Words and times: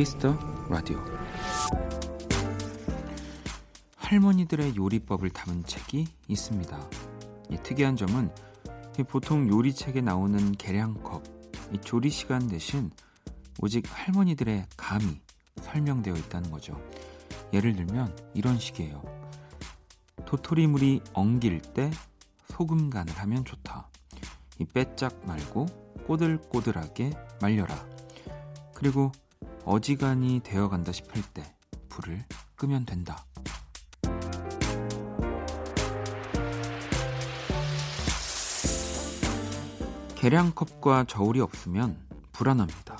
키스터 0.00 0.34
라디오 0.70 0.98
할머니들의 3.96 4.74
요리법을 4.74 5.28
담은 5.28 5.64
책이 5.64 6.06
있습니다. 6.26 6.90
이 7.50 7.58
특이한 7.62 7.96
점은 7.96 8.30
보통 9.06 9.46
요리책에 9.46 10.00
나오는 10.00 10.52
계량컵, 10.52 11.22
이 11.74 11.78
조리 11.82 12.08
시간 12.08 12.48
대신 12.48 12.90
오직 13.60 13.84
할머니들의 13.86 14.68
감이 14.74 15.20
설명되어 15.60 16.14
있다는 16.14 16.50
거죠. 16.50 16.82
예를 17.52 17.76
들면 17.76 18.16
이런 18.32 18.58
식이에요. 18.58 19.02
도토리물이 20.24 21.02
엉길 21.12 21.60
때 21.60 21.90
소금 22.48 22.88
간을 22.88 23.12
하면 23.18 23.44
좋다. 23.44 23.90
이 24.60 24.64
빼짝 24.64 25.20
말고 25.26 25.66
꼬들꼬들하게 26.06 27.10
말려라. 27.42 27.76
그리고 28.72 29.12
어지간히 29.70 30.40
되어간다 30.42 30.90
싶을 30.90 31.22
때 31.32 31.44
불을 31.88 32.24
끄면 32.56 32.84
된다. 32.84 33.24
계량컵과 40.16 41.04
저울이 41.04 41.40
없으면 41.40 41.96
불안합니다. 42.32 42.98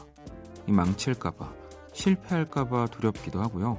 망칠까봐, 0.68 1.52
실패할까봐 1.92 2.86
두렵기도 2.86 3.42
하고요. 3.42 3.76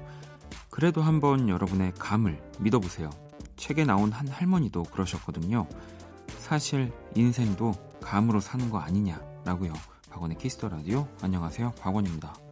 그래도 0.69 1.01
한번 1.01 1.47
여러분의 1.47 1.94
감을 1.97 2.44
믿어보세요. 2.59 3.09
책에 3.55 3.85
나온 3.85 4.11
한 4.11 4.27
할머니도 4.27 4.83
그러셨거든요. 4.83 5.66
사실 6.39 6.91
인생도 7.16 7.71
감으로 8.01 8.41
사는 8.41 8.69
거 8.69 8.79
아니냐라고요. 8.79 9.71
박원의 10.09 10.38
키스터 10.39 10.67
라디오 10.67 11.07
안녕하세요. 11.21 11.71
박원입니다. 11.79 12.50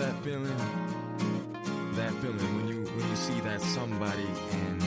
That 0.00 0.16
feeling? 0.24 0.56
That 1.94 2.12
feeling 2.22 2.56
when 2.56 2.68
you 2.68 2.80
when 2.96 3.08
you 3.10 3.16
see 3.16 3.38
that 3.40 3.60
somebody 3.60 4.28
and 4.52 4.82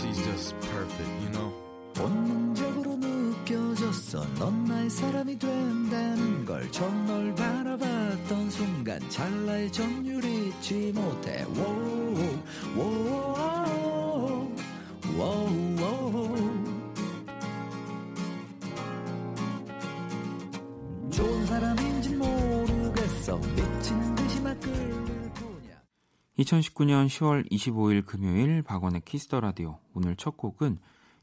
she's 0.00 0.18
just 0.24 0.58
perfect, 0.72 1.12
you 1.22 1.30
know? 1.36 1.52
본능적으로 1.94 2.96
느껴졌어 2.96 4.26
넌 4.38 4.64
나의 4.64 4.90
사람이 4.90 5.38
된다는 5.38 6.44
걸 6.44 6.70
처음 6.70 7.06
널 7.06 7.34
바라봤던 7.34 8.50
순간 8.50 9.00
찰나의 9.08 9.72
전율을 9.72 10.28
잊지 10.28 10.92
못해 10.94 11.44
wow, 11.56 12.38
wow, 12.76 13.75
2019년 26.46 27.06
10월 27.06 27.50
25일 27.50 28.06
금요일 28.06 28.62
박원의 28.62 29.02
키스 29.04 29.27
더 29.27 29.40
라디오 29.40 29.80
오늘 29.94 30.14
첫 30.14 30.36
곡은 30.36 30.78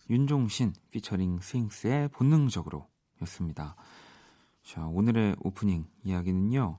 윤종신 0.09 0.73
피처링 0.91 1.39
스윙스의 1.39 2.09
본능적으로 2.09 2.87
였습니다. 3.21 3.75
자, 4.63 4.85
오늘의 4.85 5.37
오프닝 5.39 5.85
이야기는요. 6.03 6.77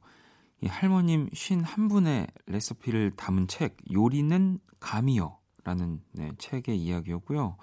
이 0.61 0.67
할머님 0.67 1.31
쉰한 1.33 1.88
분의 1.88 2.27
레시피를 2.47 3.12
담은 3.16 3.49
책 3.49 3.77
요리는 3.91 4.59
감이요 4.78 5.38
라는 5.65 6.03
네, 6.12 6.31
책의 6.37 6.76
이야기였고요. 6.76 7.56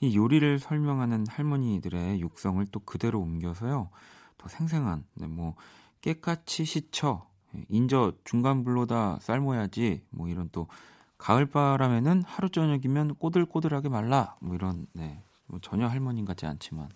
이 0.00 0.16
요리를 0.16 0.58
설명하는 0.58 1.26
할머니들의 1.28 2.20
육성을 2.20 2.64
또 2.72 2.80
그대로 2.80 3.20
옮겨서요. 3.20 3.90
더 4.38 4.48
생생한 4.48 5.04
네, 5.14 5.26
뭐 5.26 5.56
깨까치 6.00 6.64
시쳐 6.64 7.28
인저 7.68 8.12
중간 8.24 8.64
불로다 8.64 9.18
삶아야지 9.20 10.02
뭐 10.10 10.28
이런 10.28 10.48
또 10.52 10.68
가을 11.18 11.46
바람에는 11.46 12.22
하루 12.26 12.50
저녁이면 12.50 13.14
꼬들꼬들하게 13.16 13.88
말라. 13.88 14.36
뭐 14.40 14.54
이런 14.54 14.86
네. 14.92 15.22
뭐 15.46 15.58
전혀 15.60 15.86
할머님 15.86 16.24
같지 16.24 16.46
않지만 16.46 16.88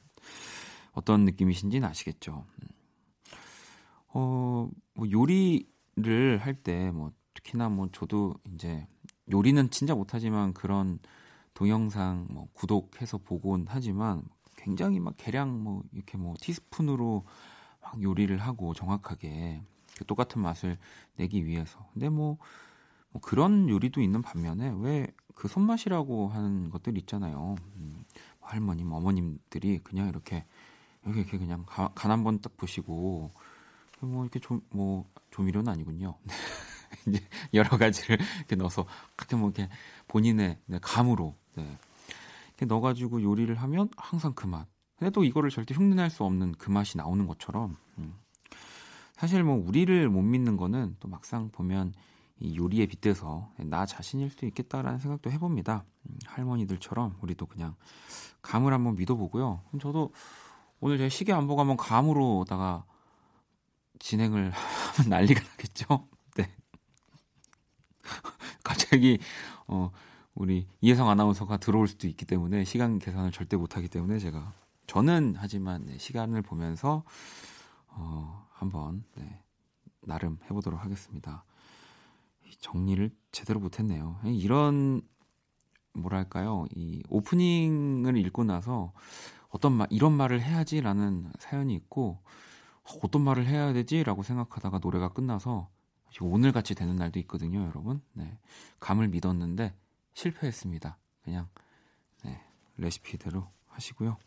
어떤 0.92 1.24
느낌이신지는 1.24 1.88
아시겠죠. 1.88 2.44
음. 2.62 2.68
어, 4.12 4.68
뭐 4.94 5.10
요리를 5.10 6.38
할 6.38 6.54
때 6.62 6.90
뭐 6.92 7.12
특히나 7.34 7.68
뭐 7.68 7.88
저도 7.92 8.34
이제 8.54 8.86
요리는 9.32 9.70
진짜 9.70 9.94
못하지만 9.94 10.52
그런 10.52 10.98
동영상 11.54 12.26
뭐 12.30 12.48
구독해서 12.54 13.18
보곤 13.18 13.66
하지만 13.68 14.22
굉장히 14.56 15.00
막 15.00 15.14
계량 15.16 15.62
뭐 15.62 15.82
이렇게 15.92 16.18
뭐 16.18 16.34
티스푼으로 16.40 17.24
막 17.82 18.02
요리를 18.02 18.36
하고 18.38 18.74
정확하게 18.74 19.62
그 19.62 19.79
똑같은 20.04 20.40
맛을 20.42 20.78
내기 21.16 21.44
위해서. 21.46 21.88
근데 21.92 22.08
뭐 22.08 22.38
뭐 23.12 23.20
그런 23.20 23.68
요리도 23.68 24.00
있는 24.00 24.22
반면에 24.22 24.72
왜 24.78 25.08
그 25.34 25.48
손맛이라고 25.48 26.28
하는 26.28 26.68
것들 26.68 26.98
있잖아요. 26.98 27.54
음, 27.76 28.04
할머님, 28.42 28.92
어머님들이 28.92 29.78
그냥 29.78 30.08
이렇게 30.08 30.44
이렇게, 31.06 31.38
그냥 31.38 31.64
간한 31.94 32.22
번 32.24 32.40
딱 32.42 32.54
보시고 32.58 33.30
뭐 34.00 34.22
이렇게 34.24 34.38
좀 34.38 34.60
뭐 34.70 35.08
조미료는 35.30 35.72
아니군요. 35.72 36.18
이제 37.08 37.20
여러 37.54 37.78
가지를 37.78 38.18
이렇게 38.38 38.54
넣어서 38.56 38.84
그렇게 39.16 39.34
뭐 39.36 39.48
이렇게 39.48 39.72
본인의 40.08 40.58
네, 40.66 40.78
감으로 40.82 41.34
네. 41.54 41.78
이렇게 42.48 42.66
넣어가지고 42.66 43.22
요리를 43.22 43.54
하면 43.54 43.88
항상 43.96 44.34
그 44.34 44.46
맛. 44.46 44.66
근데 44.98 45.10
또 45.10 45.24
이거를 45.24 45.48
절대 45.48 45.74
흉내낼 45.74 46.10
수 46.10 46.22
없는 46.24 46.52
그 46.58 46.70
맛이 46.70 46.98
나오는 46.98 47.26
것처럼 47.26 47.78
음. 47.96 48.14
사실 49.20 49.44
뭐 49.44 49.62
우리를 49.62 50.08
못 50.08 50.22
믿는 50.22 50.56
거는 50.56 50.96
또 50.98 51.06
막상 51.06 51.50
보면 51.50 51.92
이 52.38 52.56
요리에 52.56 52.86
빗대서 52.86 53.52
나 53.58 53.84
자신일 53.84 54.30
수도 54.30 54.46
있겠다라는 54.46 54.98
생각도 54.98 55.30
해봅니다. 55.30 55.84
음, 56.08 56.18
할머니들처럼 56.24 57.18
우리도 57.20 57.44
그냥 57.44 57.74
감을 58.40 58.72
한번 58.72 58.96
믿어보고요. 58.96 59.60
저도 59.78 60.14
오늘 60.80 60.96
제 60.96 61.10
시계 61.10 61.34
안 61.34 61.46
보고 61.46 61.60
한번 61.60 61.76
감으로다가 61.76 62.86
진행을 63.98 64.52
하면 64.96 65.10
난리가 65.10 65.42
나겠죠. 65.50 66.08
네. 66.36 66.50
갑자기 68.64 69.18
어 69.66 69.90
우리 70.34 70.66
이혜성 70.80 71.10
아나운서가 71.10 71.58
들어올 71.58 71.88
수도 71.88 72.08
있기 72.08 72.24
때문에 72.24 72.64
시간 72.64 72.98
계산을 72.98 73.32
절대 73.32 73.58
못하기 73.58 73.88
때문에 73.88 74.18
제가 74.18 74.54
저는 74.86 75.34
하지만 75.36 75.84
네, 75.84 75.98
시간을 75.98 76.40
보면서 76.40 77.04
어 77.88 78.48
한번 78.60 79.04
네, 79.16 79.42
나름 80.02 80.38
해보도록 80.44 80.84
하겠습니다. 80.84 81.44
정리를 82.58 83.10
제대로 83.32 83.58
못했네요. 83.58 84.20
이런 84.24 85.00
뭐랄까요, 85.94 86.66
이 86.74 87.02
오프닝을 87.08 88.18
읽고 88.18 88.44
나서 88.44 88.92
어떤 89.48 89.72
말 89.72 89.88
이런 89.90 90.12
말을 90.12 90.42
해야지라는 90.42 91.32
사연이 91.38 91.74
있고 91.74 92.22
어떤 93.02 93.22
말을 93.22 93.46
해야 93.46 93.72
되지라고 93.72 94.22
생각하다가 94.22 94.78
노래가 94.78 95.08
끝나서 95.08 95.70
오늘 96.20 96.52
같이 96.52 96.74
되는 96.74 96.96
날도 96.96 97.18
있거든요, 97.20 97.64
여러분. 97.64 98.02
네, 98.12 98.38
감을 98.78 99.08
믿었는데 99.08 99.74
실패했습니다. 100.12 100.98
그냥 101.22 101.48
네, 102.24 102.42
레시피대로 102.76 103.48
하시고요. 103.80 104.18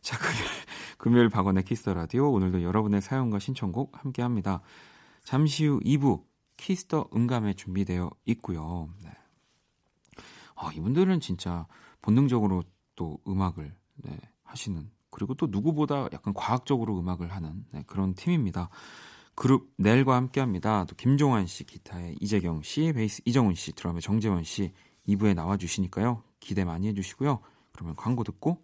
자, 0.00 0.18
금요일, 0.18 0.50
금요일 0.98 1.28
박원의 1.28 1.64
키스 1.64 1.88
라디오 1.90 2.32
오늘도 2.32 2.62
여러분의 2.62 3.02
사연과 3.02 3.38
신청곡 3.38 3.92
함께 4.02 4.22
합니다. 4.22 4.62
잠시 5.22 5.66
후 5.66 5.80
2부 5.80 6.24
키스 6.56 6.90
더 6.90 7.10
음감에 7.14 7.54
준비되어 7.54 8.10
있고요. 8.26 8.88
네. 9.02 9.10
아, 10.56 10.72
이분들은 10.72 11.20
진짜 11.20 11.66
본능적으로 12.00 12.62
또 12.96 13.18
음악을 13.26 13.74
네, 13.96 14.18
하시는 14.42 14.90
그리고 15.10 15.34
또 15.34 15.46
누구보다 15.46 16.08
약간 16.12 16.34
과학적으로 16.34 16.98
음악을 16.98 17.32
하는 17.32 17.64
네, 17.72 17.84
그런 17.86 18.14
팀입니다. 18.14 18.68
그룹 19.34 19.72
넬과 19.78 20.14
함께합니다. 20.14 20.84
또 20.84 20.94
김종완 20.94 21.46
씨 21.46 21.64
기타에 21.64 22.14
이재경 22.20 22.62
씨, 22.62 22.92
베이스 22.92 23.20
이정훈 23.24 23.54
씨, 23.54 23.72
드럼에 23.72 24.00
정재원 24.00 24.44
씨 24.44 24.72
2부에 25.08 25.34
나와 25.34 25.56
주시니까요. 25.56 26.22
기대 26.38 26.64
많이 26.64 26.88
해주시고요. 26.88 27.40
그러면 27.72 27.96
광고 27.96 28.22
듣고 28.22 28.63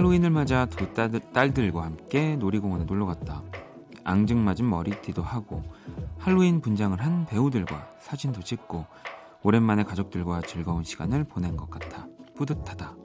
할로윈을 0.00 0.30
맞아 0.30 0.64
두 0.64 0.94
딸들, 0.94 1.20
딸들과 1.34 1.82
함께 1.82 2.34
놀이공원에 2.36 2.84
놀러 2.84 3.04
갔다. 3.04 3.42
앙증맞은 4.02 4.66
머리띠도 4.66 5.22
하고 5.22 5.62
할로윈 6.16 6.62
분장을 6.62 6.98
한 7.04 7.26
배우들과 7.26 7.86
사진도 8.00 8.40
찍고 8.40 8.86
오랜만에 9.42 9.82
가족들과 9.82 10.40
즐거운 10.40 10.84
시간을 10.84 11.24
보낸 11.24 11.54
것 11.54 11.68
같아 11.68 12.06
뿌듯하다. 12.34 12.96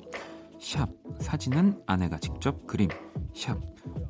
샵 0.61 0.87
사진은 1.19 1.83
아내가 1.85 2.17
직접 2.17 2.65
그림 2.65 2.87
샵 3.33 3.59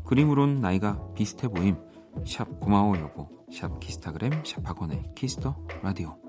그림으론 0.06 0.62
나이가 0.62 1.02
비슷해 1.16 1.48
보임 1.48 1.78
샵 2.24 2.60
고마워 2.60 3.00
여보 3.00 3.28
샵 3.52 3.80
키스타그램 3.80 4.44
샵 4.46 4.64
박원의 4.64 5.02
키스 5.16 5.42
더 5.42 5.58
라디오 5.82 6.25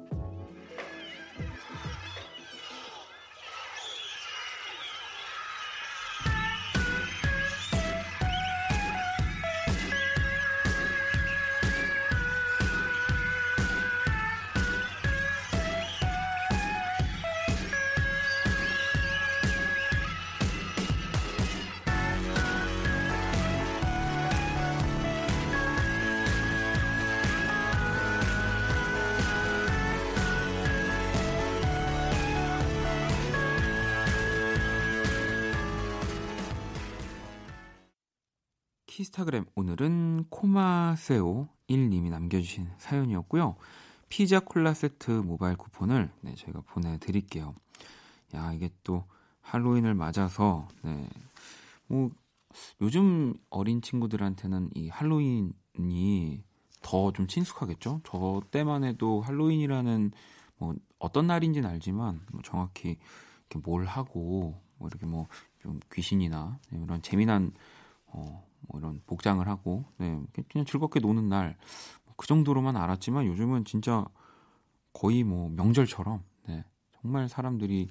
키스타그램 39.07 39.45
오늘은 39.55 40.27
코마세오 40.31 41.49
1님이 41.69 42.11
남겨주신 42.11 42.69
사연이었고요. 42.79 43.57
피자 44.09 44.41
콜라 44.41 44.75
세트 44.75 45.11
모바일 45.11 45.57
쿠폰을 45.57 46.11
네, 46.23 46.35
저희가 46.35 46.63
보내드릴게요. 46.63 47.55
야 48.35 48.53
이게 48.53 48.71
또 48.83 49.05
할로윈을 49.43 49.95
맞아서 49.95 50.67
네, 50.83 51.09
뭐 51.87 52.11
요즘 52.81 53.35
어린 53.51 53.81
친구들한테는 53.81 54.71
이 54.75 54.89
할로윈이 54.89 56.43
더 56.83 57.13
좀 57.13 57.27
친숙하겠죠. 57.27 58.01
저 58.05 58.43
때만 58.51 58.85
해도 58.85 59.21
할로윈이라는 59.21 60.13
뭐 60.59 60.75
어떤 60.99 61.27
날인지는 61.27 61.69
알지만 61.69 62.23
뭐 62.33 62.43
정확히 62.43 62.97
이렇게 63.51 63.59
뭘 63.69 63.85
하고 63.85 64.61
뭐 64.79 64.89
이렇게 64.89 65.07
뭐 65.07 65.29
좀 65.61 65.81
귀신이나 65.93 66.59
이런 66.71 67.03
재미난 67.03 67.53
어, 68.07 68.47
뭐 68.69 68.81
이런 68.81 69.01
복장을 69.07 69.47
하고 69.47 69.85
네, 69.99 70.21
그냥 70.49 70.65
즐겁게 70.65 71.01
노는 71.01 71.29
날 71.29 71.57
그 72.17 72.27
정도로만 72.27 72.77
알았지만 72.77 73.27
요즘은 73.27 73.65
진짜 73.65 74.05
거의 74.93 75.23
뭐 75.23 75.49
명절처럼 75.51 76.23
네, 76.49 76.65
정말 77.01 77.29
사람들이 77.29 77.89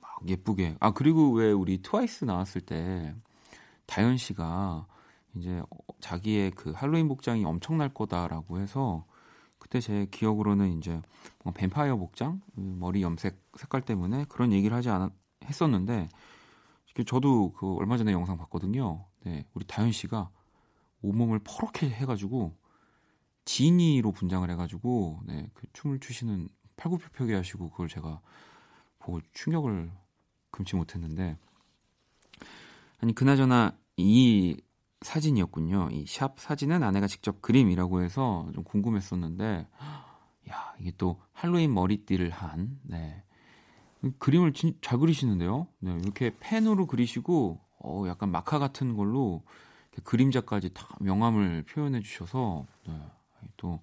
막 0.00 0.28
예쁘게 0.28 0.76
아 0.80 0.90
그리고 0.92 1.32
왜 1.32 1.52
우리 1.52 1.80
트와이스 1.80 2.24
나왔을 2.24 2.60
때 2.60 3.14
다현 3.86 4.16
씨가 4.16 4.86
이제 5.36 5.62
자기의 6.00 6.50
그 6.52 6.72
할로윈 6.72 7.08
복장이 7.08 7.44
엄청날 7.44 7.94
거다라고 7.94 8.58
해서 8.58 9.06
그때 9.58 9.80
제 9.80 10.06
기억으로는 10.10 10.78
이제 10.78 11.00
뭐 11.44 11.52
뱀파이어 11.52 11.96
복장 11.96 12.40
그 12.54 12.60
머리 12.60 13.02
염색 13.02 13.40
색깔 13.56 13.82
때문에 13.82 14.24
그런 14.28 14.52
얘기를 14.52 14.76
하지 14.76 14.90
않았 14.90 15.12
했었는데 15.44 16.08
저도 17.06 17.52
그 17.52 17.76
얼마 17.76 17.96
전에 17.96 18.10
영상 18.10 18.36
봤거든요. 18.38 19.06
네, 19.24 19.44
우리 19.54 19.64
다현 19.66 19.92
씨가 19.92 20.30
온몸을 21.02 21.40
퍼렇게 21.40 21.88
해가지고 21.88 22.56
지니로 23.44 24.12
분장을 24.12 24.48
해가지고 24.50 25.20
네, 25.26 25.48
그 25.54 25.66
춤을 25.72 26.00
추시는 26.00 26.48
팔굽혀펴기 26.76 27.32
하시고 27.32 27.70
그걸 27.70 27.88
제가 27.88 28.20
보고 28.98 29.20
충격을 29.32 29.90
금치 30.50 30.76
못했는데 30.76 31.36
아니 33.00 33.14
그나저나 33.14 33.76
이 33.96 34.56
사진이었군요. 35.02 35.90
이 35.92 36.04
샵 36.06 36.40
사진은 36.40 36.82
아내가 36.82 37.06
직접 37.06 37.40
그림이라고 37.40 38.02
해서 38.02 38.50
좀 38.54 38.64
궁금했었는데 38.64 39.68
야 40.50 40.74
이게 40.80 40.92
또 40.98 41.20
할로윈 41.32 41.72
머리띠를 41.72 42.30
한 42.30 42.80
네. 42.82 43.22
그림을 44.18 44.52
진, 44.52 44.76
잘 44.80 44.98
그리시는데요. 44.98 45.66
네, 45.80 45.92
이렇게 46.02 46.34
펜으로 46.38 46.86
그리시고 46.86 47.60
어, 47.80 48.04
약간 48.08 48.30
마카 48.30 48.58
같은 48.58 48.96
걸로 48.96 49.42
그림자까지 50.04 50.70
다 50.74 50.88
명암을 51.00 51.64
표현해 51.64 52.00
주셔서 52.00 52.66
네, 52.86 52.94
또, 53.56 53.80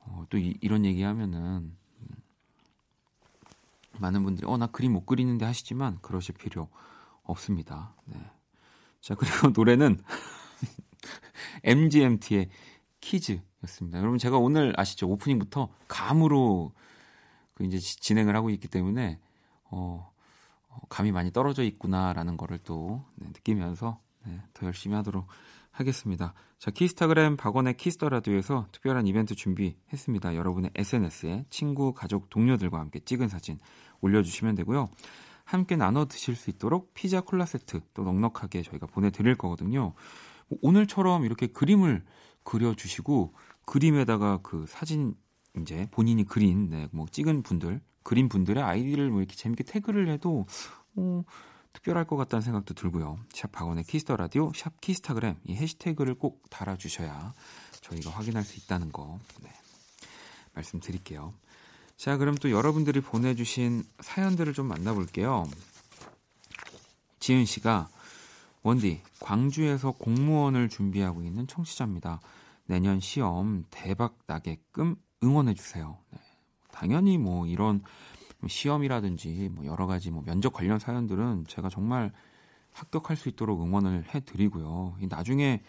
어, 0.00 0.24
또 0.30 0.38
이, 0.38 0.56
런 0.66 0.84
얘기하면은 0.84 1.36
음, 2.00 2.16
많은 3.98 4.22
분들이 4.24 4.46
어 4.46 4.56
나 4.56 4.66
그림 4.66 4.92
못 4.92 5.06
그리는데 5.06 5.44
하시지만 5.44 5.98
그러실 6.02 6.34
필요 6.34 6.68
없습니다. 7.22 7.94
네. 8.06 8.16
자 9.00 9.14
그리고 9.14 9.50
노래는 9.54 10.00
MGMT의 11.64 12.48
키즈였습니다. 13.00 13.98
여러분 13.98 14.18
제가 14.18 14.38
오늘 14.38 14.72
아시죠 14.78 15.08
오프닝부터 15.08 15.68
감으로 15.88 16.72
그 17.54 17.64
이제 17.64 17.78
진행을 17.78 18.34
하고 18.34 18.50
있기 18.50 18.68
때문에 18.68 19.18
어, 19.64 20.10
어, 20.10 20.13
감이 20.88 21.12
많이 21.12 21.32
떨어져 21.32 21.62
있구나라는 21.62 22.36
거를 22.36 22.58
또 22.58 23.04
네, 23.16 23.26
느끼면서 23.28 24.00
네, 24.26 24.40
더 24.52 24.66
열심히 24.66 24.96
하도록 24.96 25.26
하겠습니다. 25.70 26.34
자, 26.58 26.70
키스타그램 26.70 27.36
박원의 27.36 27.76
키스 27.76 27.96
더 27.96 28.08
라디오에서 28.08 28.68
특별한 28.72 29.06
이벤트 29.06 29.34
준비했습니다. 29.34 30.36
여러분의 30.36 30.70
SNS에 30.74 31.46
친구, 31.50 31.92
가족, 31.92 32.30
동료들과 32.30 32.78
함께 32.78 33.00
찍은 33.00 33.28
사진 33.28 33.58
올려주시면 34.00 34.54
되고요. 34.54 34.88
함께 35.44 35.76
나눠 35.76 36.06
드실 36.06 36.36
수 36.36 36.50
있도록 36.50 36.94
피자 36.94 37.20
콜라 37.20 37.44
세트 37.44 37.80
또 37.92 38.02
넉넉하게 38.04 38.62
저희가 38.62 38.86
보내드릴 38.86 39.36
거거든요. 39.36 39.94
뭐 40.48 40.58
오늘처럼 40.62 41.24
이렇게 41.24 41.48
그림을 41.48 42.04
그려주시고 42.44 43.34
그림에다가 43.66 44.38
그 44.42 44.64
사진 44.68 45.14
이제 45.60 45.86
본인이 45.90 46.24
그린 46.24 46.70
네, 46.70 46.88
뭐 46.92 47.06
찍은 47.10 47.42
분들 47.42 47.80
그린 48.04 48.28
분들의 48.28 48.62
아이디를 48.62 49.10
뭐 49.10 49.20
이렇게 49.20 49.34
재밌게 49.34 49.64
태그를 49.64 50.08
해도 50.08 50.46
어, 50.94 51.24
특별할 51.72 52.06
것 52.06 52.16
같다는 52.16 52.42
생각도 52.42 52.74
들고요. 52.74 53.18
샵 53.32 53.50
박원의 53.50 53.84
키스 53.84 54.04
더 54.04 54.16
라디오, 54.16 54.52
샵 54.54 54.80
키스타그램 54.80 55.34
이 55.44 55.54
해시태그를 55.54 56.14
꼭 56.14 56.48
달아주셔야 56.50 57.34
저희가 57.80 58.10
확인할 58.10 58.44
수 58.44 58.58
있다는 58.60 58.92
거 58.92 59.18
네, 59.42 59.50
말씀드릴게요. 60.52 61.34
자, 61.96 62.16
그럼 62.16 62.34
또 62.36 62.50
여러분들이 62.50 63.00
보내주신 63.00 63.84
사연들을 64.00 64.52
좀 64.52 64.66
만나볼게요. 64.66 65.48
지은 67.18 67.44
씨가 67.44 67.88
원디 68.62 69.00
광주에서 69.20 69.92
공무원을 69.92 70.68
준비하고 70.68 71.22
있는 71.22 71.46
청취자입니다. 71.46 72.20
내년 72.66 73.00
시험 73.00 73.64
대박 73.70 74.18
나게끔 74.26 74.96
응원해 75.22 75.54
주세요. 75.54 75.98
네. 76.10 76.18
당연히 76.74 77.18
뭐 77.18 77.46
이런 77.46 77.82
시험이라든지 78.46 79.50
뭐 79.52 79.64
여러 79.64 79.86
가지 79.86 80.10
뭐 80.10 80.22
면접 80.22 80.52
관련 80.52 80.78
사연들은 80.78 81.46
제가 81.48 81.68
정말 81.68 82.12
합격할 82.72 83.16
수 83.16 83.28
있도록 83.28 83.62
응원을 83.62 84.04
해드리고요. 84.14 84.96
나중에 85.08 85.62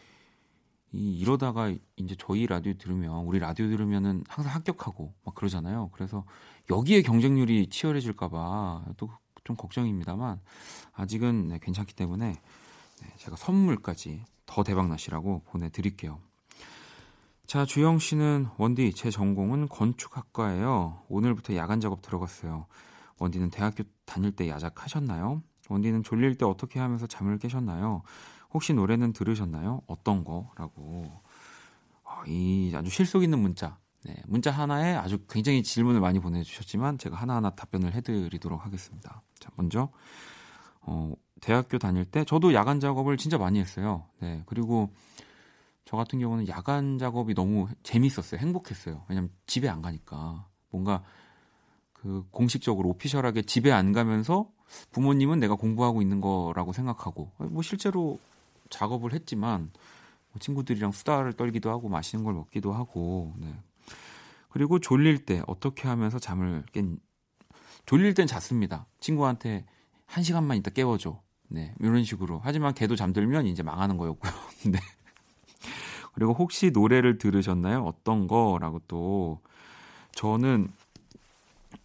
이 0.91 1.19
이러다가 1.19 1.74
이제 1.97 2.15
저희 2.17 2.47
라디오 2.47 2.74
들으면 2.74 3.25
우리 3.25 3.39
라디오 3.39 3.67
들으면은 3.67 4.24
항상 4.27 4.53
합격하고 4.53 5.13
막 5.24 5.35
그러잖아요. 5.35 5.89
그래서 5.93 6.25
여기에 6.69 7.01
경쟁률이 7.03 7.67
치열해질까봐 7.67 8.85
또 8.97 9.09
좀 9.45 9.55
걱정입니다만 9.55 10.41
아직은 10.93 11.47
네, 11.47 11.59
괜찮기 11.62 11.93
때문에 11.93 12.33
네, 12.33 13.13
제가 13.17 13.38
선물까지 13.38 14.25
더 14.45 14.63
대박 14.63 14.89
나시라고 14.89 15.43
보내드릴게요. 15.45 16.19
자, 17.47 17.63
주영 17.63 17.99
씨는 17.99 18.47
원디 18.57 18.91
제 18.93 19.11
전공은 19.11 19.69
건축학과예요. 19.69 21.03
오늘부터 21.09 21.55
야간 21.55 21.79
작업 21.79 22.01
들어갔어요. 22.01 22.65
원디는 23.19 23.51
대학교 23.51 23.83
다닐 24.05 24.31
때 24.31 24.49
야작하셨나요? 24.49 25.43
원디는 25.69 26.01
졸릴 26.01 26.37
때 26.37 26.45
어떻게 26.45 26.79
하면서 26.79 27.05
잠을 27.05 27.37
깨셨나요? 27.37 28.01
혹시 28.51 28.73
노래는 28.73 29.13
들으셨나요? 29.13 29.81
어떤 29.85 30.23
거라고. 30.23 31.21
어, 32.03 32.23
이 32.27 32.73
아주 32.75 32.89
실속 32.89 33.21
있는 33.21 33.39
문자. 33.39 33.77
네, 34.05 34.15
문자 34.25 34.49
하나에 34.49 34.95
아주 34.95 35.19
굉장히 35.29 35.61
질문을 35.61 36.01
많이 36.01 36.19
보내주셨지만 36.19 36.97
제가 36.97 37.15
하나하나 37.15 37.51
답변을 37.51 37.93
해드리도록 37.93 38.65
하겠습니다. 38.65 39.21
자, 39.39 39.51
먼저 39.55 39.89
어, 40.81 41.13
대학교 41.41 41.77
다닐 41.77 42.05
때 42.05 42.23
저도 42.23 42.55
야간 42.55 42.79
작업을 42.79 43.17
진짜 43.17 43.37
많이 43.37 43.59
했어요. 43.59 44.05
네, 44.19 44.41
그리고 44.47 44.89
저 45.86 45.98
같은 45.98 46.20
경우는 46.20 46.48
야간 46.48 46.98
작업이 46.98 47.36
너무 47.36 47.68
재밌었어요. 47.84 48.39
행복했어요. 48.39 49.06
왜냐면 49.08 49.30
집에 49.46 49.70
안 49.70 49.82
가니까 49.82 50.48
뭔가 50.72 51.04
그그 51.94 52.27
공식적으로 52.32 52.89
오피셜하게 52.89 53.44
집에 53.44 53.72
안 53.72 53.94
가면서 53.94 54.50
부모님은 54.92 55.39
내가 55.39 55.56
공부하고 55.56 56.01
있는 56.01 56.22
거라고 56.22 56.74
생각하고 56.74 57.32
뭐 57.38 57.62
실제로 57.62 58.20
작업을 58.70 59.13
했지만 59.13 59.72
뭐 60.32 60.39
친구들이랑 60.39 60.92
수다를 60.92 61.34
떨기도 61.34 61.70
하고 61.70 61.88
맛있는 61.88 62.25
걸 62.25 62.34
먹기도 62.34 62.74
하고 62.74 63.34
네. 63.38 63.54
그리고 64.50 64.80
졸릴 64.80 65.25
때 65.25 65.44
어떻게 65.48 65.88
하면서 65.88 66.18
잠을 66.18 66.63
깬 66.72 66.98
졸릴 67.86 68.15
땐 68.15 68.25
잤습니다. 68.25 68.88
친구한테 69.00 69.65
한 70.06 70.24
시간만 70.24 70.58
있다 70.58 70.72
깨워줘. 70.72 71.22
네, 71.48 71.75
이런 71.80 72.04
식으로. 72.04 72.42
하지만 72.44 72.74
걔도 72.74 72.96
잠들면 72.96 73.46
이제 73.46 73.62
망하는 73.62 73.98
거였고요. 73.98 74.32
네. 74.72 74.80
그리고 76.15 76.34
혹시 76.34 76.72
노래를 76.72 77.17
들으셨나요? 77.17 77.84
어떤 77.84 78.27
거라고 78.27 78.79
또 78.88 79.41
저는 80.13 80.69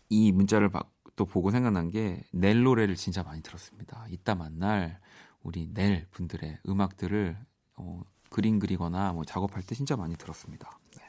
이 0.09 0.33
문자를 0.33 0.71
또 1.17 1.25
보고 1.27 1.51
생각난 1.51 1.91
게 1.91 2.23
넬 2.33 2.63
노래를 2.63 2.95
진짜 2.97 3.23
많이 3.23 3.43
들었습니다. 3.43 4.07
이따 4.09 4.35
만날 4.35 4.99
우리 5.43 5.69
넬 5.73 6.07
분들의 6.13 6.59
음악들을 6.69 7.37
어, 7.77 8.03
그림 8.31 8.59
그리거나 8.59 9.13
뭐 9.13 9.25
작업할 9.25 9.63
때 9.65 9.75
진짜 9.75 9.97
많이 9.97 10.17
들었습니다. 10.17 10.79
네. 10.97 11.03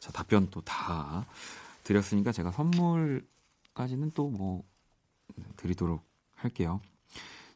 자 0.00 0.10
답변 0.12 0.48
또 0.50 0.60
다 0.62 1.26
드렸으니까 1.84 2.32
제가 2.32 2.50
선물까지는 2.50 4.10
또 4.12 4.28
뭐 4.30 4.64
드리도록 5.56 6.02
할게요. 6.34 6.80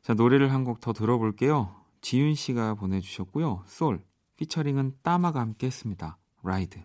자 0.02 0.14
노래를 0.14 0.52
한 0.52 0.64
곡 0.64 0.80
더 0.80 0.92
들어볼게요. 0.92 1.74
지윤 2.00 2.34
씨가 2.34 2.74
보내주셨고요. 2.74 3.64
솔 3.66 4.00
피처링은 4.36 4.98
따마가 5.02 5.40
함께 5.40 5.66
했습니다. 5.66 6.18
라이드. 6.42 6.80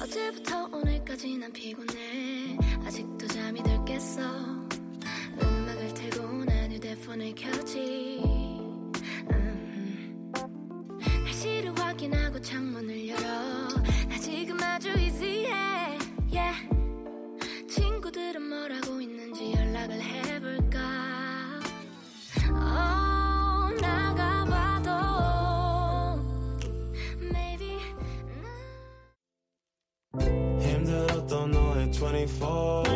어제부터 0.00 0.64
오늘까지 0.66 1.38
난 1.38 1.52
피곤해 1.52 2.56
아직도 2.84 3.26
잠이 3.26 3.62
덜 3.62 3.84
깼어 3.84 4.68
음악을 5.42 5.94
틀고 5.94 6.44
난 6.44 6.72
휴대폰을 6.72 7.34
켜지 7.34 8.20
음. 9.30 10.32
날씨를 11.24 11.78
확인하고 11.78 12.40
창문을 12.40 13.08
열어 13.08 13.47
뭐라고 18.68 19.00
있는지 19.00 19.52
연락을 19.52 19.98
해볼까? 20.02 20.78
Oh, 22.50 23.74
나가봐도 23.80 24.90
maybe 27.32 27.78
힘들었던 30.60 31.50
너의 31.50 31.90
24 31.90 32.87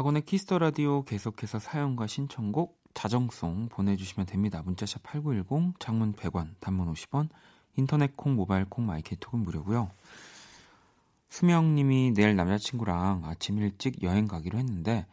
박원의 0.00 0.22
키스 0.22 0.45
더 0.45 0.58
라디오 0.58 1.02
계속해서 1.02 1.58
사연과 1.58 2.06
신청곡 2.06 2.82
자정송 2.94 3.68
보내주시면 3.68 4.24
됩니다. 4.24 4.62
문자샵 4.64 5.02
8910 5.02 5.78
장문 5.78 6.14
100원 6.14 6.54
단문 6.58 6.90
50원 6.90 7.28
인터넷 7.76 8.16
콩 8.16 8.34
모바일 8.34 8.64
콩 8.64 8.86
마이케이톡은 8.86 9.40
무료고요. 9.40 9.90
수명님이 11.28 12.12
내일 12.14 12.34
남자친구랑 12.34 13.26
아침 13.26 13.58
일찍 13.58 14.02
여행 14.02 14.26
가기로 14.26 14.56
했는데 14.56 15.06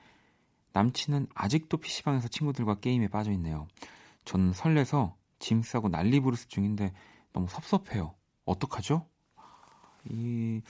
남친은 0.72 1.27
아직도 1.36 1.75
PC방에서 1.75 2.29
친구들과 2.29 2.75
게임에 2.75 3.10
빠져 3.10 3.32
있네요. 3.34 3.67
저는 4.24 4.53
설레서 4.53 5.17
짐 5.39 5.63
싸고 5.63 5.89
난리 5.89 6.22
부르스 6.22 6.48
중인데 6.48 6.94
너무 7.34 7.48
섭섭해요. 7.50 8.15
어떡하죠? 8.46 9.06
이 10.06 10.62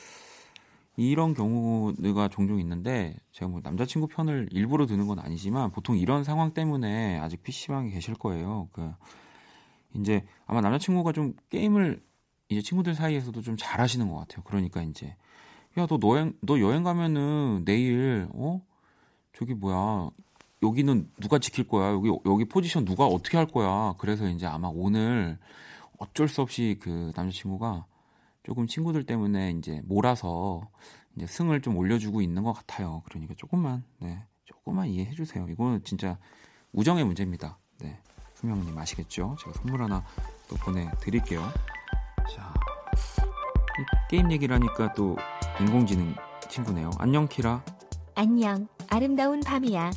이런 0.98 1.36
경우가 1.36 2.28
종종 2.30 2.60
있는데 2.60 3.16
제가 3.32 3.50
뭐 3.50 3.62
남자친구 3.64 4.08
편을 4.08 4.50
일부러 4.52 4.88
드는 4.88 5.06
건 5.06 5.20
아니지만 5.20 5.72
보통 5.72 5.96
이런 5.96 6.24
상황 6.24 6.54
때문에 6.54 7.20
아직 7.20 7.44
PC방에 7.44 7.92
계실 7.92 8.16
거예요. 8.16 8.68
그 8.72 8.92
이제 9.94 10.26
아마 10.48 10.60
남자친구가 10.62 11.12
좀 11.14 11.36
게임을 11.50 12.02
이제 12.50 12.62
친구들 12.64 12.96
사이에서도 12.96 13.40
좀 13.42 13.56
잘하시는 13.58 14.10
것 14.10 14.16
같아요. 14.18 14.44
그러니까 14.44 14.82
이제 14.82 15.16
야너 15.78 16.00
여행 16.04 16.34
너 16.42 16.60
여행 16.60 16.84
가면은 16.84 17.64
내일 17.64 18.28
어 18.34 18.62
저기 19.38 19.54
뭐야 19.54 20.10
여기는 20.64 21.12
누가 21.22 21.38
지킬 21.38 21.68
거야 21.68 21.92
여기 21.92 22.10
여기 22.26 22.46
포지션 22.46 22.86
누가 22.86 23.06
어떻게 23.06 23.38
할 23.38 23.46
거야 23.46 23.94
그래서 24.00 24.28
이제 24.28 24.48
아마 24.48 24.70
오늘 24.74 25.38
어쩔 26.00 26.28
수 26.28 26.42
없이 26.42 26.78
그 26.80 27.12
남자친구가 27.16 27.86
조금 28.48 28.66
친구들 28.66 29.06
때문에 29.06 29.52
이제 29.52 29.82
몰아서 29.84 30.62
이제 31.18 31.28
승을 31.28 31.62
좀 31.62 31.76
올려주고 31.76 32.22
있는 32.22 32.44
것 32.44 32.54
같아요. 32.54 33.04
그러니까 33.04 33.34
조금만, 33.36 33.84
네, 34.00 34.24
조금만 34.46 34.88
이해해 34.88 35.12
주세요. 35.12 35.46
이거는 35.50 35.84
진짜 35.84 36.18
우정의 36.72 37.04
문제입니다. 37.04 37.58
네, 37.82 38.00
수명님 38.36 38.78
아시겠죠? 38.78 39.36
제가 39.38 39.52
선물 39.52 39.84
하나 39.84 40.02
또 40.48 40.56
보내드릴게요. 40.56 41.42
자, 42.34 42.54
게임 44.10 44.32
얘기를 44.32 44.56
하니까 44.56 44.94
또 44.94 45.18
인공지능 45.60 46.16
친구네요. 46.50 46.92
안녕 47.00 47.28
키라. 47.28 47.66
안녕, 48.16 48.70
아름다운 48.90 49.42
밤이야. 49.42 49.92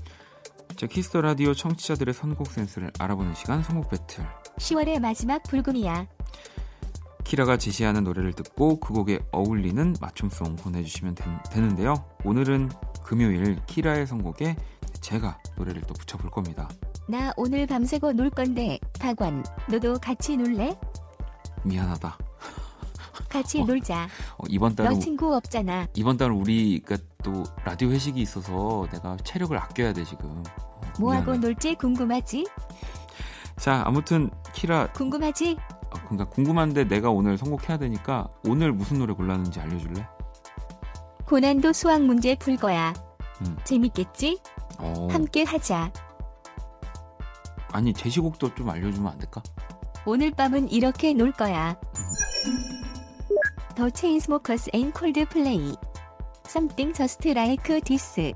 자, 0.76 0.87
키스 0.88 1.08
더 1.08 1.20
라디오 1.21 1.54
청취자들의 1.54 2.12
선곡 2.14 2.49
센스를 2.49 2.90
알아보는 2.99 3.37
시간 3.37 3.62
선곡 3.62 3.90
배틀. 3.90 4.26
10월의 4.57 4.99
마지막 4.99 5.40
불금이야. 5.45 6.09
키라가 7.24 7.56
지시하는 7.56 8.04
노래를 8.04 8.32
듣고 8.32 8.80
그 8.80 8.92
곡에 8.92 9.20
어울리는 9.32 9.94
맞춤송 10.00 10.56
보내주시면 10.56 11.14
된, 11.14 11.38
되는데요. 11.50 12.04
오늘은 12.24 12.70
금요일 13.02 13.58
키라의 13.66 14.06
선곡에 14.06 14.56
제가 15.00 15.38
노래를 15.56 15.82
또 15.82 15.94
붙여볼 15.94 16.30
겁니다. 16.30 16.68
나 17.08 17.32
오늘 17.36 17.66
밤새고 17.66 18.12
놀 18.12 18.30
건데 18.30 18.78
박원 18.98 19.44
너도 19.68 19.94
같이 19.98 20.36
놀래? 20.36 20.76
미안하다. 21.62 22.16
같이 23.28 23.60
어, 23.60 23.64
놀자. 23.64 24.08
어, 24.38 24.44
이번 24.48 24.74
달은 24.74 24.92
너 24.92 24.98
친구 24.98 25.34
없잖아. 25.34 25.86
이번 25.94 26.16
달은 26.16 26.34
우리가 26.34 26.96
또 27.22 27.44
라디오 27.64 27.90
회식이 27.90 28.20
있어서 28.20 28.86
내가 28.90 29.16
체력을 29.18 29.56
아껴야 29.56 29.92
돼 29.92 30.04
지금. 30.04 30.28
어, 30.28 30.42
뭐하고. 30.98 31.36
놀지 31.36 31.76
궁금하지? 31.76 32.46
자 33.56 33.82
아무튼 33.86 34.30
키라 34.52 34.90
궁금하지? 34.92 35.56
어, 35.90 35.99
그러니까 36.04 36.25
궁금한데 36.28 36.85
내가 36.88 37.11
오늘 37.11 37.37
선곡해야 37.38 37.78
되니까 37.78 38.28
오늘 38.44 38.73
무슨 38.73 38.99
노래 38.99 39.12
골랐는지 39.12 39.61
알려줄래? 39.61 40.06
고난도 41.26 41.73
수학 41.73 42.02
문제 42.02 42.35
풀 42.37 42.56
거야. 42.56 42.92
음. 43.42 43.56
재밌겠지? 43.64 44.40
어, 44.78 45.09
함께 45.11 45.44
하자. 45.44 45.92
아니 47.73 47.92
제시곡도 47.92 48.54
좀 48.54 48.68
알려주면 48.70 49.12
안 49.12 49.18
될까? 49.18 49.42
오늘 50.04 50.30
밤은 50.30 50.70
이렇게 50.70 51.12
놀 51.12 51.30
거야. 51.32 51.76
더 53.76 53.88
체인스모커스 53.88 54.70
앤 54.73 54.90
콜드 54.92 55.26
플레이. 55.28 55.76
Something 56.47 56.97
just 56.97 57.28
like 57.28 57.80
this. 57.82 58.32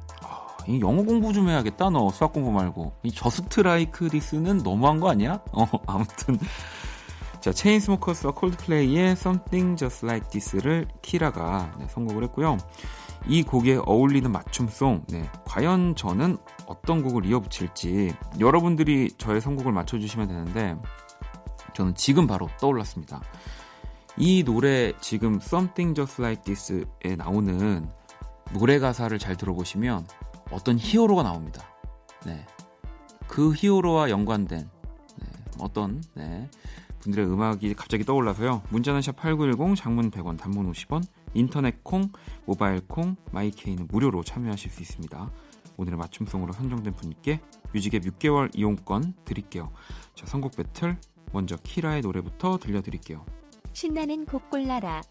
이 0.67 0.81
영어 0.81 1.03
공부 1.03 1.33
좀 1.33 1.49
해야겠다 1.49 1.91
너 1.91 2.11
수학 2.11 2.33
공부 2.33 2.51
말고 2.51 2.93
이 3.03 3.11
Just 3.11 3.61
Like 3.61 4.09
This는 4.09 4.59
너무한 4.59 4.99
거 5.01 5.11
아니야? 5.11 5.41
어 5.53 5.67
아무튼 5.87 6.39
자 7.45 7.53
체인스모커스와 7.53 8.33
콜드플레이의 8.33 9.11
Something 9.11 9.77
Just 9.77 10.07
Like 10.07 10.31
This를 10.31 10.89
키라가 11.03 11.75
네, 11.79 11.87
선곡을 11.89 12.23
했고요 12.23 12.57
이 13.27 13.43
곡에 13.43 13.81
어울리는 13.85 14.33
맞춤송 14.33 15.05
네, 15.11 15.31
과연 15.45 15.95
저는 15.95 16.39
어떤 16.65 17.03
곡을 17.03 17.27
이어붙일지 17.27 18.15
여러분들이 18.41 19.11
저의 19.19 19.43
선곡을 19.43 19.73
맞춰주시면 19.73 20.29
되는데 20.29 20.75
저는 21.75 21.95
지금 21.97 22.27
바로 22.27 22.49
떠올랐습니다 22.59 23.21
이 24.17 24.43
노래 24.43 24.95
지금 25.03 25.35
Something 25.35 25.95
Just 25.95 26.23
Like 26.23 26.45
This에 26.45 27.17
나오는 27.19 27.87
노래 28.55 28.79
가사를 28.79 29.19
잘 29.19 29.37
들어보시면 29.37 30.07
어떤 30.51 30.79
히어로가 30.79 31.23
나옵니다. 31.23 31.63
네. 32.25 32.47
그 33.27 33.53
히어로와 33.53 34.09
연관된 34.09 34.71
네, 35.19 35.27
어떤 35.59 36.03
네, 36.15 36.49
분들의 37.05 37.27
음악이 37.27 37.75
갑자기 37.75 38.05
떠올라서요. 38.05 38.63
문자는 38.71 39.03
샵 39.03 39.17
8910 39.17 39.77
장문 39.77 40.11
100원 40.11 40.39
단문 40.39 40.71
50원 40.73 41.03
인터넷 41.35 41.85
콩 41.85 42.11
모바일 42.47 42.81
콩 42.87 43.17
마이케이는 43.33 43.87
무료로 43.91 44.25
참여하실 44.25 44.71
수 44.71 44.83
있습니다. 44.83 45.31
오늘의 45.77 45.99
맞춤송으로 45.99 46.53
선정된 46.53 46.95
분께 46.95 47.41
뮤직앱 47.73 48.03
6개월 48.05 48.51
이용권 48.55 49.15
드릴게요. 49.25 49.71
자 50.15 50.27
선곡 50.27 50.57
배틀 50.57 50.97
먼저 51.33 51.57
키라의 51.57 52.03
노래부터 52.03 52.59
들려드릴게요. 52.59 53.25
신나는 53.73 54.25
곡 54.25 54.49
골라라. 54.51 55.03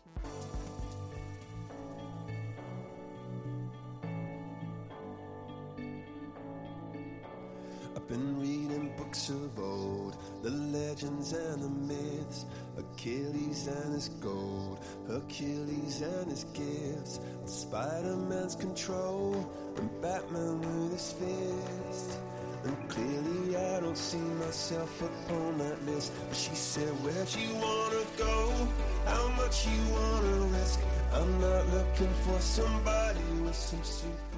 Been 8.07 8.39
reading 8.39 8.91
books 8.97 9.29
of 9.29 9.57
old, 9.59 10.17
the 10.41 10.49
legends 10.49 11.33
and 11.33 11.63
the 11.63 11.69
myths, 11.69 12.45
Achilles 12.77 13.67
and 13.67 13.93
his 13.93 14.09
gold, 14.09 14.79
Achilles 15.09 16.01
and 16.01 16.29
his 16.29 16.43
gifts, 16.45 17.19
Spider-Man's 17.45 18.55
control, 18.55 19.49
and 19.77 20.01
Batman 20.01 20.59
with 20.59 20.93
his 20.93 21.13
fist. 21.13 22.19
And 22.65 22.89
clearly 22.89 23.57
I 23.57 23.79
don't 23.81 23.97
see 23.97 24.17
myself 24.17 25.01
upon 25.01 25.57
that 25.57 25.85
list. 25.85 26.13
But 26.29 26.37
she 26.37 26.55
said, 26.55 26.89
Where'd 27.03 27.35
you 27.35 27.53
wanna 27.55 28.05
go? 28.17 28.67
How 29.05 29.27
much 29.35 29.67
you 29.67 29.79
wanna 29.91 30.47
risk? 30.57 30.79
I'm 31.13 31.41
not 31.41 31.67
looking 31.73 32.13
for 32.25 32.39
somebody 32.39 33.19
with 33.43 33.55
some 33.55 33.83
super. 33.83 34.32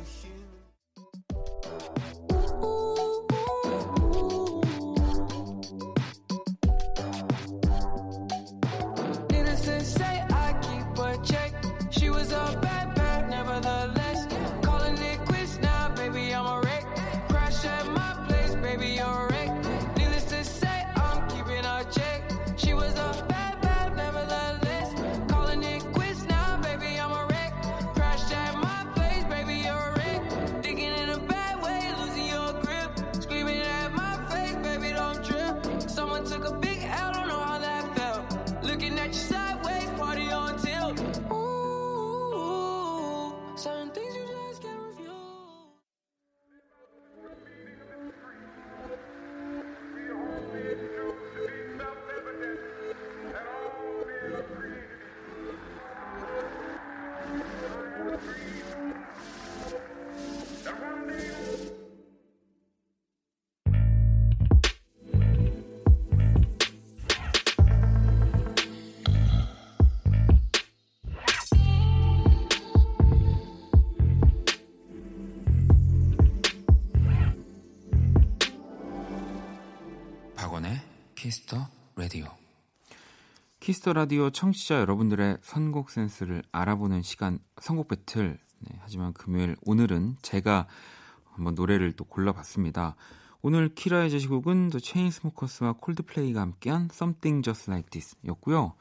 키스 83.66 83.83
더 83.83 83.94
라디오 83.94 84.30
청취자 84.30 84.80
여러분들의 84.80 85.40
선곡 85.42 85.90
센스를 85.90 86.44
알아보는 86.52 87.02
시간 87.02 87.40
선곡 87.60 87.88
배틀. 87.88 88.38
네, 88.60 88.78
하지만 88.80 89.12
금요일 89.12 89.56
오늘은 89.66 90.18
제가 90.22 90.68
한번 91.32 91.56
노래를 91.56 91.94
또 91.94 92.04
골라봤습니다. 92.04 92.96
오늘 93.42 93.74
키라의 93.74 94.12
제시곡은 94.12 94.70
The 94.70 94.80
Chainsmokers와 94.84 95.78
콜드플레이가 95.80 96.42
함께한 96.42 96.90
Something 96.92 97.44
Just 97.44 97.72
Like 97.72 97.90
This 97.90 98.16
였고요. 98.28 98.76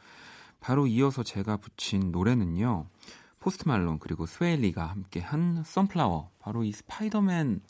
바로 0.61 0.87
이어서 0.87 1.23
제가 1.23 1.57
붙인 1.57 2.13
노래는요. 2.13 2.85
포스트 3.41 3.67
말론 3.67 3.99
그리고 3.99 4.27
스웨이 4.27 4.62
리가 4.62 4.85
함께한 4.85 5.63
Sunflower 5.67 6.25
바로 6.41 6.63
이 6.63 6.73
스파이더맨 6.73 7.63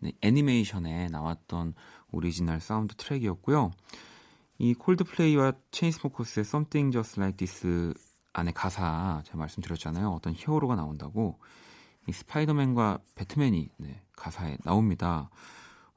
네, 0.00 0.12
애니메이션에 0.20 1.10
나왔던 1.10 1.74
오리지널 2.10 2.58
사운드 2.58 2.96
트랙이었고요. 2.96 3.70
이 4.58 4.74
콜드플레이와 4.74 5.52
체인스모커스의 5.70 6.42
Something 6.42 6.92
Just 6.92 7.20
Like 7.20 7.36
This 7.36 7.94
안에 8.32 8.52
가사 8.52 9.22
제가 9.24 9.38
말씀드렸잖아요. 9.38 10.10
어떤 10.10 10.34
히어로가 10.34 10.76
나온다고 10.76 11.38
이 12.08 12.12
스파이더맨과 12.12 12.98
배트맨이 13.14 13.70
네, 13.78 14.02
가사에 14.16 14.58
나옵니다. 14.64 15.30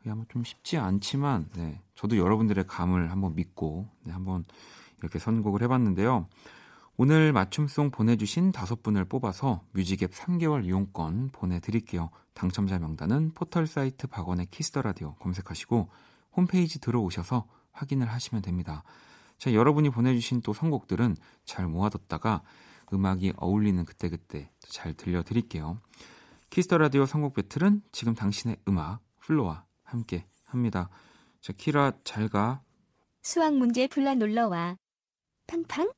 아마 0.07 0.23
좀 0.29 0.43
쉽지 0.43 0.77
않지만 0.77 1.49
네, 1.55 1.81
저도 1.95 2.17
여러분들의 2.17 2.65
감을 2.65 3.11
한번 3.11 3.35
믿고 3.35 3.89
네, 4.03 4.11
한번 4.11 4.45
이렇게 4.99 5.19
선곡을 5.19 5.61
해봤는데요. 5.63 6.27
오늘 6.97 7.31
맞춤송 7.31 7.91
보내주신 7.91 8.51
다섯 8.51 8.83
분을 8.83 9.05
뽑아서 9.05 9.61
뮤직앱 9.71 10.11
3개월 10.11 10.65
이용권 10.65 11.29
보내드릴게요. 11.31 12.09
당첨자 12.33 12.79
명단은 12.79 13.31
포털 13.33 13.67
사이트 13.67 14.07
박원의 14.07 14.47
키스 14.47 14.68
더 14.68 14.81
라디오 14.81 15.15
검색하시고 15.15 15.89
홈페이지 16.35 16.79
들어오셔서 16.79 17.45
확인을 17.79 18.07
하시면 18.07 18.41
됩니다. 18.41 18.83
자, 19.37 19.53
여러분이 19.53 19.89
보내주신 19.89 20.41
또 20.41 20.53
선곡들은 20.53 21.15
잘 21.45 21.65
모아뒀다가 21.67 22.41
음악이 22.93 23.33
어울리는 23.37 23.83
그때그때 23.85 24.51
잘 24.59 24.93
들려드릴게요. 24.93 25.79
키스 26.49 26.67
더 26.67 26.77
라디오 26.77 27.05
선곡 27.05 27.35
배틀은 27.35 27.81
지금 27.91 28.15
당신의 28.15 28.57
음악 28.67 28.99
플로와 29.19 29.63
함께 29.83 30.25
합니다. 30.43 30.89
자, 31.41 31.53
키라 31.53 31.93
잘 32.03 32.27
가. 32.27 32.61
수학 33.21 33.55
문제 33.55 33.87
풀러 33.87 34.15
놀러와. 34.15 34.75
팡팡. 35.47 35.91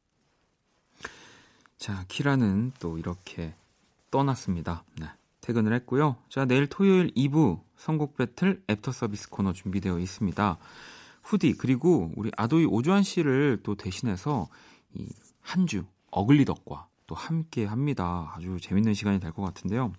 자, 1.78 2.06
키라는 2.08 2.74
또 2.80 2.98
이렇게 2.98 3.56
떠났습니다. 4.12 4.84
네, 5.00 5.08
퇴근을 5.40 5.74
했고요. 5.74 6.18
자, 6.30 6.46
내일 6.46 6.68
토요일 6.68 7.12
2부 7.16 7.62
선곡 7.78 8.18
배틀 8.18 8.64
애프터 8.70 8.92
서비스 8.92 9.30
코너 9.30 9.54
준비되어 9.54 9.98
있습니다. 9.98 10.58
후디 11.24 11.54
그리고 11.54 12.12
우리 12.16 12.32
아도이 12.38 12.66
오주환 12.66 13.04
씨를 13.04 13.60
또 13.64 13.76
대신해서 13.76 14.48
이 14.94 15.08
한 15.44 15.66
주 15.68 15.86
어글리덕과 16.12 16.88
또 17.08 17.16
함께 17.16 17.66
합니다. 17.66 18.32
아주 18.36 18.60
재밌는 18.62 18.94
시간이 18.94 19.20
될 19.20 19.32
것 19.32 19.42
같은데요. 19.42 19.92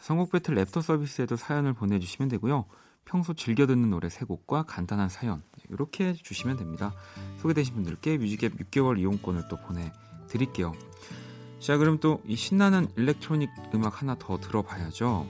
선곡 0.00 0.32
배틀 0.32 0.54
애프터 0.56 0.82
서비스에도 0.82 1.36
사연을 1.36 1.74
보내주시면 1.74 2.28
되고요. 2.28 2.64
평소 3.04 3.34
즐겨 3.34 3.66
듣는 3.66 3.90
노래 3.90 4.08
세 4.08 4.24
곡과 4.24 4.64
간단한 4.64 5.08
사연 5.08 5.42
이렇게 5.70 6.12
주시면 6.14 6.56
됩니다. 6.56 6.92
소개되신 7.38 7.74
분들께 7.74 8.18
뮤직앱 8.18 8.56
6개월 8.58 8.98
이용권을 8.98 9.48
또 9.48 9.56
보내드릴게요. 9.56 10.72
자 11.60 11.76
그럼 11.76 11.98
또 12.00 12.20
이 12.26 12.34
신나는 12.36 12.88
일렉트로닉 12.96 13.48
음악 13.74 14.00
하나 14.02 14.16
더 14.18 14.38
들어봐야죠. 14.40 15.26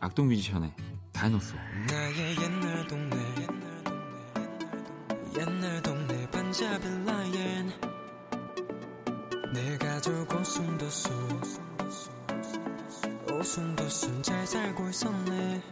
악동 0.00 0.28
뮤지션의 0.28 0.72
다이노소. 1.12 1.56
오순도순 10.48 11.12
오순도순 13.30 14.22
잘 14.22 14.46
살고 14.46 14.88
있었네. 14.88 15.62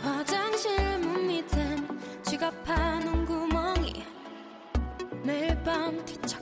화장실 0.00 0.98
문 1.00 1.26
밑엔 1.26 2.22
지갑하는 2.22 3.26
구멍이 3.26 4.04
매일 5.24 5.60
밤 5.64 6.00
뒤척 6.04 6.41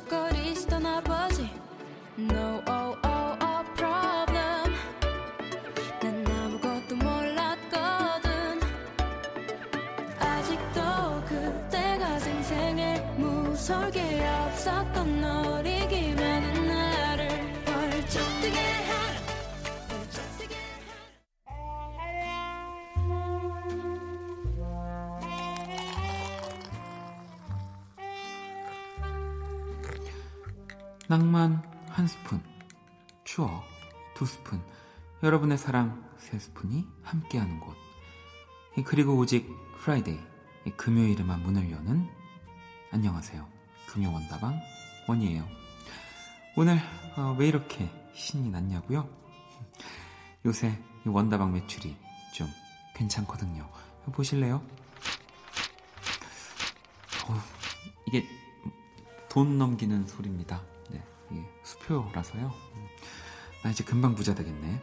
낭만 31.11 31.61
한 31.89 32.07
스푼, 32.07 32.41
추억 33.25 33.65
두 34.15 34.25
스푼, 34.25 34.63
여러분의 35.25 35.59
사랑 35.59 36.09
세 36.19 36.39
스푼이 36.39 36.87
함께하는 37.03 37.59
곳. 37.59 37.75
그리고 38.85 39.17
오직 39.17 39.53
Friday, 39.81 40.21
금요일에만 40.77 41.43
문을 41.43 41.69
여는 41.73 42.09
안녕하세요. 42.93 43.45
금요원다방 43.89 44.61
원이에요. 45.09 45.49
오늘 46.57 46.79
어, 47.17 47.35
왜 47.37 47.49
이렇게 47.49 47.91
신이 48.15 48.49
났냐고요? 48.49 49.11
요새 50.47 50.81
원다방 51.05 51.53
매출이 51.53 51.97
좀 52.37 52.47
괜찮거든요. 52.95 53.69
보실래요? 54.13 54.63
어, 57.29 57.43
이게 58.07 58.25
돈 59.29 59.59
넘기는 59.59 60.07
소리입니다. 60.07 60.63
수표라서요. 61.63 62.53
나 63.63 63.71
이제 63.71 63.85
금방 63.85 64.15
부자 64.15 64.35
되겠네. 64.35 64.81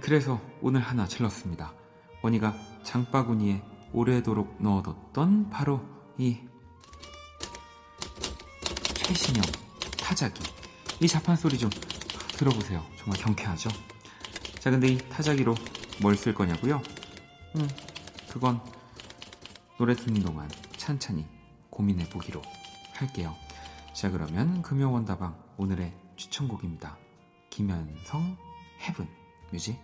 그래서 0.00 0.40
오늘 0.60 0.80
하나 0.80 1.06
질렀습니다. 1.06 1.72
원이가 2.22 2.54
장바구니에 2.82 3.62
오래도록 3.92 4.56
넣어뒀던 4.62 5.50
바로 5.50 5.80
이 6.18 6.38
최신형 8.94 9.42
타자기. 10.00 10.42
이 11.00 11.08
자판 11.08 11.36
소리 11.36 11.58
좀 11.58 11.70
들어보세요. 12.36 12.84
정말 12.96 13.18
경쾌하죠? 13.20 13.70
자, 14.58 14.70
근데 14.70 14.88
이 14.88 14.98
타자기로 15.08 15.54
뭘 16.00 16.16
쓸 16.16 16.34
거냐고요? 16.34 16.82
음, 17.56 17.68
그건 18.30 18.60
노래 19.78 19.94
듣는 19.94 20.22
동안 20.22 20.50
찬찬히 20.76 21.26
고민해 21.70 22.08
보기로 22.08 22.40
할게요. 22.94 23.34
자, 23.94 24.10
그러면 24.10 24.60
금요원다방 24.62 25.38
오늘의 25.56 25.94
추천곡입니다. 26.16 26.98
김현성 27.48 28.36
Heaven 28.80 29.06
뮤직 29.52 29.78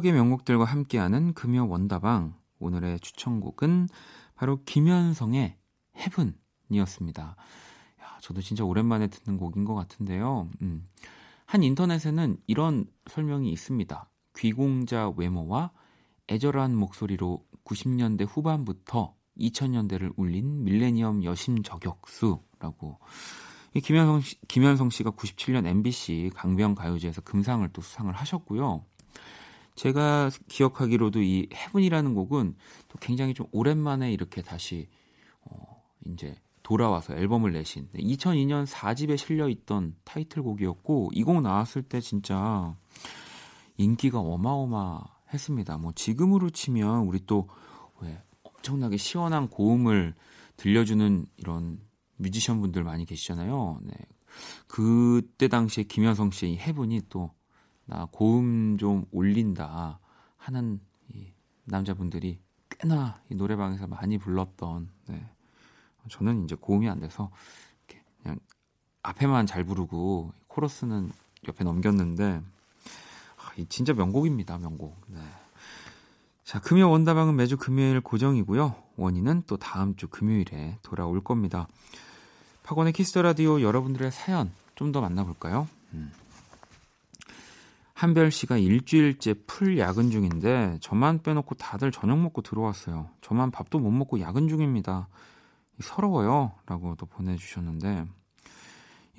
추억의 0.00 0.12
명곡들과 0.12 0.64
함께하는 0.64 1.34
금요 1.34 1.68
원다방 1.68 2.34
오늘의 2.58 3.00
추천곡은 3.00 3.88
바로 4.34 4.62
김현성의 4.64 5.56
헤븐이었습니다. 5.96 7.22
야, 7.22 8.18
저도 8.20 8.40
진짜 8.40 8.64
오랜만에 8.64 9.08
듣는 9.08 9.38
곡인 9.38 9.64
것 9.64 9.74
같은데요. 9.74 10.48
음. 10.62 10.88
한 11.46 11.62
인터넷에는 11.62 12.38
이런 12.46 12.86
설명이 13.10 13.50
있습니다. 13.52 14.10
귀공자 14.36 15.12
외모와 15.16 15.72
애절한 16.30 16.74
목소리로 16.76 17.44
90년대 17.64 18.26
후반부터 18.28 19.14
2000년대를 19.38 20.12
울린 20.16 20.64
밀레니엄 20.64 21.24
여심 21.24 21.62
저격수라고. 21.62 22.98
김현성, 23.82 24.20
씨, 24.20 24.40
김현성 24.48 24.90
씨가 24.90 25.10
97년 25.12 25.66
MBC 25.66 26.30
강변 26.34 26.74
가요제에서 26.74 27.20
금상을 27.20 27.68
또 27.72 27.82
수상을 27.82 28.12
하셨고요. 28.12 28.84
제가 29.80 30.30
기억하기로도 30.48 31.22
이 31.22 31.48
헤븐이라는 31.54 32.14
곡은 32.14 32.54
또 32.88 32.98
굉장히 33.00 33.32
좀 33.32 33.46
오랜만에 33.50 34.12
이렇게 34.12 34.42
다시 34.42 34.88
어 35.40 35.82
이제 36.04 36.36
돌아와서 36.62 37.14
앨범을 37.14 37.52
내신 37.52 37.88
2002년 37.94 38.66
4집에 38.66 39.16
실려 39.16 39.48
있던 39.48 39.96
타이틀곡이었고 40.04 41.12
이 41.14 41.24
곡 41.24 41.40
나왔을 41.40 41.82
때 41.82 42.02
진짜 42.02 42.76
인기가 43.78 44.20
어마어마했습니다. 44.20 45.78
뭐 45.78 45.92
지금으로 45.94 46.50
치면 46.50 47.06
우리 47.06 47.24
또 47.24 47.48
왜 48.00 48.22
엄청나게 48.42 48.98
시원한 48.98 49.48
고음을 49.48 50.14
들려주는 50.56 51.26
이런 51.36 51.80
뮤지션 52.16 52.60
분들 52.60 52.84
많이 52.84 53.06
계시잖아요. 53.06 53.80
네. 53.82 53.94
그때 54.66 55.48
당시에 55.48 55.84
김현성 55.84 56.30
씨의 56.30 56.58
헤븐이 56.58 57.02
또 57.08 57.30
나 57.90 58.06
고음 58.12 58.78
좀 58.78 59.04
올린다 59.10 59.98
하는 60.36 60.80
이 61.08 61.32
남자분들이 61.64 62.38
꽤나 62.70 63.20
이 63.28 63.34
노래방에서 63.34 63.88
많이 63.88 64.16
불렀던 64.16 64.88
네. 65.08 65.28
저는 66.08 66.44
이제 66.44 66.54
고음이 66.54 66.88
안 66.88 67.00
돼서 67.00 67.32
그냥 68.22 68.38
앞에만 69.02 69.46
잘 69.46 69.64
부르고 69.64 70.32
코러스는 70.46 71.10
옆에 71.48 71.64
넘겼는데 71.64 72.40
아, 73.36 73.52
이 73.56 73.66
진짜 73.68 73.92
명곡입니다 73.92 74.58
명곡 74.58 74.96
네. 75.08 75.18
자 76.44 76.60
금요 76.60 76.88
원다방은 76.90 77.34
매주 77.34 77.56
금요일 77.56 78.00
고정이고요 78.00 78.72
원이는 78.98 79.42
또 79.48 79.56
다음 79.56 79.96
주 79.96 80.06
금요일에 80.06 80.78
돌아올 80.82 81.24
겁니다 81.24 81.66
박원의 82.62 82.92
Kiss 82.92 83.09
the 83.09 83.22
라디오 83.22 83.60
여러분들의 83.60 84.12
사연 84.12 84.52
좀 84.76 84.92
더 84.92 85.00
만나볼까요? 85.00 85.66
음. 85.92 86.12
한별 88.00 88.30
씨가 88.30 88.56
일주일째 88.56 89.34
풀 89.46 89.78
야근 89.78 90.10
중인데 90.10 90.78
저만 90.80 91.22
빼놓고 91.22 91.56
다들 91.56 91.92
저녁 91.92 92.18
먹고 92.18 92.40
들어왔어요. 92.40 93.10
저만 93.20 93.50
밥도 93.50 93.78
못 93.78 93.90
먹고 93.90 94.20
야근 94.20 94.48
중입니다. 94.48 95.06
서러워요. 95.80 96.52
라고 96.64 96.94
또 96.94 97.04
보내주셨는데, 97.04 98.06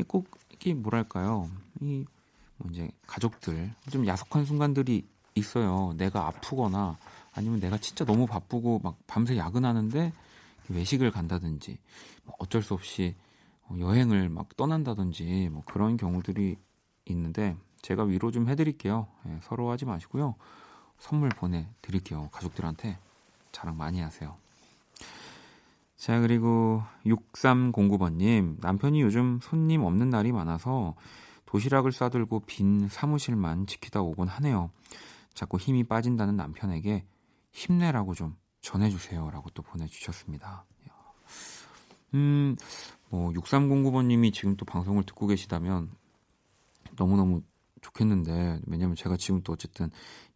꼭, 0.08 0.32
이게 0.50 0.74
뭐랄까요. 0.74 1.48
이, 1.80 2.04
뭐 2.58 2.72
이제 2.72 2.90
가족들, 3.06 3.72
좀 3.92 4.08
야속한 4.08 4.46
순간들이 4.46 5.08
있어요. 5.36 5.94
내가 5.96 6.26
아프거나 6.26 6.98
아니면 7.34 7.60
내가 7.60 7.78
진짜 7.78 8.04
너무 8.04 8.26
바쁘고 8.26 8.80
막 8.84 8.98
밤새 9.06 9.38
야근하는데 9.38 10.12
외식을 10.70 11.12
간다든지, 11.12 11.78
뭐 12.24 12.34
어쩔 12.40 12.64
수 12.64 12.74
없이 12.74 13.14
여행을 13.78 14.30
막 14.30 14.58
떠난다든지 14.58 15.50
뭐 15.52 15.62
그런 15.68 15.98
경우들이 15.98 16.58
있는데, 17.06 17.56
제가 17.82 18.04
위로 18.04 18.32
좀 18.32 18.48
해드릴게요. 18.48 19.08
예, 19.28 19.40
서러워하지 19.44 19.86
마시고요. 19.86 20.36
선물 20.98 21.30
보내드릴게요. 21.30 22.30
가족들한테 22.32 22.98
자랑 23.52 23.78
많이 23.78 24.00
하세요. 24.00 24.36
자, 25.98 26.20
그리고 26.20 26.84
6309번님. 27.06 28.58
남편이 28.62 29.02
요즘 29.02 29.40
손님 29.42 29.84
없는 29.84 30.10
날이 30.10 30.32
많아서 30.32 30.96
도시락을 31.46 31.92
싸들고 31.92 32.42
빈 32.46 32.88
사무실만 32.88 33.68
지키다 33.68 34.02
오곤 34.02 34.28
하네요. 34.28 34.72
자꾸 35.34 35.58
힘이 35.58 35.84
빠진다는 35.84 36.36
남편에게 36.36 37.06
힘내라고 37.52 38.14
좀 38.14 38.36
전해주세요. 38.62 39.30
라고 39.32 39.50
또 39.52 39.62
보내주셨습니다. 39.64 40.66
음, 42.14 42.56
뭐, 43.10 43.32
6309번님이 43.32 44.34
지금 44.34 44.56
또 44.56 44.66
방송을 44.66 45.04
듣고 45.04 45.28
계시다면 45.28 45.92
너무너무 46.98 47.42
좋겠는데 47.82 48.62
왜냐면 48.68 48.96
제가 48.96 49.18
지금 49.18 49.42
또 49.44 49.54
어쨌든 49.54 49.90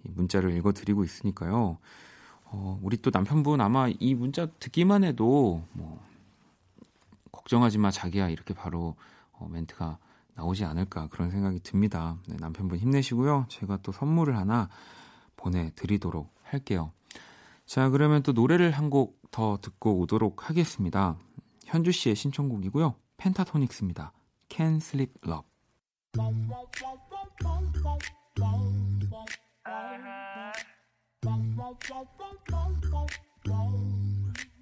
이 0.04 0.10
문자를 0.10 0.56
읽어드리고 0.58 1.04
있으니까요. 1.04 1.78
어, 2.46 2.80
우리 2.82 2.98
또 2.98 3.12
남편분 3.12 3.62
아마 3.62 3.88
이 3.88 4.14
문자 4.16 4.46
듣기만 4.46 5.04
해도 5.04 5.64
뭐 5.74 6.04
걱정하지 7.32 7.78
마 7.78 7.92
자기야 7.92 8.30
이렇게 8.30 8.54
바로 8.54 8.96
어, 9.34 9.48
멘트가 9.50 9.98
나오지 10.36 10.66
않을까 10.66 11.08
그런 11.08 11.32
생각이 11.32 11.60
듭니다. 11.62 12.18
네, 12.28 12.36
남편분 12.40 12.78
힘내시고요. 12.80 13.46
제가 13.50 13.78
또 13.78 13.92
선물을 13.92 14.36
하나 14.38 14.70
보내드리도록 15.38 16.34
할게요. 16.44 16.92
자 17.66 17.90
그러면 17.90 18.22
또 18.24 18.32
노래를 18.32 18.72
한 18.72 18.90
곡 18.90 19.26
더 19.36 19.58
듣고 19.62 20.00
오도록 20.00 20.50
하겠습니다. 20.50 21.18
현주 21.66 21.92
씨의 21.92 22.16
신청곡이고요. 22.16 22.96
펜타토닉스입니다. 23.18 24.14
Can 24.48 24.78
Sleep 24.78 25.12
Love. 25.28 25.44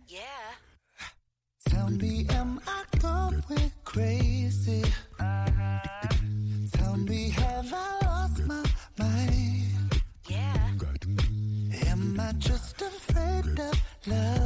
Yeah. 0.08 0.20
Tell 1.70 1.90
me, 1.90 2.26
am 2.30 2.60
I 2.68 2.84
going 3.00 3.44
crazy? 3.84 4.84
Tell 6.74 6.98
me, 6.98 7.30
have 7.30 7.74
I 7.74 8.00
lost 8.06 8.46
my 8.46 8.64
mind? 8.98 10.02
Yeah. 10.30 10.70
Am 11.88 12.20
I 12.20 12.32
just 12.34 12.82
afraid 12.82 13.60
of 13.60 13.82
loving? 14.08 14.43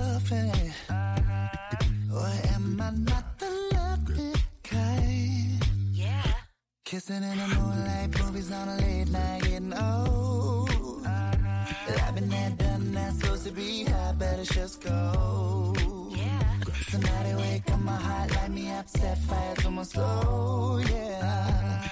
Kissing 6.88 7.22
in 7.22 7.38
the 7.38 7.48
moonlight, 7.50 8.18
movies 8.18 8.50
on 8.50 8.70
a 8.70 8.78
late 8.78 9.10
night, 9.10 9.42
getting 9.44 9.74
old. 9.74 11.06
I've 11.06 12.16
been 12.16 12.30
there, 12.30 12.50
done 12.52 12.94
that, 12.94 13.14
supposed 13.16 13.46
to 13.46 13.52
be 13.52 13.84
high, 13.84 14.14
better 14.14 14.46
just 14.46 14.80
go. 14.80 15.74
Yeah. 16.12 16.44
Somebody 16.88 17.36
wake 17.36 17.70
up 17.70 17.82
my 17.82 17.92
heart, 17.92 18.34
light 18.36 18.52
me 18.52 18.72
up, 18.72 18.88
set 18.88 19.18
fire 19.18 19.56
to 19.56 19.70
my 19.70 19.84
soul, 19.84 20.82
yeah. 20.90 21.90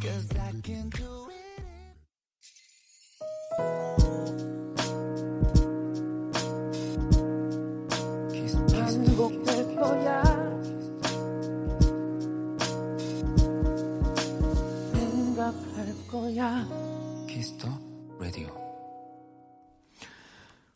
Cause 0.00 0.28
I 0.32 0.60
can 0.60 0.88
do 0.88 1.11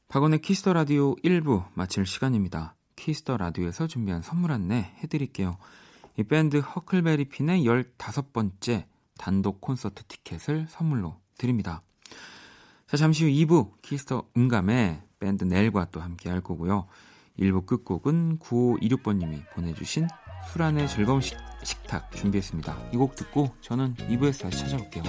박원의 0.09 0.41
키스터 0.41 0.73
라디오 0.73 1.15
1부 1.17 1.65
마칠 1.75 2.07
시간입니다. 2.07 2.77
키스터 2.95 3.37
라디오에서 3.37 3.87
준비한 3.87 4.23
선물 4.23 4.53
안내 4.53 4.93
해드릴게요. 5.03 5.59
이 6.17 6.23
밴드 6.23 6.59
허클베리핀의 6.59 7.65
15번째 7.65 8.85
단독 9.19 9.61
콘서트 9.61 10.05
티켓을 10.05 10.67
선물로 10.71 11.17
드립니다. 11.37 11.83
자, 12.87 12.97
잠시 12.97 13.25
후 13.25 13.31
2부 13.31 13.83
Kiss 13.83 14.09
the 14.09 14.29
음감회 14.37 15.03
밴드 15.19 15.45
넬과 15.45 15.87
또 15.91 16.01
함께 16.01 16.31
할 16.31 16.41
거고요. 16.41 16.87
1부 17.39 17.67
끝곡은 17.67 18.39
9526번님이 18.39 19.43
보내주신 19.55 20.07
술안의 20.53 20.89
즐거운 20.89 21.21
식, 21.21 21.37
식탁 21.65 22.13
준비했습니다. 22.13 22.91
이 22.95 22.97
곡 22.97 23.17
듣고 23.17 23.55
저는 23.61 23.95
2부에서 23.97 24.43
다시 24.45 24.61
찾아올게요. 24.61 25.03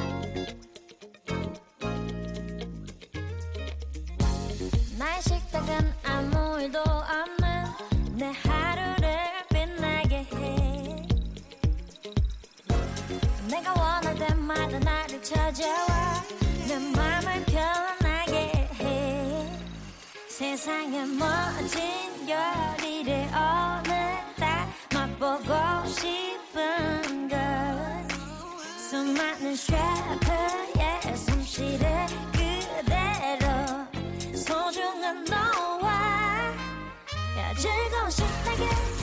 때마다 14.57 14.79
나를 14.79 15.21
찾아와. 15.21 16.23
내 16.67 16.77
맘을 16.79 17.45
편하게 17.45 18.67
해. 18.79 19.51
세상에 20.27 21.05
멋진 21.05 22.27
열일을 22.27 23.27
오늘 23.31 24.17
다. 24.37 24.67
맛보고 24.93 25.87
싶은 25.89 27.27
걸 27.29 27.37
수많은 28.89 29.55
셰프의 29.55 31.15
솜씨를 31.15 32.05
그대로 32.31 33.47
소중한 34.35 35.23
너와 35.25 35.89
야 37.37 37.53
즐거운 37.55 38.09
식탁에 38.09 38.96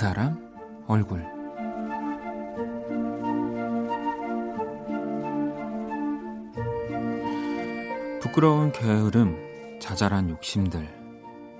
사람 0.00 0.40
얼굴 0.86 1.22
부끄러운 8.22 8.72
게으름, 8.72 9.78
자잘한 9.78 10.30
욕심들, 10.30 10.88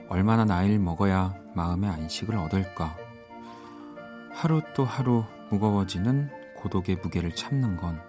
얼마나 0.09 0.47
나이를 0.47 0.79
먹어야 0.79 1.35
마음의 1.55 1.91
안식을 1.91 2.35
얻을까? 2.35 2.97
하루 4.33 4.63
또 4.75 4.87
하루 4.87 5.25
무거워지는 5.51 6.31
고독의 6.57 6.97
무게를 7.03 7.35
참는 7.35 7.77
건 7.77 8.01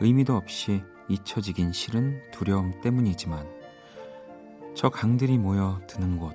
의미도 0.00 0.34
없이 0.34 0.82
잊혀지긴 1.08 1.70
싫은 1.70 2.32
두려움 2.32 2.80
때문이지만 2.80 3.46
저 4.74 4.88
강들이 4.88 5.38
모여 5.38 5.80
드는 5.86 6.18
곳, 6.18 6.34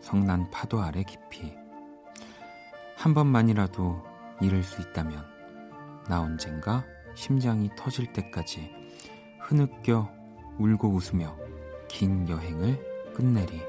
성난 0.00 0.50
파도 0.50 0.80
아래 0.80 1.02
깊이 1.02 1.57
한 2.98 3.14
번만이라도 3.14 4.02
잃을 4.40 4.64
수 4.64 4.82
있다면 4.82 5.24
나 6.08 6.20
언젠가 6.20 6.84
심장이 7.14 7.70
터질 7.76 8.12
때까지 8.12 8.72
흐느껴 9.38 10.10
울고 10.58 10.88
웃으며 10.88 11.36
긴 11.86 12.28
여행을 12.28 13.14
끝내리. 13.14 13.62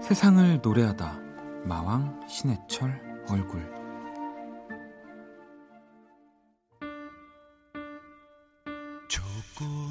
세상을 0.00 0.60
노래하다 0.62 1.18
마왕 1.64 2.26
신해철 2.26 3.24
얼굴 3.28 3.83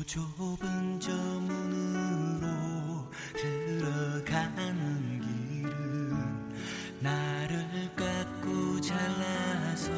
좁은 0.06 1.00
저 1.00 1.14
문으로 1.14 3.10
들어가는 3.36 5.22
길은 5.22 6.54
나를 7.00 7.90
깎고 7.96 8.82
잘라서 8.82 9.92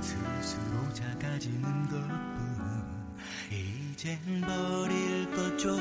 스스로 0.00 0.92
작아지는 0.92 1.88
것뿐. 1.88 3.16
이젠 3.50 4.18
버릴 4.42 5.30
것조 5.34 5.76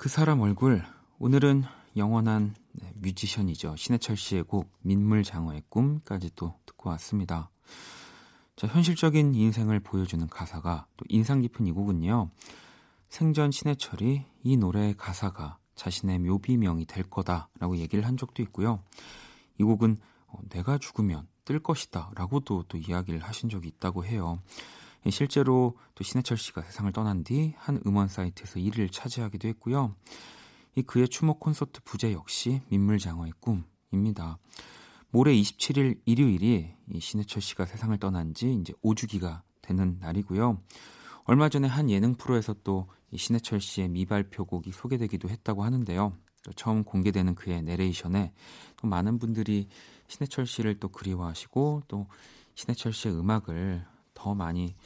그 0.00 0.08
사람 0.08 0.40
얼굴 0.40 0.82
오늘은 1.18 1.64
영원한 1.94 2.54
네, 2.72 2.90
뮤지션이죠 2.94 3.76
신해철 3.76 4.16
씨의 4.16 4.44
곡 4.44 4.72
민물장어의 4.80 5.64
꿈까지 5.68 6.30
또 6.36 6.54
듣고 6.64 6.88
왔습니다. 6.88 7.50
자 8.56 8.66
현실적인 8.66 9.34
인생을 9.34 9.80
보여주는 9.80 10.26
가사가 10.26 10.86
또 10.96 11.04
인상 11.10 11.42
깊은 11.42 11.66
이 11.66 11.72
곡은요 11.72 12.30
생전 13.10 13.50
신해철이 13.50 14.24
이 14.42 14.56
노래의 14.56 14.94
가사가 14.96 15.58
자신의 15.74 16.20
묘비명이 16.20 16.86
될 16.86 17.04
거다라고 17.04 17.76
얘기를 17.76 18.06
한 18.06 18.16
적도 18.16 18.42
있고요. 18.44 18.82
이 19.58 19.64
곡은 19.64 19.98
어, 20.28 20.38
내가 20.48 20.78
죽으면 20.78 21.28
뜰 21.44 21.62
것이다라고도 21.62 22.64
또 22.68 22.78
이야기를 22.78 23.22
하신 23.22 23.50
적이 23.50 23.68
있다고 23.68 24.06
해요. 24.06 24.38
예, 25.06 25.10
실제로 25.10 25.76
또 25.94 26.04
신해철 26.04 26.36
씨가 26.36 26.62
세상을 26.62 26.90
떠난 26.92 27.24
뒤 27.24 27.54
한 27.56 27.80
음원 27.86 28.08
사이트에서 28.08 28.60
1위를 28.60 28.92
차지하기도 28.92 29.48
했고요. 29.48 29.94
이 30.76 30.82
그의 30.82 31.08
추모 31.08 31.38
콘서트 31.38 31.80
부제 31.84 32.12
역시 32.12 32.60
민물장어의 32.68 33.32
꿈입니다. 33.40 34.38
모레 35.10 35.34
27일 35.34 36.00
일요일이 36.04 36.70
이 36.92 37.00
신해철 37.00 37.42
씨가 37.42 37.66
세상을 37.66 37.96
떠난 37.98 38.34
지 38.34 38.52
이제 38.52 38.72
5주기가 38.84 39.42
되는 39.62 39.98
날이고요. 40.00 40.60
얼마 41.24 41.48
전에 41.48 41.68
한 41.68 41.90
예능 41.90 42.14
프로에서 42.14 42.54
또 42.62 42.86
이 43.10 43.18
신해철 43.18 43.60
씨의 43.60 43.88
미발표곡이 43.88 44.72
소개되기도 44.72 45.28
했다고 45.28 45.64
하는데요. 45.64 46.12
또 46.42 46.52
처음 46.52 46.84
공개되는 46.84 47.34
그의 47.34 47.62
내레이션에 47.62 48.32
또 48.76 48.88
많은 48.88 49.18
분들이 49.18 49.68
신해철 50.06 50.46
씨를 50.46 50.78
또 50.78 50.88
그리워하시고 50.88 51.82
또 51.88 52.06
신해철 52.54 52.92
씨의 52.92 53.18
음악을 53.18 53.84
더 54.20 54.34
많이 54.34 54.76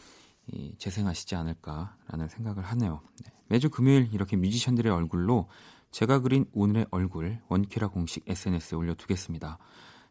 이, 0.46 0.76
재생하시지 0.78 1.34
않을까라는 1.34 2.28
생각을 2.28 2.62
하네요. 2.62 3.00
네. 3.24 3.32
매주 3.48 3.68
금요일 3.68 4.08
이렇게 4.12 4.36
뮤지션들의 4.36 4.92
얼굴로 4.92 5.48
제가 5.90 6.20
그린 6.20 6.46
오늘의 6.52 6.86
얼굴 6.90 7.40
원키라 7.48 7.88
공식 7.88 8.22
SNS에 8.28 8.76
올려두겠습니다. 8.76 9.58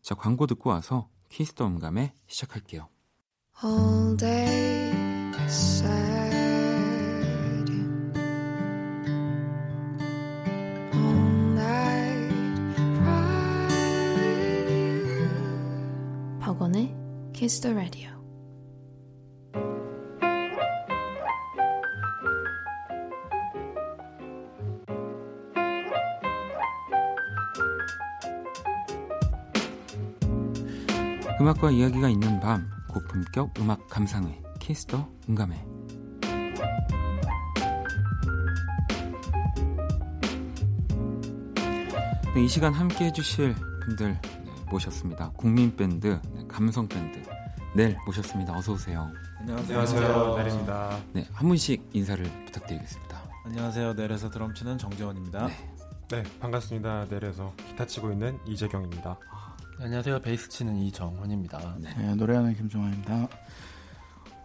자 0.01 0.15
광고 0.15 0.45
듣고 0.45 0.71
와서 0.71 1.09
Kiss 1.29 1.51
the 1.51 1.67
음감회 1.67 2.13
시작할게요. 2.27 2.89
All 3.63 4.17
day 4.17 4.91
All 10.93 11.53
night 11.53 12.33
박원의 16.41 16.93
Kiss 17.33 17.61
the 17.61 17.73
Radio 17.73 18.12
음악과 31.63 31.71
이야기가 31.71 32.09
있는 32.09 32.39
밤 32.41 32.69
고품격 32.89 33.53
음악 33.59 33.87
감상회 33.87 34.41
키스터 34.59 35.07
음감회 35.29 35.65
네, 42.35 42.43
이 42.43 42.47
시간 42.49 42.73
함께 42.73 43.05
해주실 43.05 43.55
분들 43.85 44.19
네, 44.21 44.51
모셨습니다. 44.69 45.31
국민 45.37 45.73
밴드, 45.75 46.19
네, 46.33 46.45
감성 46.49 46.87
밴드 46.87 47.21
넬 47.75 47.97
모셨습니다. 48.05 48.53
어서 48.57 48.73
오세요. 48.73 49.09
안녕하세요. 49.39 49.79
안녕하세요. 49.79 50.35
넬입니다. 50.37 50.99
네, 51.13 51.25
한 51.31 51.47
분씩 51.47 51.89
인사를 51.93 52.25
부탁드리겠습니다. 52.45 53.23
안녕하세요. 53.45 53.93
넬에서 53.93 54.29
드럼 54.29 54.53
치는 54.53 54.77
정재원입니다. 54.77 55.47
네. 55.47 55.53
네, 56.09 56.23
반갑습니다. 56.41 57.05
넬에서 57.09 57.53
기타 57.69 57.85
치고 57.87 58.11
있는 58.11 58.37
이재경입니다. 58.45 59.17
네, 59.79 59.85
안녕하세요. 59.85 60.19
베이스 60.21 60.49
치는 60.49 60.77
이정훈입니다. 60.77 61.77
네. 61.79 61.89
네, 61.97 62.15
노래하는 62.15 62.55
김종환입니다. 62.55 63.27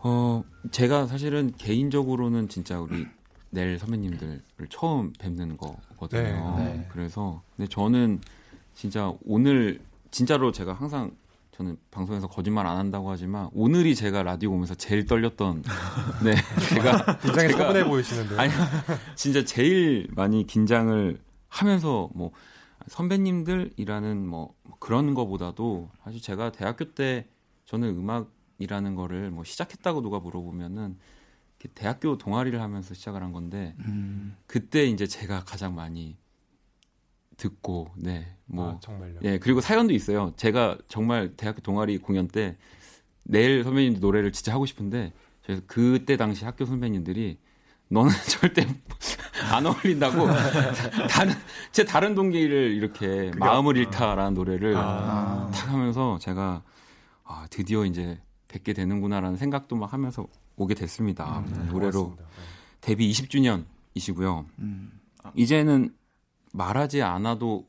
어, 0.01 0.43
제가 0.71 1.07
사실은 1.07 1.53
개인적으로는 1.57 2.49
진짜 2.49 2.81
우리 2.81 3.07
넬 3.51 3.79
선배님들을 3.79 4.43
처음 4.71 5.13
뵙는 5.19 5.57
거거든요. 5.57 6.55
네, 6.59 6.65
네. 6.65 6.89
그래서 6.91 7.43
근데 7.57 7.69
저는 7.69 8.21
진짜 8.75 9.13
오늘 9.25 9.81
진짜로 10.11 10.53
제가 10.53 10.73
항상 10.73 11.11
저는 11.53 11.77
방송에서 11.91 12.29
거짓말 12.29 12.67
안 12.67 12.77
한다고 12.77 13.11
하지만 13.11 13.49
오늘이 13.53 13.95
제가 13.97 14.23
라디오 14.23 14.53
오면서 14.53 14.77
제일 14.77 15.07
떨렸던 15.07 15.65
네 16.25 16.37
제가 16.69 17.19
굉장히 17.19 17.51
차분해 17.53 17.85
보이시는데 17.85 18.37
아니 18.39 18.53
진짜 19.17 19.45
제일 19.45 20.07
많이 20.15 20.47
긴장을 20.47 21.19
하면서 21.49 22.09
뭐 22.15 22.31
선배님들이라는 22.89 24.27
뭐 24.27 24.55
그런 24.79 25.15
거보다도 25.15 25.91
사실 26.03 26.21
제가 26.21 26.53
대학교 26.53 26.95
때 26.95 27.29
저는 27.65 27.89
음악이라는 27.91 28.95
거를 28.95 29.31
뭐 29.31 29.45
시작했다고 29.45 30.03
누가 30.03 30.21
물어보면은 30.21 30.99
대학교 31.75 32.17
동아리를 32.17 32.61
하면서 32.61 32.95
시작을 32.95 33.23
한 33.23 33.33
건데 33.33 33.75
음. 33.81 34.37
그때 34.47 34.87
이제 34.87 35.07
제가 35.07 35.45
가장 35.45 35.75
많이 35.75 36.17
듣고 37.37 37.89
네뭐 37.97 38.71
아, 38.71 38.81
정말요. 38.81 39.21
예 39.23 39.39
그리고 39.39 39.61
사연도 39.61 39.93
있어요. 39.93 40.33
제가 40.37 40.79
정말 40.89 41.37
대학교 41.37 41.61
동아리 41.61 41.99
공연 41.99 42.29
때 42.29 42.57
내일 43.23 43.65
선배님 43.65 44.01
노래를 44.01 44.33
진짜 44.33 44.53
하고 44.53 44.67
싶은데 44.67 45.13
그래서 45.43 45.63
그때 45.67 46.17
당시 46.17 46.45
학교 46.45 46.65
선배님들이 46.65 47.39
너는 47.89 48.11
절대 48.29 48.67
안 49.51 49.65
어울린다고 49.65 50.27
다른 51.09 51.35
제 51.73 51.85
다른 51.85 52.15
동기를 52.15 52.73
이렇게 52.73 53.31
마음을 53.39 53.77
잃다라는 53.77 54.35
노래를 54.35 54.75
아. 54.77 55.51
탁 55.53 55.73
하면서 55.73 56.19
제가 56.19 56.63
아 57.25 57.47
드디어 57.51 57.85
이제 57.85 58.21
뵙게 58.49 58.73
되는구나라는 58.73 59.37
생각도 59.37 59.77
막 59.77 59.93
하면서 59.93 60.27
오게 60.57 60.75
됐습니다. 60.75 61.41
음, 61.41 61.53
네, 61.53 61.73
노래로 61.73 62.05
고맙습니다. 62.05 62.25
데뷔 62.81 63.11
20주년이시고요. 63.11 64.47
음. 64.59 65.01
이제는 65.35 65.95
말하지 66.53 67.03
않아도 67.03 67.69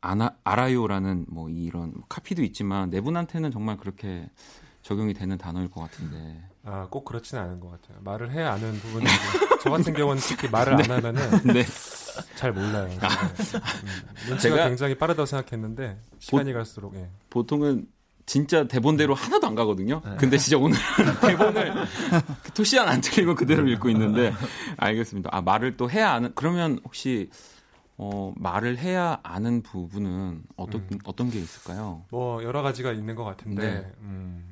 아나, 0.00 0.36
알아요라는 0.44 1.26
뭐 1.28 1.48
이런 1.48 1.94
카피도 2.08 2.42
있지만 2.44 2.90
네 2.90 3.00
분한테는 3.00 3.50
정말 3.50 3.76
그렇게 3.76 4.30
적용이 4.82 5.14
되는 5.14 5.36
단어일 5.36 5.68
것 5.70 5.80
같은데. 5.80 6.42
아, 6.70 6.86
꼭 6.90 7.06
그렇지는 7.06 7.42
않은 7.44 7.60
것 7.60 7.70
같아요. 7.70 7.98
말을 8.02 8.30
해야 8.30 8.52
아는 8.52 8.74
부분이 8.74 9.06
저 9.62 9.70
같은 9.70 9.94
경우는 9.94 10.20
특히 10.20 10.48
말을 10.48 10.76
네. 10.76 10.82
안 10.84 10.90
하면은 10.90 11.40
네. 11.54 11.64
잘 12.36 12.52
몰라요. 12.52 12.90
아. 13.00 13.08
음, 13.08 14.28
눈치가 14.28 14.68
굉장히 14.68 14.94
빠르다고 14.96 15.24
생각했는데 15.24 15.98
시간이 16.18 16.52
보, 16.52 16.58
갈수록 16.58 16.94
예. 16.96 17.08
보통은 17.30 17.86
진짜 18.26 18.68
대본대로 18.68 19.14
하나도 19.14 19.46
안 19.46 19.54
가거든요. 19.54 20.02
네. 20.04 20.16
근데 20.18 20.36
진짜 20.36 20.58
오늘 20.58 20.76
대본을 21.22 21.72
토시 22.52 22.76
하나 22.76 22.92
안 22.92 23.00
틀리고 23.00 23.34
그대로 23.34 23.66
읽고 23.66 23.88
있는데 23.88 24.34
알겠습니다. 24.76 25.30
아 25.32 25.40
말을 25.40 25.78
또 25.78 25.90
해야 25.90 26.12
아는 26.12 26.32
그러면 26.34 26.80
혹시 26.84 27.30
어, 27.96 28.34
말을 28.36 28.76
해야 28.76 29.18
아는 29.22 29.62
부분은 29.62 30.42
어떤 30.56 30.82
음. 30.92 30.98
어떤 31.04 31.30
게 31.30 31.38
있을까요? 31.38 32.04
뭐 32.10 32.42
여러 32.44 32.60
가지가 32.60 32.92
있는 32.92 33.14
것 33.14 33.24
같은데 33.24 33.62
네. 33.62 33.92
음, 34.02 34.44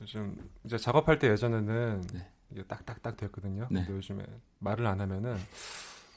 요즘 0.00 0.36
이제 0.64 0.78
작업할 0.78 1.18
때 1.18 1.28
예전에는 1.30 2.02
네. 2.12 2.28
이게 2.50 2.62
딱딱딱 2.64 3.16
됐거든요. 3.16 3.66
네. 3.70 3.80
근데 3.80 3.94
요즘에 3.96 4.24
말을 4.58 4.86
안 4.86 5.00
하면은 5.00 5.36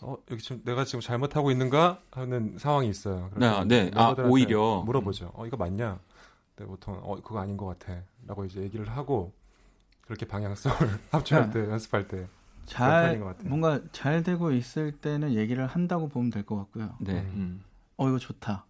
어 0.01 0.17
여기 0.29 0.41
지금 0.41 0.61
내가 0.63 0.83
지금 0.85 0.99
잘못하고 0.99 1.51
있는가 1.51 2.01
하는 2.11 2.57
상황이 2.57 2.89
있어요. 2.89 3.31
네, 3.35 3.65
네. 3.65 3.91
아 3.95 4.15
오히려 4.25 4.83
물어보죠. 4.85 5.31
어 5.33 5.45
이거 5.47 5.57
맞냐? 5.57 5.99
근데 6.55 6.67
보통 6.69 6.99
어 7.01 7.15
그거 7.21 7.39
아닌 7.39 7.57
것 7.57 7.65
같아라고 7.65 8.45
이제 8.45 8.61
얘기를 8.61 8.87
하고 8.89 9.33
그렇게 10.01 10.25
방향성을 10.27 10.77
합주할 11.11 11.51
때 11.51 11.59
연습할 11.69 12.07
때 12.07 12.27
잘 12.65 13.19
뭔가 13.43 13.79
잘 13.91 14.23
되고 14.23 14.51
있을 14.51 14.91
때는 14.91 15.35
얘기를 15.35 15.65
한다고 15.67 16.09
보면 16.09 16.31
될 16.31 16.43
것 16.43 16.57
같고요. 16.57 16.95
네. 16.99 17.21
음. 17.21 17.63
어 17.97 18.09
이거 18.09 18.17
좋다. 18.17 18.65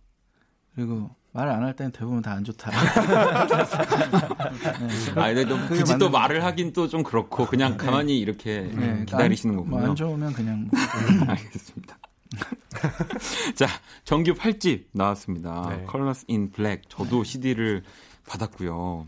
그리고 0.75 1.09
말을 1.35 1.51
안 1.51 1.63
할 1.63 1.75
때는 1.75 1.91
대부분 1.91 2.21
다 2.21 2.31
안 2.31 2.43
좋다. 2.43 2.71
네. 2.71 2.77
아, 5.21 5.27
근데 5.33 5.45
또 5.45 5.57
굳이 5.67 5.81
맞는... 5.83 5.97
또 5.99 6.09
말을 6.09 6.43
하긴 6.43 6.73
또 6.73 6.87
좀 6.87 7.03
그렇고 7.03 7.45
그냥 7.45 7.77
네. 7.77 7.85
가만히 7.85 8.19
이렇게 8.19 8.61
네, 8.61 9.05
기다리시는 9.05 9.55
거군요. 9.55 9.77
뭐안 9.77 9.95
좋으면 9.95 10.33
그냥 10.33 10.69
뭐. 10.71 10.79
알겠습니다. 11.27 11.97
자, 13.55 13.67
정규 14.03 14.33
8집 14.33 14.85
나왔습니다. 14.91 15.67
네. 15.69 15.85
Colors 15.89 16.25
in 16.29 16.51
Black. 16.51 16.83
저도 16.89 17.23
CD를 17.23 17.83
받았고요. 18.27 19.07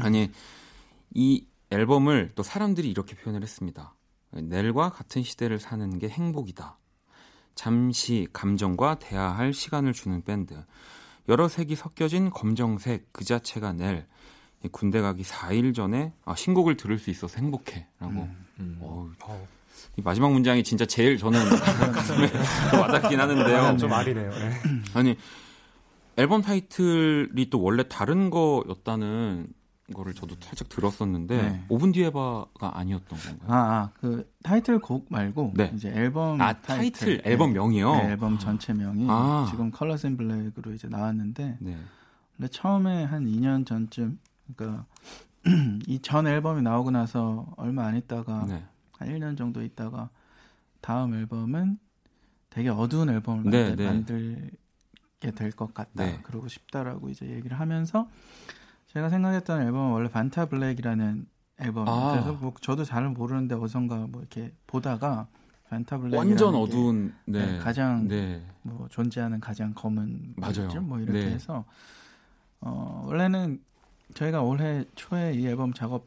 아니, 0.00 0.30
이 1.14 1.44
앨범을 1.70 2.32
또 2.34 2.42
사람들이 2.42 2.90
이렇게 2.90 3.14
표현을 3.14 3.42
했습니다. 3.42 3.94
넬과 4.32 4.90
같은 4.90 5.22
시대를 5.22 5.58
사는 5.58 5.98
게 5.98 6.08
행복이다. 6.08 6.78
잠시 7.54 8.26
감정과 8.32 8.98
대화할 8.98 9.52
시간을 9.52 9.92
주는 9.92 10.22
밴드. 10.22 10.54
여러 11.28 11.48
색이 11.48 11.76
섞여진 11.76 12.30
검정색 12.30 13.12
그 13.12 13.24
자체가 13.24 13.72
낼 13.72 14.06
군대 14.72 15.00
가기 15.00 15.22
4일 15.22 15.74
전에 15.74 16.12
아, 16.24 16.34
신곡을 16.34 16.76
들을 16.76 16.98
수 16.98 17.10
있어서 17.10 17.38
행복해라고. 17.38 17.86
음, 18.02 18.46
음. 18.58 18.78
어, 18.80 19.08
이 19.96 20.02
마지막 20.02 20.32
문장이 20.32 20.64
진짜 20.64 20.84
제일 20.86 21.18
저는 21.18 21.38
가슴에 21.92 22.30
와닿긴 22.80 23.20
하는데요. 23.20 23.58
아, 23.58 23.76
좀 23.76 23.92
아리네요. 23.92 24.30
네. 24.30 24.52
아니 24.94 25.16
앨범 26.16 26.42
타이틀이 26.42 27.50
또 27.50 27.62
원래 27.62 27.84
다른 27.88 28.30
거였다는 28.30 29.46
거를 29.94 30.14
저도 30.14 30.36
살짝 30.40 30.68
들었었는데 30.68 31.42
네. 31.42 31.64
5분 31.68 31.94
뒤에 31.94 32.10
봐가 32.10 32.78
아니었던 32.78 33.18
건가요? 33.18 33.50
아, 33.50 33.56
아, 33.56 33.90
그 33.98 34.30
타이틀 34.42 34.78
곡 34.78 35.06
말고 35.10 35.54
네. 35.56 35.72
이제 35.74 35.88
앨범 35.88 36.40
아, 36.40 36.52
타이틀, 36.60 37.18
타이틀 37.18 37.22
앨범 37.24 37.52
명이요? 37.54 37.92
네, 37.96 38.02
앨범 38.10 38.38
전체 38.38 38.74
명이 38.74 39.06
아. 39.08 39.46
지금 39.50 39.70
Colors 39.70 40.06
in 40.06 40.16
Black으로 40.16 40.72
이제 40.74 40.88
나왔는데 40.88 41.56
네. 41.60 41.76
근데 42.36 42.48
처음에 42.48 43.04
한 43.04 43.24
2년 43.24 43.64
전쯤 43.66 44.18
그러니까 44.56 44.84
이 45.86 45.98
전 46.02 46.26
앨범이 46.26 46.62
나오고 46.62 46.90
나서 46.90 47.46
얼마 47.56 47.86
안 47.86 47.96
있다가 47.96 48.44
네. 48.46 48.62
한 48.98 49.08
1년 49.08 49.36
정도 49.38 49.62
있다가 49.62 50.10
다음 50.80 51.14
앨범은 51.14 51.78
되게 52.50 52.68
어두운 52.68 53.08
앨범을 53.08 53.50
네, 53.50 53.68
만들, 53.68 53.84
만들게 53.86 54.50
될 55.34 55.50
것 55.52 55.72
같다. 55.74 55.90
네. 56.04 56.20
그러고 56.22 56.48
싶다라고 56.48 57.08
이제 57.08 57.26
얘기를 57.26 57.58
하면서 57.58 58.08
제가 58.88 59.08
생각했던 59.08 59.62
앨범은 59.62 59.92
원래 59.92 60.08
반타 60.08 60.46
블랙이라는 60.46 61.26
앨범. 61.60 61.88
아. 61.88 62.12
그래서 62.12 62.32
뭐 62.32 62.52
저도 62.60 62.84
잘 62.84 63.08
모르는데 63.08 63.54
어선가 63.54 64.06
뭐 64.08 64.20
이렇게 64.20 64.52
보다가 64.66 65.28
펜타블랙 65.70 66.16
완전 66.16 66.54
어두운 66.54 67.14
네. 67.26 67.44
네, 67.44 67.58
가장 67.58 68.08
네. 68.08 68.42
뭐 68.62 68.88
존재하는 68.88 69.40
가장 69.40 69.74
검은 69.74 70.34
맞아요. 70.36 70.80
뭐 70.80 70.98
이렇게 70.98 71.20
네. 71.20 71.30
해서 71.32 71.64
어, 72.60 73.04
원래는 73.06 73.62
저희가 74.14 74.42
올해 74.42 74.84
초에 74.94 75.34
이 75.34 75.46
앨범 75.46 75.74
작업 75.74 76.06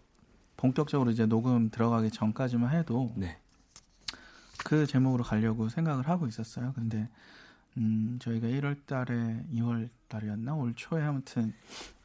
본격적으로 0.57 1.11
이제 1.11 1.25
녹음 1.25 1.69
들어가기 1.69 2.09
전까지만 2.09 2.75
해도 2.75 3.11
네. 3.15 3.37
그 4.65 4.87
제목으로 4.87 5.23
가려고 5.23 5.69
생각을 5.69 6.07
하고 6.07 6.27
있었어요. 6.27 6.73
근데 6.73 7.07
음, 7.77 8.17
저희가 8.19 8.47
1월 8.47 8.85
달에 8.85 9.45
2월 9.53 9.89
달이었나 10.11 10.53
올 10.53 10.73
초에 10.75 11.01
아무튼 11.01 11.53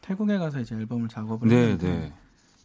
태국에 0.01 0.39
가서 0.39 0.61
이제 0.61 0.75
앨범을 0.75 1.09
작업을 1.09 1.49
네, 1.49 1.57
했는데 1.57 1.99
네. 1.99 2.13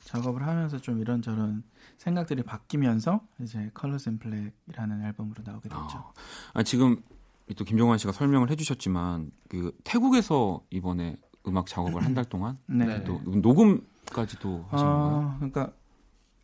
작업을 0.06 0.46
하면서 0.46 0.78
좀 0.80 1.00
이런저런 1.00 1.64
생각들이 1.98 2.44
바뀌면서 2.44 3.22
이제 3.42 3.70
Colors 3.74 4.10
in 4.10 4.20
Black이라는 4.20 5.04
앨범으로 5.06 5.44
나오게 5.44 5.70
됐죠. 5.70 5.80
아, 5.98 6.14
아 6.54 6.64
지금 6.64 7.02
또 7.58 7.66
김종환 7.66 7.98
씨가 7.98 8.12
설명을 8.14 8.50
해주셨지만 8.52 9.32
그 9.50 9.76
태국에서 9.84 10.62
이번에 10.70 11.18
음악 11.48 11.66
작업을 11.68 12.04
한 12.06 12.14
달 12.14 12.26
동안 12.26 12.58
네. 12.68 13.04
또 13.04 13.20
녹음까지도 13.26 14.66
하신 14.70 14.88
아, 14.88 14.92
거예요? 14.92 15.36
그러니까 15.38 15.74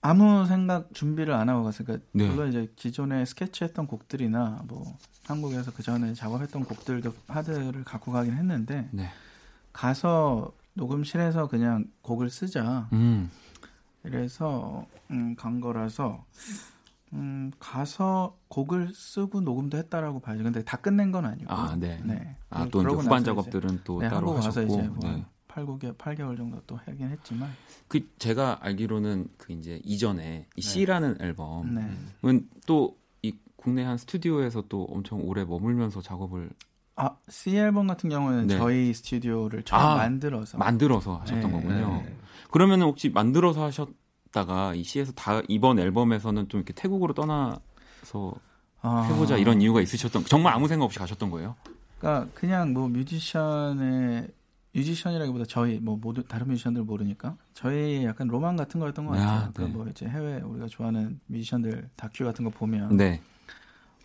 아무 0.02 0.45
생각 0.45 0.93
준비를 0.93 1.34
안 1.34 1.50
하고 1.50 1.64
갔으니까 1.64 1.93
그러니까 1.93 2.12
네. 2.14 2.28
물론 2.30 2.50
이제 2.50 2.72
기존에 2.76 3.26
스케치했던 3.26 3.88
곡들이나 3.88 4.64
뭐 4.68 4.98
한국에서 5.26 5.72
그 5.74 5.84
전에 5.84 6.14
작업했던 6.14 6.64
곡들도 6.64 7.14
하드를 7.28 7.84
갖고 7.84 8.12
가긴 8.12 8.34
했는데 8.34 8.89
네. 8.91 9.10
가서 9.74 10.54
녹음실에서 10.74 11.48
그냥 11.48 11.86
곡을 12.02 12.30
쓰자. 12.30 12.88
음. 12.93 13.30
그래서 14.04 14.86
음, 15.12 15.36
간 15.36 15.60
거라서 15.60 16.24
음, 17.14 17.52
가서 17.60 18.38
곡을 18.48 18.93
쓰고 18.93 19.41
녹음도 19.41 19.78
했다라고 19.78 20.20
봐야죠. 20.20 20.43
근데 20.43 20.64
다 20.64 20.78
끝낸 20.78 21.12
건 21.12 21.26
아니고. 21.26 21.54
아, 21.54 21.76
네. 21.78 22.00
네. 22.04 22.36
아, 22.50 22.68
또 22.70 22.82
이제 22.82 22.89
후반 22.89 23.24
작업들은 23.24 23.82
또 23.84 24.00
네, 24.00 24.10
따로 24.10 24.38
하셨고. 24.38 24.45
와서 24.45 24.64
이제 24.64 24.88
뭐 24.88 24.98
네. 25.02 25.26
8, 25.58 25.66
9개, 25.66 25.97
8개월 25.97 26.38
정도 26.38 26.62
또 26.68 26.76
하긴 26.86 27.10
했지만. 27.10 27.49
그 27.88 28.08
제가 28.20 28.60
알기로는 28.62 29.28
그 29.38 29.53
이제 29.53 29.82
이전에 29.84 30.45
이 30.55 30.62
네. 30.62 30.68
C라는 30.68 31.18
앨범은 31.20 31.74
네. 32.22 32.39
또이 32.68 33.34
국내 33.55 33.84
한 33.84 33.97
스튜디오에서 33.97 34.66
또 34.70 34.84
엄청 34.84 35.22
오래 35.22 35.43
머물면서 35.43 36.01
작업을 36.01 36.51
아, 36.95 37.16
C 37.30 37.55
앨범 37.55 37.88
같은 37.88 38.10
경우는 38.10 38.47
네. 38.47 38.58
저희 38.58 38.93
스튜디오를 38.93 39.64
처음 39.64 39.82
아, 39.82 39.95
만들어서 39.95 40.58
만들어서 40.58 41.18
하셨던 41.18 41.51
네, 41.51 41.51
거군요. 41.51 42.03
네. 42.03 42.16
그러면은 42.51 42.88
혹시 42.88 43.10
만들어서 43.10 43.64
하셨다가 43.64 44.76
이 44.76 44.84
C에서 44.84 45.12
다 45.14 45.41
이번 45.47 45.80
앨범에서는 45.80 46.49
좀 46.49 46.60
이렇게 46.60 46.74
태국으로 46.74 47.14
떠나서 47.14 48.34
아. 48.82 49.08
해보자 49.10 49.38
이런 49.38 49.62
이유가 49.62 49.82
있으셨던 49.82 50.26
정말 50.26 50.53
아무 50.53 50.68
생각 50.68 50.86
없이 50.86 50.99
가셨던 50.99 51.32
거예요? 51.32 51.55
그러니까 51.99 52.30
그냥 52.34 52.74
뭐 52.74 52.88
뮤지션의 52.88 54.28
뮤지션이라기보다 54.78 55.46
저희 55.48 55.80
뭐 55.80 55.98
모두 55.98 56.24
다른 56.24 56.48
뮤지션들 56.48 56.84
모르니까 56.84 57.36
저희 57.54 58.06
약간 58.06 58.28
로망 58.28 58.56
같은 58.56 58.80
거였던 58.80 59.06
것 59.06 59.14
같아요. 59.14 59.40
아, 59.48 59.52
그러니까 59.54 59.78
뭐 59.78 59.88
이제 59.88 60.06
해외 60.08 60.40
우리가 60.42 60.68
좋아하는 60.68 61.20
뮤지션들 61.26 61.90
다큐 61.96 62.24
같은 62.26 62.46
거 62.46 62.52
보면 62.52 62.96
네. 62.96 63.22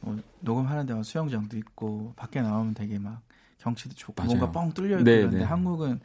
뭐 0.01 0.19
녹음하는데 0.41 0.95
막 0.95 1.05
수영장도 1.05 1.57
있고 1.59 2.15
밖에 2.17 2.41
나오면 2.41 2.75
되게 2.75 2.99
막 2.99 3.21
경치도 3.59 3.95
좋고 3.95 4.15
맞아요. 4.17 4.39
뭔가 4.39 4.51
뻥 4.51 4.73
뚫려 4.73 4.97
있고 4.97 5.05
네, 5.05 5.19
그런데 5.19 5.39
네. 5.39 5.45
한국은 5.45 6.01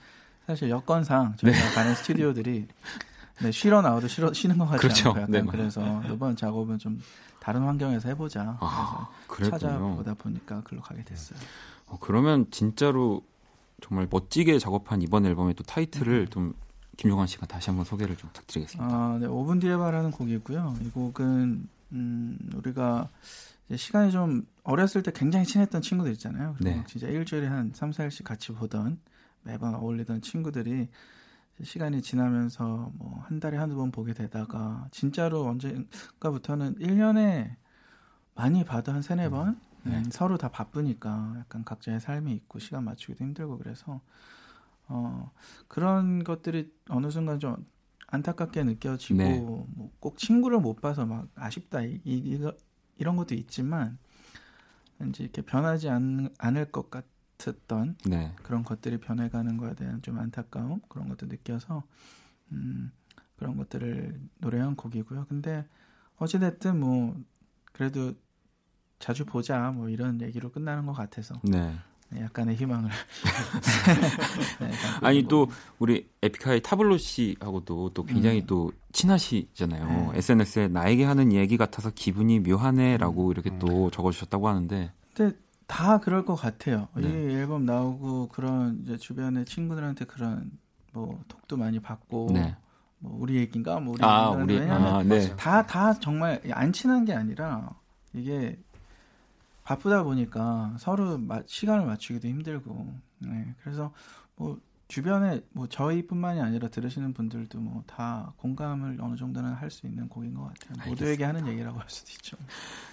사실 0.45 0.69
여건상 0.69 1.35
저희가 1.37 1.57
네. 1.57 1.75
가는 1.75 1.95
스튜디오들이 1.95 2.67
네, 3.39 3.51
쉬러 3.51 3.81
나와도 3.81 4.07
쉬러, 4.07 4.33
쉬는 4.33 4.57
것 4.57 4.65
같지 4.65 4.81
그렇죠. 4.81 5.09
않고 5.09 5.21
약간 5.21 5.31
네, 5.31 5.43
그래서 5.49 6.03
이번 6.11 6.35
작업은 6.35 6.79
좀 6.79 6.99
다른 7.39 7.61
환경에서 7.61 8.09
해보자 8.09 8.57
아, 8.59 9.09
그래서 9.27 9.51
찾아보다 9.51 10.13
보니까 10.15 10.61
글로 10.63 10.81
가게 10.81 11.03
됐어요. 11.03 11.39
어, 11.85 11.97
그러면 11.99 12.49
진짜로 12.51 13.21
정말 13.81 14.07
멋지게 14.09 14.59
작업한 14.59 15.01
이번 15.01 15.25
앨범의 15.25 15.53
또 15.55 15.63
타이틀을 15.63 16.21
음. 16.21 16.27
좀 16.29 16.53
김용환 16.97 17.27
씨가 17.27 17.45
다시 17.45 17.69
한번 17.69 17.85
소개를 17.85 18.15
좀 18.17 18.29
부탁드리겠습니다. 18.29 18.95
아, 18.95 19.17
네, 19.21 19.27
5분 19.27 19.61
뒤에 19.61 19.75
말하는 19.75 20.11
곡이고요. 20.11 20.77
이 20.81 20.89
곡은 20.89 21.67
음, 21.93 22.37
우리가 22.55 23.09
시간이 23.75 24.11
좀 24.11 24.47
어렸을 24.63 25.03
때 25.03 25.11
굉장히 25.13 25.45
친했던 25.45 25.81
친구들 25.81 26.11
있잖아요. 26.13 26.55
네. 26.59 26.83
진짜 26.87 27.07
일주일에 27.07 27.47
한 27.47 27.71
3, 27.73 27.91
4일씩 27.91 28.23
같이 28.23 28.51
보던 28.51 28.99
매번 29.43 29.75
어울리던 29.75 30.21
친구들이 30.21 30.87
시간이 31.63 32.01
지나면서 32.01 32.91
뭐 32.95 33.21
한 33.27 33.39
달에 33.39 33.57
한두 33.57 33.75
번 33.75 33.91
보게 33.91 34.13
되다가 34.13 34.87
진짜로 34.91 35.45
언젠가부터는 35.45 36.75
1년에 36.75 37.55
많이 38.35 38.63
봐도 38.63 38.91
한 38.91 39.01
세네 39.01 39.29
번 39.29 39.59
네. 39.87 39.97
음, 39.97 40.03
서로 40.11 40.37
다 40.37 40.49
바쁘니까 40.49 41.35
약간 41.39 41.63
각자의 41.63 41.99
삶이 41.99 42.33
있고 42.33 42.59
시간 42.59 42.83
맞추기도 42.83 43.23
힘들고 43.23 43.57
그래서 43.57 44.01
어 44.87 45.31
그런 45.67 46.23
것들이 46.23 46.71
어느 46.89 47.09
순간 47.09 47.39
좀 47.39 47.65
안타깝게 48.07 48.63
느껴지고 48.63 49.17
네. 49.17 49.39
뭐꼭 49.39 50.17
친구를 50.17 50.59
못 50.59 50.81
봐서 50.81 51.05
막 51.05 51.27
아쉽다 51.35 51.81
이, 51.81 52.01
이, 52.05 52.39
이런 52.97 53.15
것도 53.15 53.35
있지만 53.35 53.97
왠지 54.99 55.23
이렇게 55.23 55.41
변하지 55.41 55.89
않, 55.89 56.29
않을 56.37 56.71
것 56.71 56.89
같았던 56.89 57.97
네. 58.07 58.33
그런 58.41 58.63
것들이 58.63 58.99
변해가는 58.99 59.57
거에 59.57 59.75
대한 59.75 60.01
좀 60.01 60.17
안타까움 60.19 60.81
그런 60.87 61.09
것도 61.09 61.27
느껴서 61.27 61.83
음, 62.51 62.91
그런 63.35 63.57
것들을 63.57 64.19
노래한 64.39 64.75
곡이고요. 64.75 65.25
근데 65.27 65.67
어찌됐든 66.17 66.79
뭐 66.79 67.15
그래도 67.73 68.13
자주 68.99 69.25
보자 69.25 69.71
뭐 69.71 69.89
이런 69.89 70.21
얘기로 70.21 70.51
끝나는 70.51 70.85
것 70.85 70.93
같아서 70.93 71.35
네. 71.43 71.73
네 72.09 72.21
약간의 72.21 72.55
희망을 72.55 72.89
네, 74.61 74.71
아니 75.01 75.23
또 75.23 75.47
우리 75.77 76.09
에픽하이 76.21 76.61
타블로 76.61 76.97
씨하고도 76.97 77.91
또 77.93 78.03
굉장히 78.05 78.41
음. 78.41 78.47
또 78.47 78.71
친하시잖아요. 78.93 80.11
네. 80.13 80.17
SNS에 80.17 80.67
나에게 80.69 81.03
하는 81.03 81.33
얘기 81.33 81.57
같아서 81.57 81.91
기분이 81.93 82.39
묘하네라고 82.39 83.27
음. 83.27 83.31
이렇게 83.31 83.49
음. 83.49 83.59
또 83.59 83.89
적어주셨다고 83.91 84.47
하는데. 84.47 84.91
근데 85.13 85.37
다 85.67 85.99
그럴 85.99 86.23
것 86.23 86.35
같아요. 86.35 86.87
네. 86.95 87.09
이 87.09 87.35
앨범 87.35 87.65
나오고 87.65 88.29
그런 88.29 88.79
이제 88.83 88.97
주변의 88.97 89.43
친구들한테 89.43 90.05
그런 90.05 90.51
뭐 90.93 91.19
톡도 91.27 91.57
많이 91.57 91.79
받고. 91.79 92.29
네. 92.33 92.55
뭐 92.99 93.17
우리 93.19 93.35
얘기인가 93.35 93.79
뭐 93.79 93.93
우리 93.93 94.03
아, 94.03 94.29
우리 94.29 94.55
왜냐면 94.57 94.87
아, 94.87 95.03
네. 95.03 95.35
다다 95.35 95.99
정말 95.99 96.41
안 96.51 96.73
친한 96.73 97.05
게 97.05 97.13
아니라 97.13 97.75
이게 98.13 98.57
바쁘다 99.67 100.03
보니까 100.03 100.75
서로 100.79 101.17
마, 101.17 101.41
시간을 101.45 101.85
맞추기도 101.85 102.27
힘들고 102.29 102.93
네, 103.19 103.53
그래서 103.61 103.91
뭐 104.37 104.57
주변에 104.87 105.41
뭐 105.51 105.67
저희뿐만이 105.67 106.39
아니라 106.39 106.69
들으시는 106.69 107.13
분들도 107.13 107.59
뭐 107.59 107.83
다 107.85 108.31
공감을 108.37 108.99
어느 109.01 109.17
정도는 109.17 109.53
할 109.53 109.69
수 109.69 109.85
있는 109.85 110.07
곡인 110.07 110.33
것 110.33 110.43
같아요. 110.43 110.69
알겠습니다. 110.79 110.89
모두에게 110.89 111.23
하는 111.25 111.47
얘기라고 111.47 111.77
할 111.79 111.85
수도 111.89 112.11
있죠. 112.11 112.37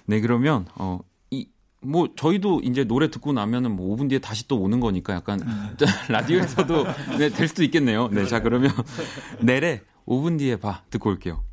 네 0.06 0.20
그러면 0.20 0.66
어. 0.76 0.98
이 1.30 1.46
뭐 1.86 2.08
저희도 2.16 2.62
이제 2.64 2.82
노래 2.84 3.10
듣고 3.10 3.32
나면은 3.34 3.76
뭐 3.76 3.94
5분 3.94 4.08
뒤에 4.08 4.18
다시 4.18 4.48
또 4.48 4.58
오는 4.60 4.80
거니까 4.80 5.12
약간 5.14 5.40
음. 5.42 5.76
라디오에서도 6.08 6.84
네, 7.18 7.28
될 7.28 7.46
수도 7.46 7.62
있겠네요. 7.62 8.08
네, 8.08 8.24
자 8.24 8.40
그러면 8.40 8.70
내래 9.40 9.82
5분 10.06 10.38
뒤에 10.38 10.56
봐 10.56 10.82
듣고 10.90 11.10
올게요. 11.10 11.44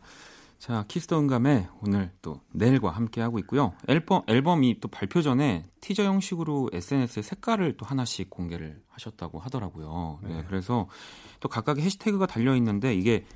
자, 0.58 0.84
Kiss 0.88 1.06
the 1.06 1.20
음감회 1.20 1.68
오늘 1.82 2.10
또 2.22 2.40
넬과 2.52 2.90
함께 2.90 3.20
하고 3.20 3.38
있고요. 3.40 3.74
앨범 3.88 4.22
앨범이 4.26 4.80
또 4.80 4.88
발표 4.88 5.22
전에 5.22 5.66
티저 5.80 6.04
형식으로 6.04 6.70
SNS에 6.72 7.22
색깔을 7.22 7.76
또 7.76 7.86
하나씩 7.86 8.30
공개를 8.30 8.82
하셨다고 8.88 9.38
하더라고요. 9.38 10.20
네, 10.22 10.28
네. 10.28 10.44
그래서 10.46 10.88
또 11.40 11.48
각각의 11.48 11.84
해시태그가 11.84 12.26
달려 12.26 12.56
있는데 12.56 12.94
이게 12.94 13.26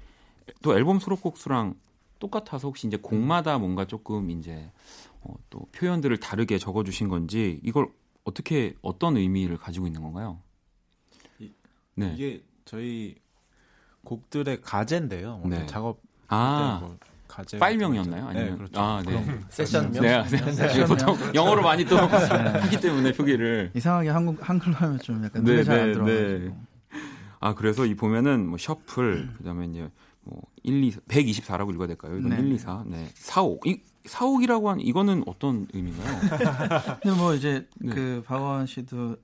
또 0.62 0.76
앨범 0.76 0.98
수록곡 0.98 1.36
수랑 1.36 1.74
똑같아서 2.18 2.68
혹시 2.68 2.86
이제 2.86 2.96
곡마다 2.96 3.58
뭔가 3.58 3.86
조금 3.86 4.30
이제 4.30 4.72
어, 5.20 5.34
또 5.50 5.68
표현들을 5.72 6.16
다르게 6.18 6.58
적어 6.58 6.84
주신 6.84 7.08
건지 7.08 7.60
이걸 7.62 7.88
어떻게 8.24 8.74
어떤 8.82 9.16
의미를 9.16 9.56
가지고 9.56 9.86
있는 9.86 10.02
건가요? 10.02 10.40
이, 11.38 11.52
네. 11.94 12.12
이게 12.14 12.42
저희 12.64 13.16
곡들의 14.04 14.60
가제인데요. 14.62 15.42
네. 15.46 15.66
작업 15.66 16.00
아, 16.28 16.78
뭐 16.80 16.96
가제 17.28 17.58
파일명이었나요? 17.58 18.26
아니면 18.28 18.50
네, 18.50 18.56
그렇죠. 18.56 18.80
아, 18.80 19.02
네. 19.04 19.38
세션명. 19.50 20.02
네, 20.02 20.22
네. 20.24 20.84
보통 20.84 21.16
영어로 21.34 21.62
많이 21.62 21.84
또 21.84 21.96
하기 21.96 22.80
때문에 22.80 23.12
표기를 23.12 23.70
이상하게 23.74 24.10
한국 24.10 24.48
한글로 24.48 24.74
하면 24.74 24.98
좀 24.98 25.24
약간 25.24 25.42
눈에 25.44 25.58
네, 25.58 25.64
잘안 25.64 25.92
들어. 25.92 26.04
네. 26.04 26.54
아 27.40 27.54
그래서 27.54 27.86
이 27.86 27.94
보면은 27.94 28.46
뭐 28.46 28.58
셔플 28.58 29.30
그다음에 29.38 29.66
이제 29.66 29.88
뭐 30.22 30.42
1, 30.62 30.84
2, 30.84 30.90
124라고 31.08 31.72
읽어야 31.72 31.86
될까요? 31.88 32.18
이건 32.18 32.30
네. 32.30 32.38
1, 32.38 32.52
2, 32.52 32.58
4, 32.58 32.84
네, 32.86 33.08
45. 33.14 33.60
이 33.66 33.80
4옥이라고 34.04 34.66
한 34.66 34.80
이거는 34.80 35.24
어떤 35.26 35.66
의미인가요? 35.72 36.20
근데 37.02 37.16
뭐 37.16 37.34
이제 37.34 37.66
네. 37.78 37.94
그 37.94 38.22
박원 38.26 38.66
씨도 38.66 39.16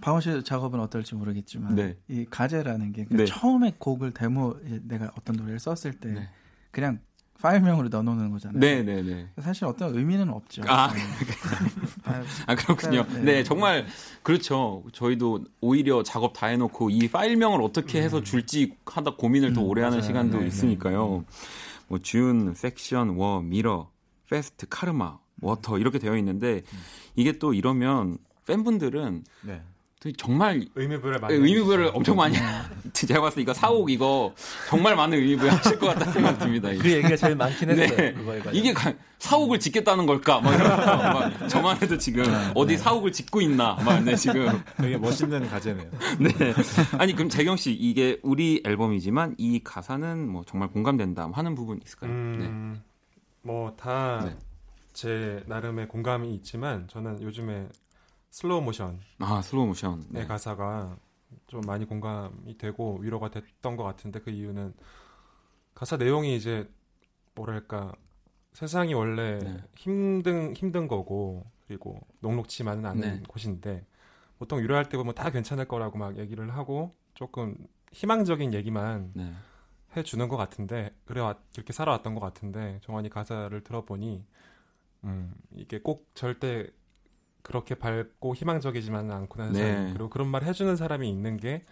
박원 0.00 0.20
씨 0.20 0.42
작업은 0.42 0.80
어떨지 0.80 1.14
모르겠지만 1.14 1.74
네. 1.74 1.96
이 2.08 2.24
가제라는 2.28 2.92
게 2.92 3.06
네. 3.10 3.24
처음에 3.24 3.74
곡을 3.78 4.12
데모 4.12 4.56
내가 4.82 5.10
어떤 5.18 5.36
노래를 5.36 5.58
썼을 5.58 5.94
때 6.00 6.12
네. 6.12 6.28
그냥 6.70 7.00
파일명으로 7.42 7.88
넣어놓는 7.88 8.30
거잖아요. 8.30 8.60
네, 8.60 8.82
네, 8.82 9.02
네. 9.02 9.28
사실 9.40 9.64
어떤 9.64 9.96
의미는 9.96 10.30
없죠. 10.30 10.62
아, 10.68 10.92
네. 10.92 11.00
아 12.46 12.54
그렇군요. 12.54 13.04
네, 13.14 13.20
네, 13.20 13.44
정말 13.44 13.86
그렇죠. 14.22 14.84
저희도 14.92 15.44
오히려 15.60 16.04
작업 16.04 16.32
다 16.34 16.46
해놓고 16.46 16.90
이 16.90 17.08
파일명을 17.08 17.60
어떻게 17.60 18.00
해서 18.00 18.18
음. 18.18 18.24
줄지 18.24 18.76
하다 18.86 19.16
고민을 19.16 19.52
더 19.54 19.60
음, 19.60 19.66
오래 19.66 19.82
하는 19.82 20.00
시간도 20.02 20.36
네, 20.38 20.42
네, 20.44 20.48
있으니까요. 20.48 21.24
뭐 21.88 21.98
June, 21.98 22.54
섹션, 22.54 23.16
War, 23.16 23.42
Mirror, 23.42 23.90
Past, 24.30 24.66
카르마, 24.70 25.18
Water 25.40 25.78
이렇게 25.78 25.98
되어 25.98 26.16
있는데 26.16 26.62
이게 27.16 27.38
또 27.38 27.54
이러면 27.54 28.18
팬분들은 28.46 29.24
네. 29.42 29.62
정말 30.16 30.64
의미부여를 30.74 31.20
많이 31.20 31.34
의미부여를 31.34 31.90
엄청 31.94 32.16
많이 32.16 32.36
제가 32.92 33.20
봤을 33.20 33.36
때 33.36 33.42
이거 33.42 33.54
사옥 33.54 33.90
이거 33.90 34.34
정말 34.68 34.96
많은 34.96 35.16
의미부여 35.18 35.50
하실 35.50 35.78
것 35.78 35.86
같다는 35.88 36.12
생각이 36.12 36.38
듭니다. 36.38 36.68
그 36.80 36.90
얘기가 36.90 37.16
제일 37.16 37.36
많긴 37.36 37.70
했어요. 37.70 37.96
네. 37.96 38.14
이게 38.52 38.74
사옥을 39.18 39.60
짓겠다는 39.60 40.06
걸까? 40.06 40.40
막 40.40 40.54
이런 40.54 41.48
저만 41.48 41.80
해도 41.80 41.96
지금 41.96 42.24
네. 42.24 42.52
어디 42.54 42.76
사옥을 42.76 43.12
짓고 43.12 43.40
있나? 43.40 43.74
막 43.84 44.02
네, 44.02 44.16
지금 44.16 44.60
되게 44.78 44.98
멋있는 44.98 45.48
가제네요. 45.48 45.90
네. 46.18 46.54
아니 46.98 47.12
그럼 47.14 47.28
재경 47.28 47.56
씨 47.56 47.72
이게 47.72 48.18
우리 48.22 48.60
앨범이지만 48.64 49.36
이 49.38 49.60
가사는 49.62 50.28
뭐 50.28 50.42
정말 50.44 50.68
공감된다 50.70 51.30
하는 51.32 51.54
부분 51.54 51.80
있을까요? 51.84 52.10
음, 52.10 52.74
네. 52.74 52.80
뭐 53.42 54.01
다 54.01 54.30
제 54.92 55.08
네. 55.08 55.42
나름의 55.46 55.88
공감이 55.88 56.34
있지만 56.34 56.86
저는 56.88 57.22
요즘에 57.22 57.68
Slow 58.32 58.62
Motion. 58.62 58.98
아, 59.18 59.42
Slow 59.42 59.66
Motion. 59.66 60.06
네. 60.08 60.26
가사가 60.26 60.96
좀 61.46 61.60
많이 61.66 61.84
공감이 61.84 62.56
되고 62.56 62.96
위로가 62.98 63.30
됐던 63.30 63.76
것 63.76 63.84
같은데 63.84 64.20
그 64.20 64.30
이유는 64.30 64.72
가사 65.74 65.98
내용이 65.98 66.34
이제 66.34 66.68
뭐랄까 67.34 67.92
세상이 68.54 68.94
원래 68.94 69.38
네. 69.38 69.62
힘든 69.76 70.56
힘든 70.56 70.88
거고 70.88 71.44
그리고 71.66 72.00
녹록치만은 72.20 72.86
않은 72.86 73.00
네. 73.00 73.22
곳인데 73.28 73.84
보통 74.38 74.60
위로할 74.60 74.88
때 74.88 74.96
보면 74.96 75.14
다 75.14 75.30
괜찮을 75.30 75.66
거라고 75.66 75.98
막 75.98 76.16
얘기를 76.16 76.54
하고 76.56 76.94
조금 77.12 77.54
희망적인 77.92 78.54
얘기만 78.54 79.12
네. 79.14 79.32
해주는 79.94 80.26
것 80.28 80.38
같은데 80.38 80.90
그래 81.04 81.20
이렇게 81.54 81.72
살아왔던 81.74 82.14
것 82.14 82.20
같은데 82.20 82.80
종완이 82.82 83.10
가사를 83.10 83.62
들어보니 83.62 84.24
음, 85.04 85.34
이게 85.54 85.80
꼭 85.80 86.10
절대 86.14 86.70
그렇게 87.42 87.74
밝고 87.74 88.34
희망적이지만은 88.34 89.10
않구나 89.14 89.50
네. 89.50 89.90
그리고 89.92 90.08
그런 90.08 90.28
말 90.28 90.44
해주는 90.44 90.76
사람이 90.76 91.08
있는 91.08 91.36
게 91.36 91.64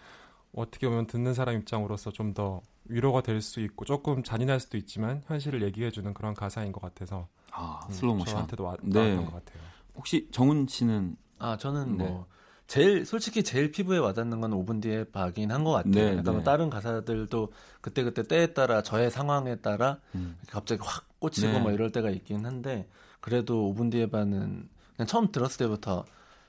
어떻게 0.53 0.87
보면 0.89 1.07
듣는 1.07 1.33
사람 1.33 1.55
입장으로서 1.55 2.11
좀 2.11 2.33
더 2.33 2.61
위로가 2.85 3.21
될 3.21 3.41
수 3.41 3.59
있고 3.61 3.85
조금 3.85 4.21
잔인할 4.23 4.59
수도 4.59 4.77
있지만 4.77 5.21
현실을 5.27 5.61
얘기해주는 5.63 6.13
그런 6.13 6.33
가사인 6.33 6.71
것 6.71 6.81
같아서 6.81 7.27
아 7.51 7.79
음, 7.87 7.91
Slow 7.93 8.15
Motion 8.17 8.33
저한테도 8.33 8.63
와, 8.63 8.75
네. 8.81 9.15
것 9.15 9.25
같아요. 9.25 9.61
혹시 9.95 10.27
정훈 10.31 10.67
씨는 10.67 11.15
아 11.39 11.55
저는 11.57 11.97
네. 11.97 12.03
뭐 12.03 12.25
제일 12.67 13.05
솔직히 13.05 13.43
제일 13.43 13.71
피부에 13.71 13.97
와닿는 13.97 14.41
건 14.41 14.51
5분 14.51 14.81
뒤에 14.81 15.05
박인 15.05 15.51
한 15.51 15.63
것 15.63 15.71
같아요. 15.71 15.91
네, 15.93 16.11
약간 16.17 16.23
뭐 16.25 16.37
네. 16.37 16.43
다른 16.43 16.69
가사들도 16.69 17.51
그때 17.81 18.03
그때 18.03 18.23
때에 18.23 18.47
따라 18.53 18.81
저의 18.81 19.11
상황에 19.11 19.57
따라 19.57 19.99
음. 20.15 20.37
갑자기 20.49 20.81
확 20.83 21.05
꽂히고 21.19 21.47
네. 21.51 21.59
뭐 21.59 21.71
이럴 21.71 21.91
때가 21.91 22.09
있긴 22.09 22.45
한데 22.45 22.89
그래도 23.19 23.73
5분 23.73 23.91
뒤에 23.91 24.09
반은 24.09 24.69
그냥 25.01 25.07
처음 25.07 25.31
들었을 25.31 25.57
때부터 25.57 26.05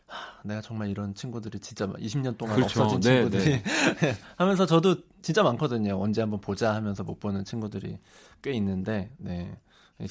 하, 0.07 0.42
내가 0.44 0.61
정말 0.61 0.90
이런 0.90 1.14
친구들이 1.14 1.59
진짜 1.61 1.86
20년 1.86 2.36
동안 2.36 2.57
그렇죠. 2.57 2.82
없어진 2.82 3.00
네, 3.00 3.22
친구들이 3.22 3.62
네. 3.62 4.14
하면서 4.36 4.66
저도 4.66 4.96
진짜 5.22 5.42
많거든요. 5.42 5.98
언제 5.98 6.20
한번 6.20 6.38
보자 6.40 6.74
하면서 6.74 7.03
못 7.03 7.18
보는 7.18 7.44
친구들이 7.44 7.98
꽤 8.42 8.53
있는데 8.53 9.11
네. 9.16 9.59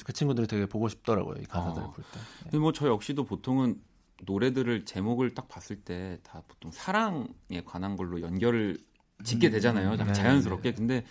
그 0.04 0.12
친구들이 0.12 0.48
되게 0.48 0.66
보고 0.66 0.88
싶더라고요. 0.88 1.36
이 1.40 1.44
가사들 1.44 1.82
어. 1.82 1.90
볼 1.92 2.04
때. 2.10 2.18
네. 2.18 2.26
근데 2.44 2.58
뭐 2.58 2.72
저 2.72 2.88
역시도 2.88 3.24
보통은 3.24 3.80
노래들을 4.24 4.84
제목을 4.86 5.34
딱 5.34 5.46
봤을 5.48 5.76
때 5.76 6.18
다 6.24 6.42
보통 6.48 6.70
사랑에 6.72 7.62
관한 7.64 7.96
걸로 7.96 8.20
연결을 8.22 8.76
짓게 9.22 9.48
음, 9.48 9.52
되잖아요. 9.52 9.92
음, 9.92 9.96
네, 10.04 10.12
자연스럽게. 10.12 10.70
네. 10.70 10.76
근데 10.76 11.04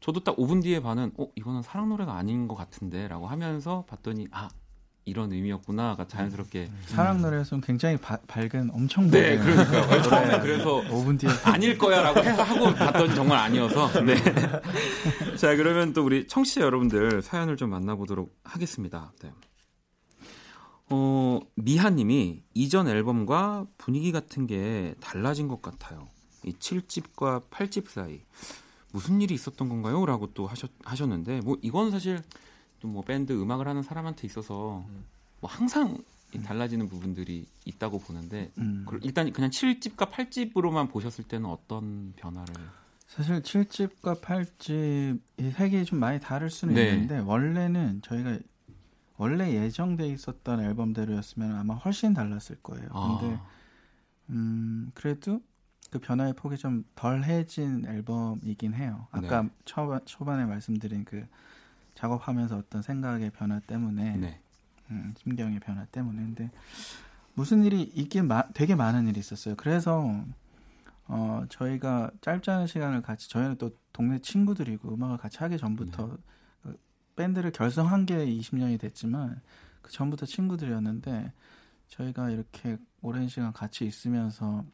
저도 0.00 0.20
딱 0.24 0.36
5분 0.36 0.62
뒤에 0.62 0.80
반은 0.80 1.12
어 1.18 1.26
이거는 1.34 1.60
사랑 1.62 1.90
노래가 1.90 2.16
아닌 2.16 2.48
것 2.48 2.54
같은데라고 2.54 3.26
하면서 3.26 3.84
봤더니 3.88 4.28
아 4.30 4.48
이런 5.08 5.32
의미였구나가 5.32 6.06
자연스럽게 6.06 6.68
음. 6.70 6.82
사랑 6.86 7.22
노래에서는 7.22 7.62
굉장히 7.62 7.96
바, 7.96 8.18
밝은 8.26 8.70
엄청 8.72 9.10
네 9.10 9.38
그러니까 9.38 10.02
처음에 10.02 10.40
그래서 10.40 10.82
5분 10.82 11.18
뒤에 11.18 11.30
아닐 11.44 11.78
거야라고 11.78 12.20
하고 12.20 12.74
봤더니 12.74 13.14
정말 13.14 13.38
아니어서 13.38 13.88
네. 14.04 14.16
자 15.36 15.56
그러면 15.56 15.92
또 15.92 16.04
우리 16.04 16.26
청취자 16.26 16.60
여러분들 16.60 17.22
사연을 17.22 17.56
좀 17.56 17.70
만나보도록 17.70 18.36
하겠습니다. 18.44 19.12
네. 19.22 19.32
어 20.90 21.40
미하님이 21.56 22.42
이전 22.54 22.88
앨범과 22.88 23.66
분위기 23.76 24.12
같은 24.12 24.46
게 24.46 24.94
달라진 25.00 25.48
것 25.48 25.60
같아요. 25.62 26.08
이 26.44 26.52
7집과 26.52 27.50
8집 27.50 27.88
사이 27.88 28.20
무슨 28.92 29.20
일이 29.20 29.34
있었던 29.34 29.68
건가요? 29.68 30.04
라고 30.06 30.32
또 30.32 30.46
하셨, 30.46 30.70
하셨는데 30.84 31.40
뭐 31.42 31.56
이건 31.62 31.90
사실 31.90 32.22
또 32.80 32.88
뭐 32.88 33.02
밴드 33.02 33.32
음악을 33.32 33.66
하는 33.66 33.82
사람한테 33.82 34.26
있어서 34.26 34.84
음. 34.88 35.04
뭐 35.40 35.50
항상 35.50 35.98
달라지는 36.44 36.88
부분들이 36.88 37.46
있다고 37.64 37.98
보는데 37.98 38.50
음. 38.58 38.84
일단 39.02 39.32
그냥 39.32 39.50
7집과 39.50 40.10
8집으로만 40.10 40.90
보셨을 40.90 41.24
때는 41.24 41.48
어떤 41.48 42.12
변화를 42.16 42.54
사실 43.06 43.40
7집과 43.40 44.20
8집 44.20 45.20
이 45.38 45.50
색이 45.50 45.84
좀 45.86 45.98
많이 45.98 46.20
다를 46.20 46.50
수는 46.50 46.74
네. 46.74 46.90
있는데 46.92 47.18
원래는 47.18 48.02
저희가 48.02 48.38
원래 49.16 49.52
예정돼 49.54 50.06
있었던 50.08 50.60
앨범대로였으면 50.60 51.56
아마 51.56 51.74
훨씬 51.74 52.12
달랐을 52.14 52.58
거예요. 52.62 52.88
아. 52.92 53.18
근데 53.20 53.40
음 54.30 54.90
그래도 54.94 55.40
그 55.90 55.98
변화의 55.98 56.34
폭이 56.34 56.58
좀 56.58 56.84
덜해진 56.94 57.86
앨범이긴 57.86 58.74
해요. 58.74 59.08
아까 59.10 59.42
네. 59.42 59.48
초반, 59.64 60.00
초반에 60.04 60.44
말씀드린 60.44 61.04
그 61.04 61.26
작업하면서 61.98 62.56
어떤 62.56 62.80
생각의 62.80 63.30
변화 63.30 63.58
때문에 63.58 64.16
네. 64.16 64.40
음, 64.90 65.14
심경의 65.18 65.58
변화 65.58 65.84
때문에 65.86 66.22
근데 66.22 66.50
무슨 67.34 67.64
일이 67.64 67.82
있긴 67.82 68.28
마, 68.28 68.46
되게 68.52 68.76
많은 68.76 69.08
일이 69.08 69.18
있었어요. 69.18 69.56
그래서 69.56 70.24
어, 71.06 71.44
저희가 71.48 72.12
짧지 72.20 72.50
않은 72.50 72.66
시간을 72.68 73.02
같이 73.02 73.28
저희는 73.28 73.56
또 73.56 73.76
동네 73.92 74.20
친구들이고 74.20 74.94
음악을 74.94 75.16
같이 75.16 75.38
하기 75.38 75.58
전부터 75.58 76.06
네. 76.06 76.16
그 76.62 76.78
밴드를 77.16 77.50
결성한 77.50 78.06
게 78.06 78.26
20년이 78.26 78.78
됐지만 78.78 79.40
그 79.82 79.90
전부터 79.90 80.24
친구들이었는데 80.24 81.32
저희가 81.88 82.30
이렇게 82.30 82.78
오랜 83.02 83.28
시간 83.28 83.52
같이 83.52 83.84
있으면서 83.84 84.64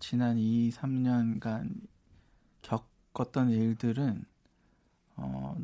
지난 0.00 0.36
2, 0.36 0.70
3년간 0.70 1.80
겪었던 2.62 3.50
일들은 3.50 4.24
어, 5.16 5.56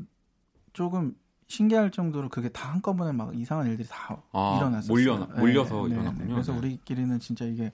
조금 0.78 1.16
신기할 1.48 1.90
정도로 1.90 2.28
그게 2.28 2.48
다 2.50 2.72
한꺼번에 2.72 3.10
막 3.10 3.36
이상한 3.36 3.66
일들이 3.66 3.88
다 3.88 4.22
아, 4.30 4.54
일어났어요. 4.54 4.92
몰려 4.94 5.26
몰려서 5.36 5.82
네, 5.82 5.88
네, 5.88 5.94
일어났군요. 5.94 6.26
네, 6.26 6.32
그래서 6.34 6.52
우리끼리는 6.52 7.18
진짜 7.18 7.44
이게 7.46 7.72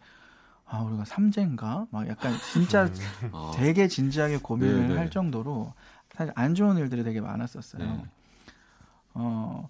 아 0.64 0.80
우리가 0.80 1.04
삼재인가 1.04 1.86
막 1.90 2.08
약간 2.08 2.32
진짜 2.50 2.84
음. 2.84 2.94
아. 3.34 3.50
되게 3.54 3.88
진지하게 3.88 4.38
고민을 4.38 4.88
네네. 4.88 4.96
할 4.96 5.10
정도로 5.10 5.74
사실 6.14 6.32
안 6.34 6.54
좋은 6.54 6.78
일들이 6.78 7.04
되게 7.04 7.20
많았었어요. 7.20 7.84
네. 7.86 8.04
어 9.12 9.68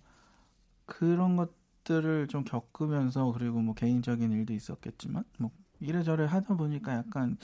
그런 0.86 1.34
것들을 1.34 2.28
좀 2.28 2.44
겪으면서 2.44 3.32
그리고 3.32 3.58
뭐 3.60 3.74
개인적인 3.74 4.30
일도 4.30 4.52
있었겠지만 4.52 5.24
뭐 5.40 5.50
이래저래 5.80 6.24
하다 6.24 6.54
보니까 6.54 6.94
약간 6.94 7.36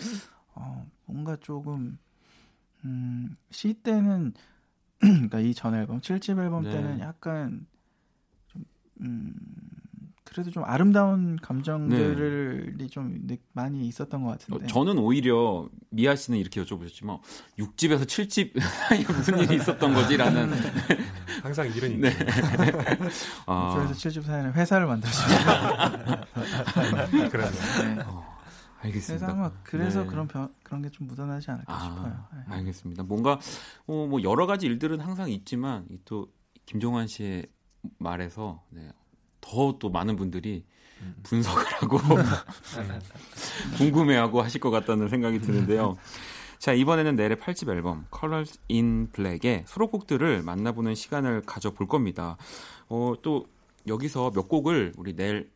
어 0.54 0.86
뭔가 1.06 1.34
조금 1.34 1.98
음, 2.84 3.34
시 3.50 3.74
때는 3.74 4.34
그러니까 5.00 5.40
이 5.40 5.54
전 5.54 5.74
앨범 5.74 6.00
7집 6.00 6.38
앨범 6.38 6.64
네. 6.64 6.70
때는 6.72 7.00
약간 7.00 7.66
좀 8.48 8.64
음, 9.00 9.32
그래도 10.24 10.50
좀 10.50 10.62
아름다운 10.64 11.36
감정들이 11.42 12.76
네. 12.76 12.86
좀 12.86 13.26
많이 13.52 13.86
있었던 13.88 14.22
것 14.22 14.30
같은데. 14.30 14.64
어, 14.64 14.68
저는 14.68 14.98
오히려 14.98 15.68
미아 15.90 16.14
씨는 16.14 16.38
이렇게 16.38 16.62
여쭤보셨지만 16.62 17.18
6집에서 17.58 18.02
7집 18.04 18.52
사이에 18.60 19.04
무슨 19.08 19.38
일이 19.40 19.56
있었던 19.56 19.92
거지라는 19.92 20.50
항상 21.42 21.66
일은 21.74 22.00
네. 22.00 22.12
아. 23.46 23.74
6집에서 23.88 23.92
7집 23.92 24.22
사이에 24.22 24.50
회사를 24.52 24.86
만들었습니다. 24.86 26.26
그래요. 27.30 27.50
네. 27.50 27.98
어, 28.80 28.86
알겠습니다. 28.86 29.26
그래서 29.26 29.38
아마 29.38 29.52
그래서 29.62 30.02
네. 30.02 30.06
그런 30.08 30.28
변, 30.28 30.54
그런 30.62 30.82
게 30.82 30.90
좀 30.90 31.06
묻어나지 31.06 31.50
않을까 31.50 31.72
아, 31.74 31.80
싶어요. 31.80 32.24
네. 32.34 32.54
알겠습니다. 32.54 33.02
뭔가 33.04 33.38
어, 33.86 34.06
뭐 34.06 34.22
여러 34.22 34.46
가지 34.46 34.66
일들은 34.66 35.00
항상 35.00 35.30
있지만 35.30 35.86
또 36.04 36.28
김종환 36.66 37.06
씨의 37.06 37.46
말에서 37.98 38.62
네, 38.70 38.90
더또 39.40 39.90
많은 39.90 40.16
분들이 40.16 40.64
음. 41.00 41.16
분석을 41.22 41.64
하고 41.64 41.98
궁금해하고 43.78 44.42
하실 44.42 44.60
것 44.60 44.70
같다는 44.70 45.08
생각이 45.08 45.40
드는데요. 45.40 45.96
자 46.58 46.72
이번에는 46.74 47.16
넬의 47.16 47.36
8집 47.36 47.70
앨범 47.70 48.06
Colors 48.14 48.60
in 48.70 49.10
Black의 49.12 49.64
수록곡들을 49.66 50.42
만나보는 50.42 50.94
시간을 50.94 51.42
가져볼 51.42 51.88
겁니다. 51.88 52.36
어, 52.88 53.14
또 53.22 53.46
여기서 53.86 54.30
몇 54.32 54.46
곡을 54.48 54.92
우리 54.98 55.14
넬 55.16 55.50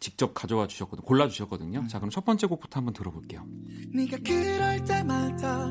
직접 0.00 0.32
가져와 0.34 0.66
주셨거든요. 0.66 1.04
골라 1.04 1.28
주셨거든요. 1.28 1.86
자 1.88 1.98
그럼 1.98 2.10
첫 2.10 2.24
번째 2.24 2.46
곡부터 2.46 2.78
한번 2.78 2.94
들어볼게요. 2.94 3.44
네가 3.92 4.18
그럴 4.24 4.84
때마다 4.84 5.66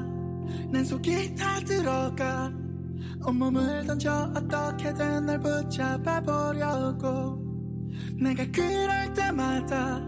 난 0.71 0.83
속이 0.83 1.35
다 1.35 1.59
들어가 1.61 2.51
온몸을 3.25 3.85
던져 3.85 4.31
어떻게든 4.35 5.25
날 5.25 5.39
붙잡아 5.39 6.21
보려고 6.21 7.45
내가 8.19 8.45
그럴 8.51 9.13
때마다 9.13 9.99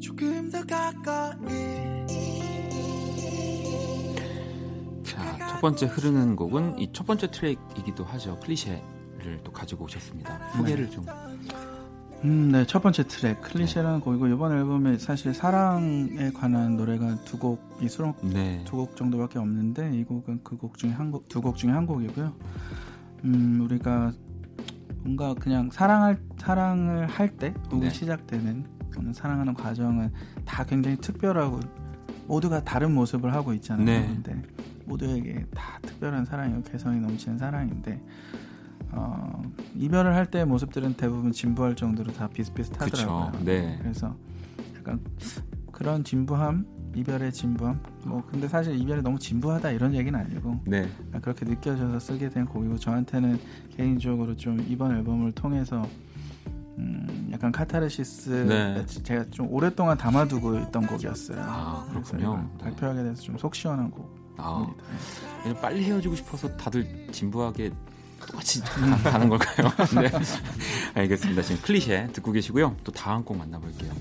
조금 0.01 0.51
더 0.51 0.65
가까이 0.65 2.36
첫 5.51 5.61
번째 5.61 5.87
흐르는 5.87 6.37
곡은 6.37 6.79
이 6.79 6.93
첫 6.93 7.07
번째 7.07 7.31
트랙이기도 7.31 8.05
하죠. 8.05 8.39
클리셰를 8.41 9.41
또 9.45 9.53
가지고 9.53 9.85
오셨습니다. 9.85 10.39
소개를 10.57 10.87
네. 10.87 10.91
좀 10.91 11.07
음, 12.25 12.51
네, 12.51 12.67
첫 12.67 12.83
번째 12.83 13.07
트랙 13.07 13.41
클리셰라는 13.43 14.01
곡이고 14.01 14.27
이번 14.29 14.53
앨범에 14.53 14.97
사실 14.99 15.35
사랑에 15.35 16.31
관한 16.33 16.77
노래가 16.77 17.15
두 17.25 17.39
곡이 17.39 17.89
수록 17.89 18.17
네. 18.27 18.63
두곡 18.65 18.97
정도밖에 18.97 19.39
없는데 19.39 19.95
이 19.95 20.03
곡은 20.05 20.43
그 20.43 20.57
곡 20.57 20.79
중에 20.79 20.91
한 20.91 21.11
곡, 21.11 21.29
두 21.29 21.41
곡 21.43 21.57
중에 21.57 21.71
한 21.71 21.87
곡이고요. 21.87 22.33
음, 23.25 23.61
우리가 23.63 24.13
뭔가 25.03 25.35
그냥 25.35 25.71
사랑할 25.71 26.19
사랑을 26.39 27.07
할 27.07 27.37
때 27.37 27.53
혹은 27.67 27.81
네. 27.81 27.91
시작되는 27.91 28.65
또는 28.95 29.13
사랑하는 29.13 29.53
과정은 29.55 30.11
다 30.47 30.65
굉장히 30.65 30.97
특별하고 30.97 31.61
모두가 32.27 32.63
다른 32.63 32.93
모습을 32.95 33.33
하고 33.35 33.53
있잖아요. 33.55 33.85
네. 33.85 34.07
근데 34.07 34.43
모두에게 34.85 35.45
다 35.55 35.79
특별한 35.83 36.25
사랑이고 36.25 36.63
개성이 36.63 37.01
넘치는 37.01 37.39
사랑인데 37.39 38.01
어, 38.93 39.43
이별을 39.75 40.15
할 40.15 40.27
때 40.27 40.45
모습들은 40.45 40.95
대부분 40.95 41.33
진부할 41.33 41.75
정도로 41.77 42.13
다 42.13 42.29
비슷비슷하더라고요. 42.29 43.33
그쵸, 43.33 43.45
네. 43.45 43.77
그래서 43.81 44.17
약간 44.79 45.01
그런 45.73 46.03
진부함, 46.05 46.67
이별의 46.95 47.33
진부함. 47.33 47.81
뭐 48.07 48.25
근데 48.31 48.49
사실 48.49 48.75
이별이 48.81 49.03
너무 49.03 49.19
진부하다 49.19 49.71
이런 49.73 49.93
얘기는 49.95 50.19
아니고 50.19 50.61
네. 50.67 50.89
그렇게 51.21 51.45
느껴져서 51.45 51.99
쓰게 52.01 52.31
된 52.31 52.47
곡이고 52.47 52.79
저한테는 52.79 53.39
개인적으로 53.77 54.35
좀 54.37 54.59
이번 54.69 54.97
앨범을 54.97 55.33
통해서 55.33 55.87
음, 56.79 57.31
약간 57.33 57.51
카타르시스 57.53 58.31
네. 58.31 58.85
제가 59.03 59.25
좀 59.31 59.47
오랫동안 59.51 59.97
담아두고 59.97 60.59
있던 60.61 60.87
곡이었어요. 60.87 61.39
아, 61.43 61.87
그렇군요. 61.91 62.37
네. 62.59 62.65
발표하게 62.65 63.03
돼서 63.03 63.23
좀 63.23 63.39
속 63.39 63.55
시원한 63.55 63.91
곡. 63.91 64.15
아, 64.39 64.67
빨리 65.63 65.85
헤어지고 65.85 66.15
싶어서 66.17 66.55
다들 66.57 67.09
진부하게 67.13 67.71
똑같이 68.27 68.61
가는 69.05 69.29
걸까요? 69.29 69.71
네. 70.01 70.11
알겠습니다. 70.95 71.43
지금 71.43 71.63
클리셰 71.63 72.13
듣고 72.13 72.33
계시고요. 72.33 72.77
또 72.85 72.93
다음 72.93 73.25
곡 73.25 73.37
만나볼게요. 73.39 73.93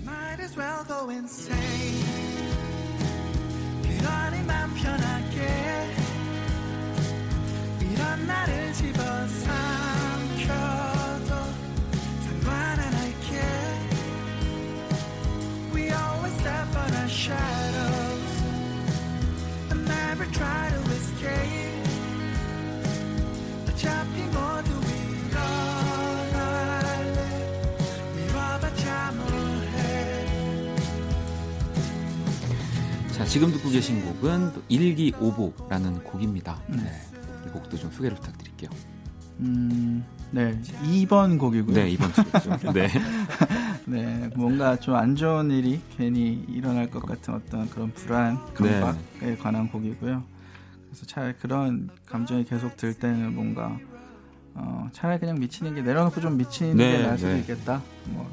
이런 7.82 8.28
나를 8.28 8.74
집어삼켜 8.74 10.54
지금 33.36 33.52
듣고 33.52 33.70
계신 33.70 34.02
곡은 34.02 34.54
일기오보라는 34.70 36.06
곡입니다. 36.06 36.58
네. 36.68 36.78
네. 36.78 37.02
이 37.46 37.50
곡도 37.50 37.76
좀 37.76 37.92
소개를 37.92 38.16
부탁드릴게요. 38.16 38.70
음, 39.42 40.06
네. 40.32 40.58
2번 40.86 41.38
곡이고요. 41.38 41.76
네, 41.76 41.98
2번 41.98 42.16
곡이죠. 42.16 42.72
네. 42.72 42.88
네, 43.88 44.30
뭔가 44.36 44.78
좀 44.80 44.96
안 44.96 45.16
좋은 45.16 45.52
일이 45.52 45.80
괜히 45.98 46.44
일어날 46.48 46.90
것 46.90 47.06
같은 47.06 47.34
어떤 47.36 47.70
그런 47.70 47.92
불안, 47.94 48.38
강박에 48.54 48.98
네. 49.22 49.38
관한 49.38 49.68
곡이고요. 49.70 50.24
그래서 50.90 51.06
차라리 51.06 51.34
그런 51.34 51.90
감정이 52.06 52.46
계속 52.46 52.78
들 52.78 52.94
때는 52.94 53.36
뭔가 53.36 53.78
어, 54.54 54.90
차라리 54.94 55.20
그냥 55.20 55.40
미치는 55.40 55.76
게 55.76 55.82
내려놓고 55.82 56.22
좀 56.22 56.38
미치는 56.38 56.78
네, 56.78 56.98
게 56.98 57.04
나을 57.04 57.18
수도 57.18 57.32
네. 57.32 57.40
있겠다. 57.40 57.82
뭐 58.06 58.30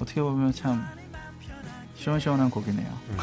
어떻게 0.00 0.22
보면 0.22 0.52
참 0.52 0.84
시원시원한 1.96 2.50
곡이네요. 2.50 2.88
음. 3.10 3.16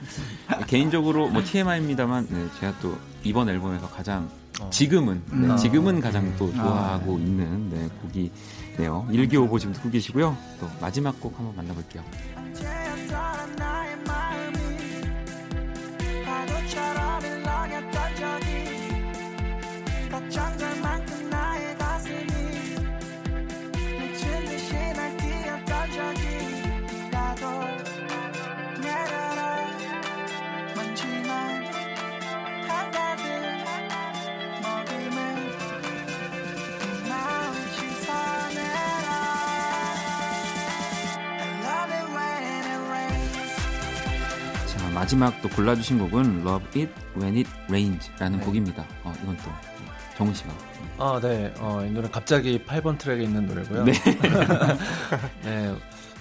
개인적으로 0.66 1.28
뭐 1.28 1.42
TMI입니다만 1.44 2.26
네, 2.28 2.46
제가 2.58 2.78
또 2.80 2.98
이번 3.22 3.48
앨범에서 3.48 3.88
가장 3.88 4.28
어. 4.60 4.68
지금은 4.70 5.22
네, 5.30 5.48
음. 5.48 5.56
지금은 5.56 6.00
가장 6.00 6.34
또 6.36 6.46
음. 6.46 6.54
좋아하고 6.54 7.14
아, 7.14 7.18
네. 7.18 7.24
있는 7.24 7.70
네, 7.70 7.88
곡이 8.02 8.32
네요. 8.76 9.06
일기오보 9.10 9.58
지금 9.58 9.72
듣고 9.74 9.90
계시고요. 9.90 10.36
또 10.60 10.68
마지막 10.80 11.18
곡 11.20 11.38
한번 11.38 11.56
만나볼게요. 11.56 12.02
마지막 44.96 45.42
또 45.42 45.48
골라주신 45.50 45.98
곡은 45.98 46.40
Love 46.40 46.82
It 46.82 46.92
When 47.18 47.36
It 47.36 47.50
Rains라는 47.68 48.38
네. 48.38 48.44
곡입니다. 48.46 48.82
어, 49.04 49.12
이건 49.22 49.36
또 49.44 49.50
정우 50.16 50.32
씨가. 50.32 50.48
아, 50.98 51.20
네. 51.22 51.52
어, 51.58 51.84
이 51.86 51.90
노래 51.90 52.08
갑자기 52.08 52.58
8번 52.64 52.96
트랙에 52.96 53.22
있는 53.24 53.44
노래고요. 53.46 53.84
네. 53.84 53.92
네. 55.44 55.74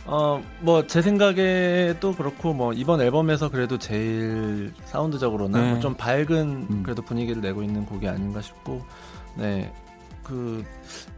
어, 0.06 0.44
뭐, 0.60 0.86
제 0.86 1.02
생각에도 1.02 2.14
그렇고, 2.14 2.54
뭐, 2.54 2.74
이번 2.74 3.00
앨범에서 3.00 3.50
그래도 3.50 3.78
제일 3.78 4.74
사운드적으로는 4.84 5.60
네. 5.62 5.72
뭐 5.72 5.80
좀 5.80 5.94
밝은 5.96 6.68
음. 6.70 6.84
그래도 6.84 7.02
분위기를 7.02 7.42
내고 7.42 7.64
있는 7.64 7.86
곡이 7.86 8.10
아닌가 8.10 8.42
싶고, 8.42 8.86
네. 9.36 9.72
그 10.22 10.66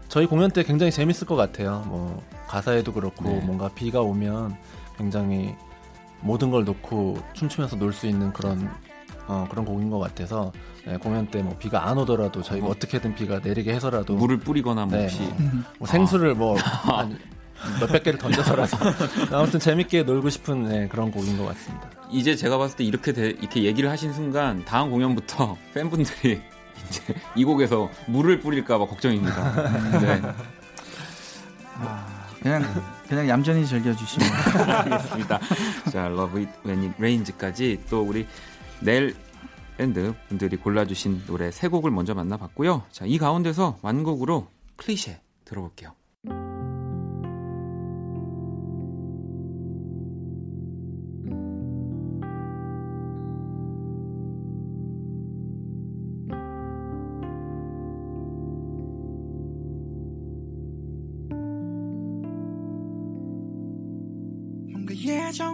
저희 0.07 0.27
공연 0.27 0.51
때 0.51 0.63
굉장히 0.63 0.91
재밌을 0.91 1.25
것 1.25 1.35
같아요. 1.35 1.83
뭐 1.87 2.21
가사에도 2.47 2.93
그렇고 2.93 3.23
네. 3.29 3.39
뭔가 3.43 3.67
비가 3.73 4.01
오면 4.01 4.55
굉장히 4.97 5.55
모든 6.21 6.49
걸 6.51 6.63
놓고 6.65 7.17
춤추면서 7.33 7.75
놀 7.77 7.93
수 7.93 8.07
있는 8.07 8.31
그런 8.33 8.69
어, 9.27 9.45
그런 9.49 9.65
곡인 9.65 9.89
것 9.89 9.99
같아서 9.99 10.51
네, 10.85 10.95
공연 10.97 11.27
때 11.27 11.41
뭐 11.41 11.55
비가 11.57 11.87
안 11.89 11.97
오더라도 11.97 12.41
저희가 12.41 12.67
어. 12.67 12.73
떻게든 12.75 13.13
비가 13.15 13.39
내리게 13.43 13.73
해서라도 13.73 14.15
물을 14.15 14.37
뿌리거나 14.37 14.85
뭐, 14.85 14.97
네, 14.97 15.07
뭐, 15.19 15.63
뭐 15.79 15.87
생수를 15.87 16.33
뭐 16.35 16.57
아. 16.59 17.07
몇백 17.81 18.03
개를 18.03 18.19
던져서라도 18.19 18.77
아무튼 19.35 19.59
재밌게 19.59 20.03
놀고 20.03 20.29
싶은 20.29 20.63
네, 20.69 20.87
그런 20.87 21.11
곡인 21.11 21.37
것 21.37 21.45
같습니다. 21.47 21.89
이제 22.11 22.35
제가 22.35 22.57
봤을 22.57 22.77
때 22.77 22.83
이렇게 22.83 23.11
되, 23.13 23.29
이렇게 23.31 23.63
얘기를 23.63 23.89
하신 23.89 24.13
순간 24.13 24.63
다음 24.63 24.91
공연부터 24.91 25.57
팬분들이 25.73 26.39
이제 26.87 27.01
이 27.35 27.43
곡에서 27.43 27.89
물을 28.05 28.39
뿌릴까봐 28.39 28.85
걱정입니다. 28.85 29.71
네. 29.99 30.21
아, 31.79 32.05
그냥 32.41 32.63
그냥 33.07 33.27
얌전히 33.27 33.65
즐겨주시면 33.65 34.29
알겠습니다. 34.69 35.39
자, 35.91 36.05
Love 36.07 36.43
It 36.45 36.59
When 36.65 36.83
It 36.83 36.95
Rains까지 36.97 37.83
또 37.89 38.01
우리 38.01 38.27
내일 38.79 39.15
밴드 39.77 40.13
분들이 40.27 40.57
골라주신 40.57 41.23
노래 41.27 41.51
세 41.51 41.67
곡을 41.67 41.91
먼저 41.91 42.13
만나봤고요. 42.13 42.83
자, 42.91 43.05
이 43.05 43.17
가운데서 43.17 43.79
완곡으로 43.81 44.47
클리셰 44.75 45.19
들어볼게요. 45.45 45.93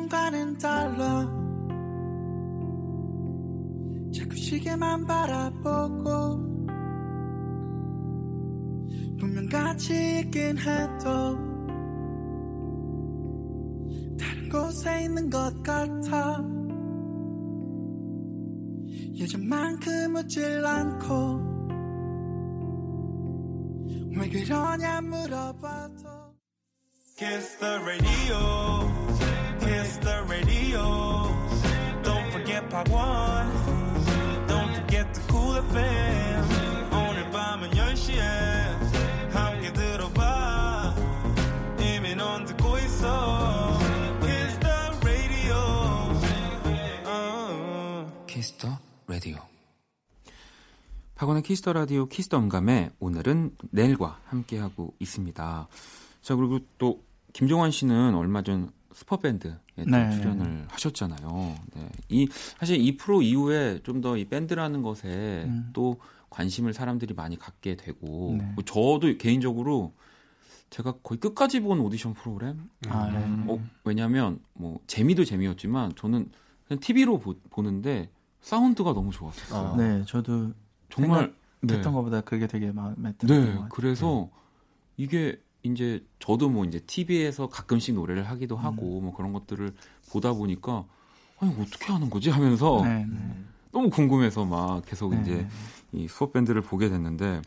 예전과는 0.04 0.58
달라. 0.58 1.28
자꾸 4.14 4.36
시계만 4.36 5.06
바라보고 5.06 6.38
분명 9.20 9.48
같이 9.50 10.20
있긴 10.20 10.58
해도 10.58 11.38
다른 14.18 14.50
곳에 14.52 15.04
있는 15.04 15.30
것 15.30 15.64
같아. 15.64 16.44
예전만큼 19.16 20.16
웃질 20.16 20.66
않고 20.66 21.54
왜 24.18 24.30
그러냐 24.30 25.02
물어봐도. 25.02 26.24
Kiss 27.16 27.58
the 27.60 27.80
radio 27.84 29.04
Kiss 29.74 29.98
the 30.02 30.24
radio. 30.30 31.34
Don't 32.04 32.32
forget 32.32 32.70
Part 32.70 32.90
1. 32.90 34.46
Don't 34.46 34.72
forget 34.76 35.12
the 35.16 35.22
cool 35.28 35.58
FM. 35.58 36.46
오늘 36.94 37.32
밤은 37.32 37.72
10시에 37.72 38.22
함께 39.32 39.74
들어봐. 39.74 40.94
이미 41.80 42.14
넌 42.14 42.46
듣고 42.46 42.78
있어. 42.78 43.80
Kiss 44.22 44.60
the 44.60 44.78
radio. 45.02 45.58
Uh. 47.08 48.06
Kiss 48.28 48.54
the 48.60 48.76
radio. 49.08 49.40
박원의 51.16 51.42
키스터 51.42 51.74
라디오 51.74 52.06
키스터 52.06 52.38
음감에 52.38 52.92
오늘은 53.00 53.56
넬과 53.72 54.20
함께하고 54.26 54.94
있습니다. 55.00 55.68
자, 56.22 56.36
그리고 56.36 56.60
또 56.78 57.04
김종환 57.34 57.72
씨는 57.72 58.14
얼마 58.14 58.44
전 58.44 58.72
슈퍼밴드에 58.94 59.56
네. 59.76 60.12
출연을 60.12 60.68
하셨잖아요. 60.70 61.56
네. 61.76 61.90
이 62.10 62.28
사실 62.32 62.78
이 62.80 62.96
프로 62.98 63.22
이후에 63.22 63.80
좀 63.84 64.02
더 64.02 64.16
이 64.18 64.26
밴드라는 64.26 64.82
것에 64.82 65.44
음. 65.48 65.70
또 65.74 65.98
관심을 66.30 66.74
사람들이 66.74 67.14
많이 67.14 67.38
갖게 67.38 67.76
되고 67.76 68.36
네. 68.38 68.52
뭐 68.56 68.64
저도 68.64 69.18
개인적으로 69.18 69.94
제가 70.70 70.94
거의 71.04 71.20
끝까지 71.20 71.60
본 71.60 71.80
오디션 71.80 72.14
프로그램. 72.16 72.70
아, 72.88 73.08
네. 73.12 73.46
어, 73.48 73.60
왜냐하면 73.84 74.40
뭐 74.54 74.80
재미도 74.88 75.26
재미였지만 75.26 75.94
저는 75.96 76.32
그냥 76.68 76.80
TV로 76.80 77.20
보, 77.20 77.36
보는데 77.52 78.10
사운드가 78.42 78.94
너무 78.94 79.12
좋았어요. 79.12 79.60
아. 79.74 79.76
네, 79.78 80.04
저도 80.08 80.52
정말 80.90 81.34
했던 81.64 81.82
네. 81.82 81.92
것보다 81.92 82.22
그게 82.22 82.48
되게 82.48 82.72
마음에 82.72 83.14
들었던 83.20 83.56
네, 83.56 83.62
그래서 83.70 84.30
이게 84.98 85.40
이제 85.64 86.06
저도 86.20 86.50
뭐 86.50 86.66
이제 86.66 86.80
TV에서 86.80 87.48
가끔씩 87.48 87.96
노래를 87.96 88.24
하기도 88.30 88.56
하고 88.58 89.00
음. 89.00 89.06
뭐 89.06 89.14
그런 89.14 89.34
것들을 89.34 89.74
보다 90.12 90.34
보니까 90.34 90.86
아니 91.40 91.54
어떻게 91.60 91.92
하는 91.92 92.10
거지 92.10 92.30
하면서 92.30 92.82
네, 92.84 93.06
네. 93.06 93.44
너무 93.72 93.90
궁금해서 93.90 94.46
막 94.46 94.84
계속 94.86 95.16
네. 95.16 95.22
이제 95.22 95.48
이 95.94 96.08
수업 96.08 96.34
밴드를 96.34 96.62
보게 96.62 96.90
됐는데 96.90 97.42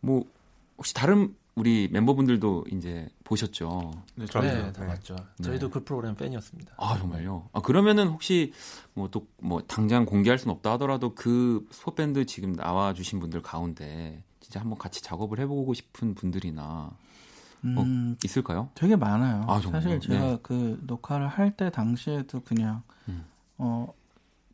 뭐 0.00 0.24
혹시 0.78 0.94
다른 0.94 1.34
우리 1.54 1.88
멤버분들도 1.92 2.66
이제 2.72 3.08
보셨죠? 3.24 3.92
네, 4.14 4.24
네, 4.24 4.72
다 4.72 4.86
봤죠. 4.86 5.16
네. 5.38 5.44
저희도 5.44 5.68
그 5.68 5.84
프로그램 5.84 6.14
팬이었습니다. 6.14 6.74
아 6.78 6.96
정말요? 6.96 7.50
아 7.52 7.60
그러면은 7.60 8.08
혹시 8.08 8.52
뭐 8.94 9.10
또뭐 9.10 9.26
뭐 9.42 9.62
당장 9.62 10.06
공개할 10.06 10.38
수는 10.38 10.54
없다 10.54 10.72
하더라도 10.72 11.14
그 11.14 11.66
수업 11.70 11.96
밴드 11.96 12.24
지금 12.24 12.54
나와 12.54 12.94
주신 12.94 13.20
분들 13.20 13.42
가운데 13.42 14.22
진짜 14.40 14.60
한번 14.60 14.78
같이 14.78 15.02
작업을 15.02 15.40
해보고 15.40 15.74
싶은 15.74 16.14
분들이나 16.14 16.90
어, 17.64 17.82
음, 17.82 18.16
있을까요? 18.24 18.70
되게 18.74 18.96
많아요. 18.96 19.44
아, 19.48 19.60
사실 19.60 20.00
제가 20.00 20.20
네. 20.20 20.38
그 20.42 20.80
녹화를 20.86 21.28
할 21.28 21.56
때 21.56 21.70
당시에도 21.70 22.40
그냥 22.40 22.82
음. 23.08 23.24
어 23.58 23.92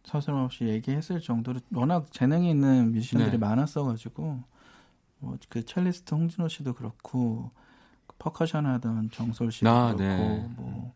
서슴없이 0.04 0.64
얘기했을 0.64 1.20
정도로 1.20 1.60
워낙 1.72 2.12
재능이 2.12 2.50
있는 2.50 2.92
뮤지션들이 2.92 3.32
네. 3.32 3.38
많았어가지고 3.38 4.42
뭐그 5.20 5.64
첼리스트 5.64 6.14
홍진호 6.14 6.48
씨도 6.48 6.74
그렇고 6.74 7.50
그 8.06 8.16
퍼커션 8.18 8.66
하던 8.66 9.10
정솔 9.10 9.52
씨도 9.52 9.68
아, 9.70 9.94
그렇고 9.94 10.02
네. 10.02 10.48
뭐 10.56 10.92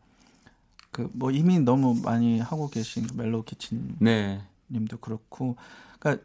그 0.93 1.09
뭐 1.15 1.31
이미 1.31 1.59
너무 1.59 1.95
많이 2.05 2.39
하고 2.39 2.69
계신 2.69 3.07
그 3.07 3.15
Mellow 3.15 3.45
Kitchen 3.45 3.97
네. 3.99 4.43
님도 4.71 4.99
그렇고 4.99 5.57
그러니까 5.99 6.23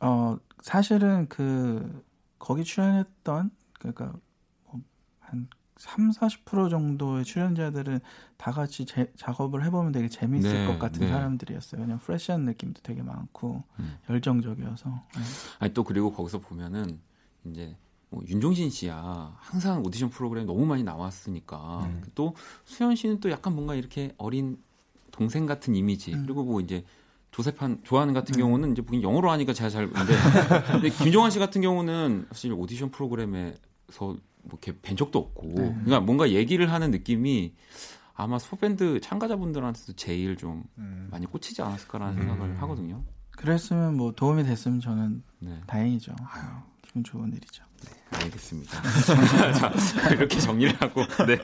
어 0.00 0.36
사실은 0.62 1.28
그 1.28 2.04
거기 2.40 2.64
출연했던 2.64 3.50
그러니까 3.78 4.14
한 5.26 5.48
3, 5.76 6.10
40% 6.10 6.70
정도의 6.70 7.24
출연자들은 7.24 8.00
다 8.38 8.50
같이 8.50 8.86
제, 8.86 9.12
작업을 9.16 9.64
해보면 9.66 9.92
되게 9.92 10.08
재밌을 10.08 10.52
네, 10.52 10.66
것 10.66 10.78
같은 10.78 11.00
네. 11.00 11.08
사람들이었어요. 11.08 11.80
왜냐면 11.80 11.98
fresh한 11.98 12.44
느낌도 12.44 12.80
되게 12.82 13.02
많고 13.02 13.62
음. 13.78 13.98
열정적이어서. 14.08 14.88
네. 14.88 15.22
아니 15.58 15.74
또 15.74 15.84
그리고 15.84 16.12
거기서 16.12 16.38
보면은 16.38 16.98
이제 17.44 17.76
뭐 18.08 18.22
윤종신 18.26 18.70
씨야 18.70 19.36
항상 19.38 19.82
오디션 19.84 20.10
프로그램 20.10 20.46
너무 20.46 20.64
많이 20.64 20.82
나왔으니까 20.82 21.84
음. 21.84 22.02
또 22.14 22.34
수현 22.64 22.96
씨는 22.96 23.20
또 23.20 23.30
약간 23.30 23.54
뭔가 23.54 23.74
이렇게 23.74 24.14
어린 24.16 24.58
동생 25.10 25.44
같은 25.44 25.74
이미지 25.74 26.14
음. 26.14 26.22
그리고 26.22 26.44
뭐 26.44 26.60
이제 26.60 26.84
조세판 27.32 27.80
좋아하는 27.84 28.14
같은 28.14 28.32
네. 28.32 28.40
경우는 28.40 28.72
이제 28.72 28.80
보긴 28.80 29.02
영어로 29.02 29.30
하니까 29.30 29.52
제가 29.52 29.68
잘 29.68 29.90
근데, 29.90 30.14
근데 30.72 30.88
김종환 30.88 31.30
씨 31.30 31.38
같은 31.38 31.60
경우는 31.60 32.28
사실 32.30 32.52
오디션 32.52 32.90
프로그램에서 32.90 34.16
뭐 34.48 34.58
이렇게 34.62 34.78
뵌 34.80 34.96
적도 34.96 35.18
없고 35.18 35.48
네. 35.48 35.54
그러니까 35.54 36.00
뭔가 36.00 36.30
얘기를 36.30 36.70
하는 36.72 36.90
느낌이 36.90 37.52
아마 38.14 38.38
소밴드 38.38 39.00
참가자분들한테도 39.00 39.92
제일 39.94 40.36
좀 40.36 40.64
음. 40.78 41.08
많이 41.10 41.26
꽂히지 41.26 41.60
않았을까라는 41.62 42.14
음. 42.14 42.18
생각을 42.28 42.62
하거든요. 42.62 43.02
그랬으면 43.32 43.96
뭐 43.96 44.12
도움이 44.12 44.44
됐으면 44.44 44.80
저는 44.80 45.22
네. 45.40 45.60
다행이죠. 45.66 46.14
아유. 46.30 46.44
기분 46.82 47.04
좋은 47.04 47.28
일이죠. 47.32 47.62
네, 47.84 47.90
알겠습니다. 48.24 48.80
자, 49.52 50.10
이렇게 50.14 50.38
정리를 50.40 50.74
하고 50.80 51.02
네, 51.26 51.36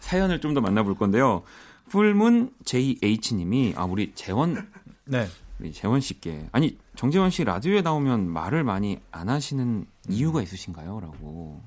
사연을 0.00 0.40
좀 0.40 0.54
더 0.54 0.60
만나볼 0.60 0.94
건데요. 0.96 1.42
풀문 1.88 2.52
JH님이 2.64 3.74
아 3.76 3.84
우리 3.84 4.12
재원 4.14 4.70
네. 5.04 5.26
우리 5.58 5.72
재원 5.72 6.00
씨께 6.00 6.48
아니 6.52 6.78
정재원 6.94 7.30
씨 7.30 7.42
라디오에 7.42 7.82
나오면 7.82 8.28
말을 8.28 8.62
많이 8.64 8.98
안 9.10 9.28
하시는 9.28 9.86
이유가 10.08 10.42
있으신가요?라고 10.42 11.60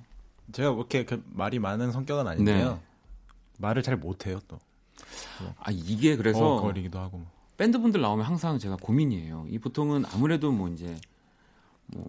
제가 0.51 0.73
그렇게 0.73 1.05
그 1.05 1.23
말이 1.31 1.59
많은 1.59 1.91
성격은 1.91 2.27
아닌데요. 2.27 2.73
네. 2.73 2.79
말을 3.57 3.83
잘 3.83 3.97
못해요 3.97 4.39
또. 4.47 4.59
아 5.59 5.71
이게 5.71 6.15
그래서 6.15 6.61
거리기도 6.61 6.99
하고. 6.99 7.17
뭐. 7.17 7.27
밴드 7.57 7.79
분들 7.79 8.01
나오면 8.01 8.25
항상 8.25 8.59
제가 8.59 8.77
고민이에요. 8.81 9.47
이 9.49 9.59
보통은 9.59 10.03
아무래도 10.11 10.51
뭐 10.51 10.69
이제 10.69 10.95
뭐 11.87 12.05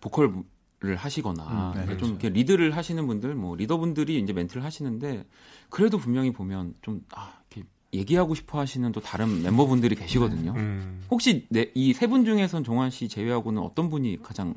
보컬을 0.00 0.96
하시거나 0.96 1.72
음, 1.74 1.74
네, 1.74 1.80
좀 1.80 1.86
그렇죠. 1.86 2.06
이렇게 2.06 2.28
리드를 2.28 2.76
하시는 2.76 3.06
분들, 3.06 3.34
뭐 3.34 3.56
리더분들이 3.56 4.18
이제 4.18 4.32
멘트를 4.32 4.64
하시는데 4.64 5.24
그래도 5.70 5.98
분명히 5.98 6.32
보면 6.32 6.74
좀 6.82 7.04
아, 7.14 7.32
이렇게 7.50 7.68
얘기하고 7.92 8.34
싶어 8.34 8.58
하시는 8.58 8.90
또 8.92 9.00
다른 9.00 9.42
멤버분들이 9.42 9.94
계시거든요. 9.94 10.54
음. 10.56 11.04
혹시 11.10 11.46
이세 11.74 12.06
분 12.08 12.24
중에선 12.24 12.64
종환 12.64 12.90
씨 12.90 13.08
제외하고는 13.08 13.62
어떤 13.62 13.88
분이 13.88 14.22
가장 14.22 14.54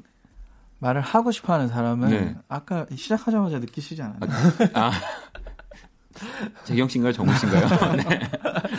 말을 0.80 1.01
하고 1.01 1.32
싶어 1.32 1.53
하는 1.53 1.67
사람은 1.67 2.09
네. 2.09 2.36
아까 2.47 2.86
시작하자마자 2.95 3.59
느끼시지 3.59 4.01
않았나요? 4.01 4.32
아, 4.73 4.88
아. 4.88 4.91
재경 6.63 6.88
씨인가요, 6.88 7.13
정우 7.13 7.32
씨인가요? 7.36 7.67
네. 7.97 8.19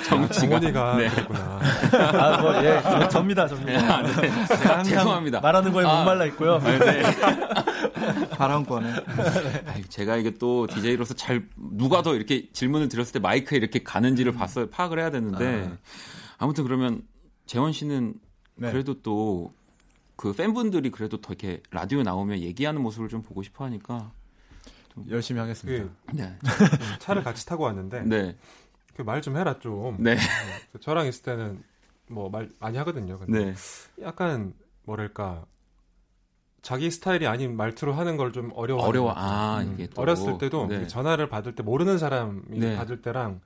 정우 0.08 0.26
씨가. 0.32 0.60
정훈이가 0.60 0.96
네. 0.96 1.08
그랬구나. 1.08 1.60
아, 1.92 2.40
뭐, 2.40 2.64
예, 2.64 2.80
접니다, 3.08 3.46
접니다. 3.46 3.96
아, 3.96 4.02
네. 4.02 4.46
제가 4.46 4.82
죄송합니다. 4.82 5.40
말하는 5.40 5.72
거에 5.72 5.84
아, 5.84 5.96
목말라 5.96 6.24
있고요. 6.26 6.58
네. 6.58 6.78
네. 6.78 7.02
바람권에. 8.30 8.92
제가 9.88 10.16
이게 10.16 10.32
또 10.32 10.66
DJ로서 10.66 11.14
잘, 11.14 11.46
누가 11.56 12.02
더 12.02 12.14
이렇게 12.14 12.48
질문을 12.52 12.88
드렸을 12.88 13.12
때 13.14 13.18
마이크에 13.20 13.58
이렇게 13.58 13.82
가는지를 13.82 14.32
봤어요. 14.32 14.68
파악을 14.70 14.98
해야 14.98 15.10
되는데. 15.10 15.70
아. 16.38 16.46
무튼 16.46 16.64
그러면 16.64 17.02
재원 17.46 17.72
씨는 17.72 18.14
네. 18.56 18.70
그래도 18.70 19.00
또 19.02 19.52
그 20.18 20.32
팬분들이 20.32 20.90
그래도 20.90 21.20
더 21.20 21.32
이렇게 21.32 21.62
라디오 21.70 22.02
나오면 22.02 22.40
얘기하는 22.40 22.82
모습을 22.82 23.08
좀 23.08 23.22
보고 23.22 23.40
싶어 23.44 23.64
하니까 23.64 24.10
열심히 25.08 25.38
하겠습니다. 25.40 25.84
그, 26.10 26.16
네. 26.16 26.36
차를 26.98 27.22
같이 27.22 27.46
타고 27.46 27.62
왔는데 27.64 28.02
네. 28.02 28.36
그 28.96 29.02
말 29.04 29.22
좀 29.22 29.36
해라 29.36 29.60
좀. 29.60 29.96
네. 30.02 30.16
네. 30.16 30.20
저랑 30.80 31.06
있을 31.06 31.22
때는 31.22 31.62
뭐 32.08 32.28
말 32.30 32.48
많이 32.58 32.76
하거든요. 32.78 33.16
근데 33.20 33.52
네. 33.52 33.54
약간 34.02 34.54
뭐랄까 34.82 35.46
자기 36.62 36.90
스타일이 36.90 37.28
아닌 37.28 37.56
말투로 37.56 37.92
하는 37.94 38.16
걸 38.16 38.32
좀 38.32 38.50
어려워. 38.56 38.82
어려워. 38.82 39.12
아 39.14 39.60
음. 39.62 39.74
이게 39.74 39.86
또. 39.86 40.02
어렸을 40.02 40.36
때도 40.38 40.66
네. 40.66 40.88
전화를 40.88 41.28
받을 41.28 41.54
때 41.54 41.62
모르는 41.62 41.96
사람이 41.96 42.58
네. 42.58 42.76
받을 42.76 43.00
때랑 43.02 43.40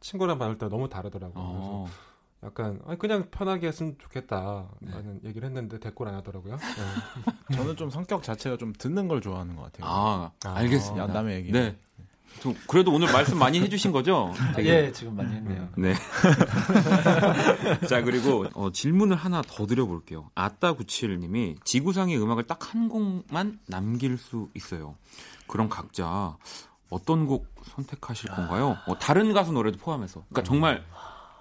친구랑 0.00 0.38
받을 0.38 0.58
때 0.58 0.68
너무 0.68 0.90
다르더라고요. 0.90 1.42
어. 1.42 1.86
그래서 1.86 2.07
약간 2.44 2.80
아니 2.86 2.98
그냥 2.98 3.28
편하게 3.30 3.68
했으면 3.68 3.96
좋겠다라는 3.98 4.68
네. 4.80 5.28
얘기를 5.28 5.46
했는데 5.46 5.80
대꾸를 5.80 6.12
안 6.12 6.18
하더라고요. 6.18 6.56
네. 6.56 7.54
저는 7.56 7.76
좀 7.76 7.90
성격 7.90 8.22
자체가 8.22 8.56
좀 8.56 8.72
듣는 8.72 9.08
걸 9.08 9.20
좋아하는 9.20 9.56
것 9.56 9.64
같아요. 9.64 9.90
아, 9.90 10.30
아 10.44 10.54
알겠습니다. 10.54 11.08
남의 11.08 11.36
얘기. 11.36 11.52
네. 11.52 11.76
좀 12.40 12.54
그래도 12.68 12.92
오늘 12.92 13.10
말씀 13.10 13.38
많이 13.38 13.58
해주신 13.58 13.90
거죠? 13.90 14.32
되게... 14.54 14.84
예, 14.86 14.92
지금 14.92 15.16
많이 15.16 15.34
했네요. 15.34 15.68
네. 15.76 15.94
자 17.88 18.02
그리고 18.02 18.46
어, 18.54 18.70
질문을 18.70 19.16
하나 19.16 19.42
더 19.42 19.66
드려볼게요. 19.66 20.30
아따97님이 20.36 21.56
지구상의 21.64 22.20
음악을 22.20 22.46
딱 22.46 22.58
한 22.68 22.88
곡만 22.88 23.60
남길 23.66 24.18
수 24.18 24.50
있어요. 24.54 24.94
그럼 25.46 25.68
각자 25.68 26.36
어떤 26.90 27.26
곡 27.26 27.46
선택하실 27.64 28.30
건가요? 28.30 28.76
어, 28.86 28.98
다른 28.98 29.32
가수 29.32 29.52
노래도 29.52 29.78
포함해서. 29.78 30.22
그러니까 30.28 30.42
정말 30.42 30.84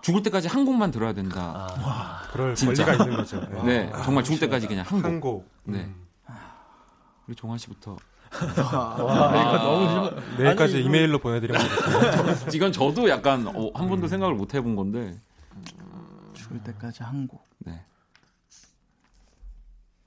죽을 0.07 0.23
때까지 0.23 0.47
한 0.47 0.63
곡만 0.63 0.91
들어야 0.91 1.11
된다. 1.11 1.41
아, 1.53 1.81
와, 1.85 2.21
그럴 2.31 2.55
진짜. 2.55 2.85
권리가 2.85 3.03
있는 3.03 3.17
거죠. 3.17 3.41
네, 3.51 3.63
네 3.63 3.91
아, 3.91 4.03
정말 4.03 4.23
죽을 4.23 4.39
때까지 4.39 4.65
그냥 4.65 4.85
한 4.87 5.01
곡. 5.01 5.05
한 5.05 5.19
곡. 5.19 5.51
네. 5.65 5.79
음. 5.79 6.07
우리 7.27 7.35
종환 7.35 7.57
씨부터. 7.57 7.91
와, 7.91 8.95
아, 8.95 9.41
이거 9.41 9.57
너무 9.57 10.21
내일까지 10.37 10.75
아니, 10.75 10.85
이메일로 10.85 11.19
보내드리면 11.19 11.61
이건 12.55 12.71
저도 12.71 13.09
약간 13.09 13.47
어, 13.47 13.69
한 13.73 13.89
번도 13.89 14.05
음. 14.05 14.07
생각을 14.07 14.33
못 14.33 14.53
해본 14.53 14.77
건데. 14.77 15.19
죽을 16.33 16.63
때까지 16.63 17.03
한 17.03 17.27
곡. 17.27 17.45
네. 17.57 17.83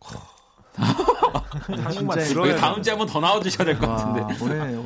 한국만 1.33 2.19
들어야 2.19 2.57
다음 2.57 2.83
주에 2.83 2.93
한번 2.93 3.07
더 3.09 3.21
나와주셔야 3.21 3.65
될 3.65 3.79
것 3.79 3.87
같은데. 3.87 4.21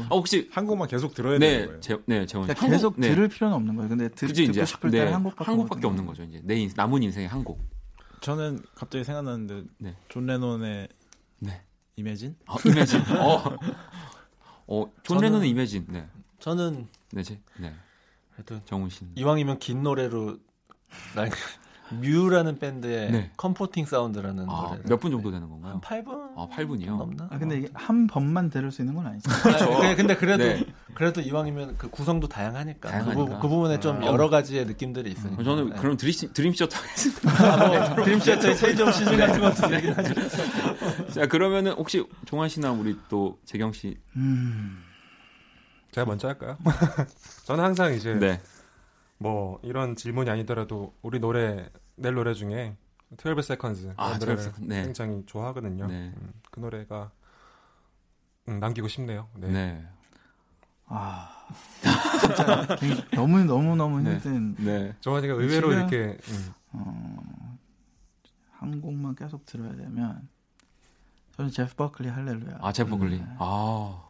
아, 0.04 0.06
혹시 0.10 0.48
한국만 0.52 0.88
계속 0.88 1.14
들어야 1.14 1.38
네, 1.38 1.50
되는 1.50 1.66
거예요? 1.66 1.80
제, 1.80 1.96
네, 2.06 2.26
재원. 2.26 2.46
그러니까 2.46 2.66
계속 2.66 2.94
네. 2.98 3.08
들을 3.08 3.28
필요는 3.28 3.54
없는 3.56 3.76
거예요. 3.76 3.88
근데 3.88 4.08
들, 4.10 4.28
그치, 4.28 4.46
듣고 4.46 4.64
싶을 4.64 4.90
네, 4.90 5.04
때 5.04 5.12
한국밖에, 5.12 5.44
한국밖에 5.50 5.86
없는 5.86 6.06
거죠. 6.06 6.22
이제 6.24 6.40
내 6.44 6.56
인, 6.56 6.70
남은 6.74 7.02
인생의 7.02 7.28
한 7.28 7.44
곡. 7.44 7.60
저는 8.20 8.60
갑자기 8.74 9.04
생각났는데 9.04 9.62
네. 9.78 9.96
존 10.08 10.26
레논의 10.26 10.88
네. 11.40 11.62
Imagine? 11.96 12.36
아, 12.46 12.56
Imagine. 12.64 13.00
어, 13.18 13.42
어, 14.66 14.90
존 15.02 15.18
레논의 15.20 15.50
Imagine. 15.50 15.86
네. 15.88 16.06
저는 16.40 16.86
네, 17.12 17.22
제, 17.22 17.38
네. 17.58 17.72
하여튼 18.34 18.60
정훈 18.64 18.90
씨. 18.90 19.04
이왕이면 19.14 19.58
긴 19.58 19.82
노래로 19.82 20.38
난 21.14 21.30
Mew라는 21.90 22.58
밴드의 22.58 23.10
네. 23.10 23.30
Comforting 23.36 23.84
Sound라는 23.84 24.46
아, 24.48 24.68
노래. 24.70 24.82
몇분 24.88 25.10
정도 25.10 25.30
되는 25.30 25.48
건가요? 25.48 25.72
한 25.74 25.80
8분? 25.80 26.32
아, 26.36 26.48
8분이요? 26.50 26.96
넘나? 26.96 27.28
아, 27.30 27.38
근데 27.38 27.58
이게 27.58 27.68
한 27.74 28.06
번만 28.06 28.50
들을 28.50 28.70
수 28.70 28.82
있는 28.82 28.94
건 28.94 29.06
아니죠. 29.06 29.30
그렇죠. 29.42 29.72
아, 29.74 29.94
근데 29.94 30.16
그래도 30.16 30.44
네. 30.44 30.64
그래도 30.94 31.20
이왕이면 31.20 31.76
그 31.76 31.90
구성도 31.90 32.28
다양하니까. 32.28 32.90
다양하니까. 32.90 33.24
그, 33.24 33.30
부, 33.30 33.40
그 33.40 33.48
부분에 33.48 33.80
좀 33.80 34.02
아, 34.02 34.06
여러 34.06 34.30
가지의 34.30 34.66
느낌들이 34.66 35.10
있으니까. 35.10 35.42
음, 35.42 35.44
저는 35.44 35.70
네. 35.70 35.76
그럼 35.76 35.96
드림, 35.96 36.32
드림쇼트 36.32 36.74
하겠습니다. 36.74 37.52
아, 37.52 37.94
뭐, 37.96 38.04
드림쇼트 38.04 38.54
체인점 38.56 38.90
시즌 38.92 39.16
같은 39.18 39.40
것도 39.40 39.68
네. 39.68 39.76
얘기를 39.76 39.98
하죠. 39.98 40.14
자, 41.12 41.26
그러면은 41.26 41.72
혹시 41.72 42.04
종환 42.24 42.48
씨나 42.48 42.72
우리 42.72 42.96
또 43.08 43.38
재경 43.44 43.72
씨. 43.72 43.96
음... 44.16 44.82
제가 45.92 46.06
먼저 46.06 46.26
할까요? 46.26 46.58
저는 47.44 47.62
항상 47.62 47.94
이제 47.94 48.14
네. 48.14 48.40
뭐 49.18 49.58
이런 49.62 49.96
질문이 49.96 50.28
아니더라도 50.30 50.94
우리 51.02 51.18
노래 51.20 51.70
낼 51.96 52.14
노래 52.14 52.34
중에 52.34 52.76
12 53.18 53.40
Seconds 53.40 53.92
아, 53.96 54.18
노래를 54.18 54.52
네. 54.60 54.82
굉장히 54.82 55.22
좋아하거든요. 55.26 55.86
네. 55.86 56.12
음, 56.16 56.32
그 56.50 56.60
노래가 56.60 57.10
음, 58.48 58.58
남기고 58.60 58.88
싶네요. 58.88 59.28
네. 59.36 59.48
네. 59.48 59.86
아 60.86 61.46
진짜 62.20 62.66
너무 63.14 63.42
너무 63.44 63.76
너무 63.76 64.00
네. 64.00 64.12
힘든. 64.14 64.54
네. 64.56 64.94
정환이가 65.00 65.34
의외로 65.34 65.72
이렇게 65.72 66.18
음. 66.28 66.52
어, 66.72 67.56
한 68.52 68.80
곡만 68.80 69.14
계속 69.14 69.46
들어야 69.46 69.70
되면 69.76 70.28
저는 71.36 71.50
제프 71.50 71.74
버클리 71.76 72.08
할렐루야. 72.08 72.58
아 72.60 72.72
제프 72.72 72.90
버클리. 72.90 73.18
네. 73.18 73.26
아 73.38 74.02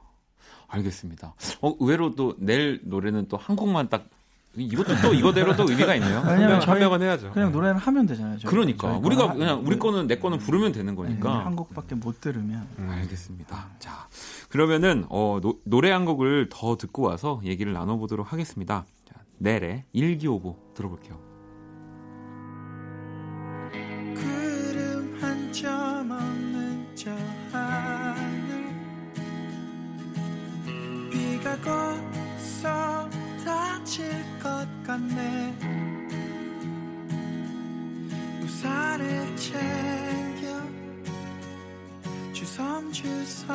알겠습니다. 0.68 1.34
어 1.60 1.76
의외로 1.78 2.14
또낼 2.14 2.80
노래는 2.84 3.28
또 3.28 3.36
한 3.36 3.54
곡만 3.56 3.88
딱 3.88 4.08
이것도 4.56 4.94
또 5.02 5.12
이거대로도 5.12 5.66
의미가 5.68 5.94
있네요. 5.96 6.22
왜냐면 6.26 6.60
명은 6.78 7.02
해야죠. 7.02 7.30
그냥 7.32 7.50
노래는 7.52 7.76
하면 7.76 8.06
되잖아요. 8.06 8.38
저희, 8.38 8.50
그러니까 8.50 8.88
저희 8.92 9.00
우리가 9.02 9.34
그냥 9.34 9.62
우리 9.64 9.78
거는 9.78 10.06
내 10.06 10.16
거는 10.18 10.38
부르면 10.38 10.72
되는 10.72 10.94
거니까 10.94 11.38
네, 11.38 11.44
한 11.44 11.56
곡밖에 11.56 11.94
못 11.96 12.20
들으면. 12.20 12.66
음, 12.78 12.88
알겠습니다. 12.90 13.70
자 13.78 14.08
그러면은 14.48 15.04
어, 15.08 15.38
노, 15.42 15.58
노래 15.64 15.90
한 15.90 16.04
곡을 16.04 16.48
더 16.50 16.76
듣고 16.76 17.02
와서 17.02 17.40
얘기를 17.44 17.72
나눠보도록 17.72 18.32
하겠습니다. 18.32 18.86
자, 19.08 19.14
넬의 19.38 19.84
일기오보 19.92 20.56
들어볼게요. 20.74 21.18
비가 31.10 31.56
곧서 31.56 33.08
닥칠 33.44 34.10
것 34.42 34.66
같네. 34.86 35.54
우산을 38.42 39.36
챙겨. 39.36 40.44
주섬주섬 42.32 43.54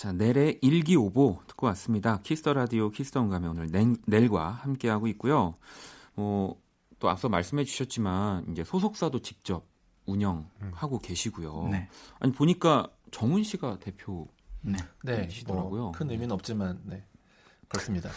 자, 0.00 0.12
넬의 0.12 0.60
일기오보 0.62 1.40
듣고 1.46 1.66
왔습니다. 1.66 2.22
Kiss 2.22 2.40
the 2.40 2.54
Radio 2.54 2.88
Kiss 2.88 3.06
the 3.06 3.20
온감에 3.20 3.46
오늘 3.46 3.66
넬, 3.70 3.96
넬과 4.06 4.48
함께하고 4.48 5.08
있고요. 5.08 5.56
어, 6.16 6.54
또 6.98 7.10
앞서 7.10 7.28
말씀해 7.28 7.64
주셨지만 7.64 8.46
이제 8.50 8.64
소속사도 8.64 9.18
직접 9.18 9.66
운영하고 10.06 10.96
음. 10.96 10.98
계시고요. 11.02 11.68
네. 11.70 11.90
아니 12.18 12.32
보니까 12.32 12.88
정훈 13.10 13.42
씨가 13.42 13.78
대표 13.80 14.26
네. 14.62 14.78
네, 15.04 15.28
시더라고요. 15.28 15.82
뭐, 15.82 15.92
큰 15.92 16.10
의미는 16.10 16.32
없지만 16.32 16.80
네. 16.84 17.04
그렇습니다. 17.68 18.08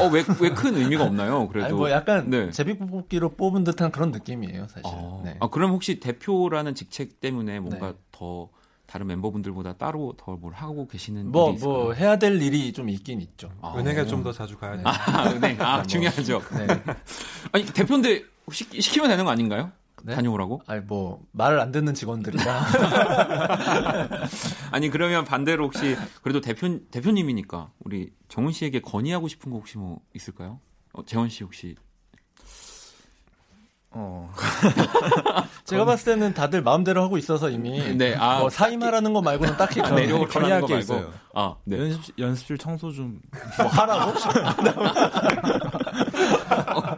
어, 0.00 0.08
왜, 0.10 0.24
왜 0.40 0.54
큰 0.54 0.74
의미가 0.74 1.04
없나요? 1.04 1.46
그래도. 1.48 1.66
아니, 1.66 1.74
뭐 1.74 1.90
약간 1.90 2.30
네. 2.30 2.50
제비뽑기로 2.50 3.34
뽑은 3.36 3.64
듯한 3.64 3.92
그런 3.92 4.10
느낌이에요, 4.10 4.68
사실. 4.68 4.86
아, 4.86 5.20
네. 5.22 5.36
아, 5.38 5.50
그럼 5.50 5.72
혹시 5.72 6.00
대표라는 6.00 6.74
직책 6.74 7.20
때문에 7.20 7.60
뭔가 7.60 7.92
네. 7.92 7.98
더 8.10 8.48
다른 8.94 9.08
멤버분들보다 9.08 9.72
따로 9.72 10.14
더 10.16 10.36
뭘 10.36 10.54
하고 10.54 10.86
계시는 10.86 11.32
뭐, 11.32 11.52
뭐 11.54 11.92
해야 11.94 12.16
될 12.16 12.40
일이 12.40 12.72
좀 12.72 12.88
있긴 12.88 13.20
있죠. 13.22 13.50
아, 13.60 13.74
은행에 13.76 14.06
좀더 14.06 14.30
자주 14.30 14.56
가야 14.56 14.76
돼요. 14.76 14.84
아, 14.86 15.30
은행. 15.30 15.60
아, 15.60 15.78
뭐, 15.78 15.82
중요하죠. 15.84 16.40
네. 16.52 16.66
아니, 17.50 17.66
대표인데 17.66 18.22
시, 18.52 18.64
시키면 18.80 19.08
되는 19.08 19.24
거 19.24 19.32
아닌가요? 19.32 19.72
네? 20.04 20.14
다녀오라고? 20.14 20.60
아니 20.66 20.80
뭐 20.82 21.24
말을 21.32 21.58
안 21.58 21.72
듣는 21.72 21.94
직원들이라. 21.94 22.44
아니 24.70 24.90
그러면 24.90 25.24
반대로 25.24 25.64
혹시 25.64 25.96
그래도 26.22 26.40
대표 26.40 26.78
대표님이니까 26.90 27.72
우리 27.80 28.12
정훈 28.28 28.52
씨에게 28.52 28.80
건의하고 28.80 29.26
싶은 29.26 29.50
거 29.50 29.56
혹시 29.56 29.76
뭐 29.76 29.98
있을까요? 30.14 30.60
어, 30.92 31.04
재원 31.04 31.28
씨 31.30 31.42
혹시 31.42 31.74
어. 33.96 34.30
제가 35.64 35.84
봤을 35.84 36.14
때는 36.14 36.34
다들 36.34 36.62
마음대로 36.62 37.02
하고 37.02 37.16
있어서 37.16 37.48
이미 37.48 37.96
네, 37.96 38.14
아, 38.16 38.40
뭐 38.40 38.50
사임하라는 38.50 39.12
거 39.14 39.22
말고는 39.22 39.56
딱히 39.56 39.80
내려고 39.82 40.26
건의할 40.26 40.66
게 40.66 40.78
있어요. 40.78 41.12
아, 41.32 41.54
네. 41.64 41.78
연습 41.78 42.18
연습실 42.18 42.58
청소 42.58 42.90
좀 42.92 43.20
뭐 43.58 43.66
하라고? 43.68 44.10
어, 46.74 46.82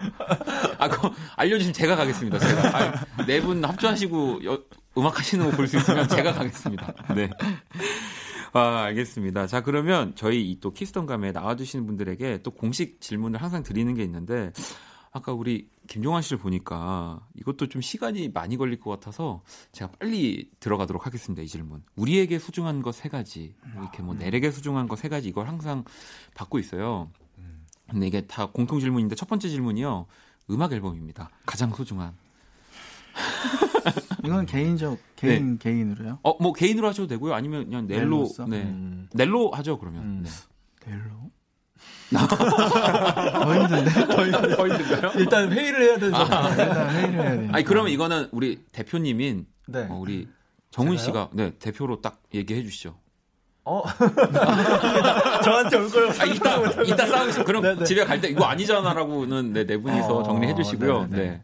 아, 0.78 0.88
그 0.88 1.09
알려주시면 1.36 1.72
제가 1.74 1.97
가겠습니다. 1.97 2.38
제가 2.38 2.92
네분 3.26 3.64
합주하시고 3.64 4.44
여, 4.44 4.59
음악 4.99 5.18
하시는 5.18 5.44
거 5.51 5.57
볼 5.57 5.68
수 5.68 5.76
있으면 5.76 6.09
제가 6.09 6.32
가겠습니다. 6.32 6.92
네. 7.14 7.30
아, 8.53 8.84
알겠습니다. 8.84 9.47
자, 9.47 9.61
그러면 9.61 10.12
저희 10.16 10.59
또 10.61 10.72
키스턴감에 10.72 11.32
나와주시는 11.32 11.86
분들에게 11.86 12.38
또 12.42 12.51
공식 12.53 13.01
질문을 13.03 13.42
항상 13.42 13.62
드리는 13.62 13.92
게 13.94 14.03
있는데, 14.05 14.51
아까 15.16 15.32
우리 15.32 15.68
김종환 15.88 16.22
씨를 16.22 16.38
보니까 16.38 17.20
이것도 17.34 17.68
좀 17.68 17.80
시간이 17.82 18.28
많이 18.30 18.56
걸릴 18.56 18.78
것 18.78 18.90
같아서 18.90 19.42
제가 19.72 19.92
빨리 19.98 20.50
들어가도록 20.60 21.06
하겠습니다. 21.06 21.42
이 21.42 21.46
질문. 21.46 21.82
우리에게 21.96 22.38
소중한 22.38 22.82
것 22.82 22.92
세 22.92 23.08
가지. 23.08 23.54
이렇게 23.74 24.02
뭐 24.02 24.14
내에게 24.14 24.50
소중한 24.50 24.88
것 24.88 24.96
세 24.96 25.08
가지 25.08 25.28
이걸 25.28 25.48
항상 25.48 25.84
받고 26.34 26.58
있어요. 26.58 27.10
근데 27.88 28.06
이게 28.08 28.26
다 28.26 28.46
공통 28.46 28.80
질문인데 28.80 29.14
첫 29.14 29.28
번째 29.28 29.48
질문이요. 29.48 30.06
음악 30.50 30.72
앨범입니다. 30.72 31.30
가장 31.46 31.72
소중한. 31.72 32.14
이건 34.24 34.44
개인적 34.46 34.98
개인 35.16 35.52
네. 35.52 35.58
개인으로요? 35.58 36.18
어, 36.22 36.42
뭐 36.42 36.52
개인으로 36.52 36.88
하셔도 36.88 37.06
되고요. 37.06 37.34
아니면 37.34 37.64
그냥 37.64 37.86
넬로 37.86 38.00
넬로서? 38.00 38.46
네. 38.46 38.62
음. 38.62 39.08
넬로 39.12 39.50
하죠, 39.52 39.78
그러면. 39.78 40.02
음. 40.02 40.22
네. 40.24 40.90
넬로? 40.90 41.30
더 42.12 43.54
힘든데? 43.54 43.90
더, 44.14 44.24
힘, 44.24 44.32
더 44.32 44.68
힘든가요? 44.68 45.12
일단 45.16 45.52
회의를 45.52 45.82
해야 45.82 45.98
되죠. 45.98 46.16
아, 46.16 46.48
일단 46.50 46.90
회의를 46.90 47.20
해야 47.20 47.30
되니 47.36 47.48
아니, 47.52 47.64
그러면 47.64 47.90
이거는 47.92 48.28
우리 48.32 48.61
대표님인 48.72 49.46
네. 49.68 49.86
어, 49.90 49.94
우리 49.94 50.28
정훈 50.70 50.96
씨가 50.98 51.30
네, 51.32 51.52
대표로 51.59 52.00
딱 52.00 52.22
얘기해 52.34 52.62
주시죠. 52.62 52.96
어? 53.64 53.82
저한테 55.42 55.76
올 55.76 55.90
거라고 55.90 56.12
아, 56.20 56.24
이따, 56.24 56.82
이따 56.82 57.07
싸우시죠. 57.07 57.44
그럼 57.44 57.62
네네. 57.62 57.78
네. 57.80 57.84
집에 57.84 58.04
갈 58.04 58.20
때 58.20 58.28
이거 58.28 58.44
아니잖아라고는 58.44 59.52
네, 59.52 59.66
네 59.66 59.76
분이서 59.76 60.18
어, 60.18 60.22
정리해 60.22 60.54
주시고요. 60.54 61.09
네네. 61.11 61.22
네. 61.22 61.42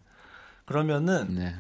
그러면은 0.65 1.35
네. 1.35 1.55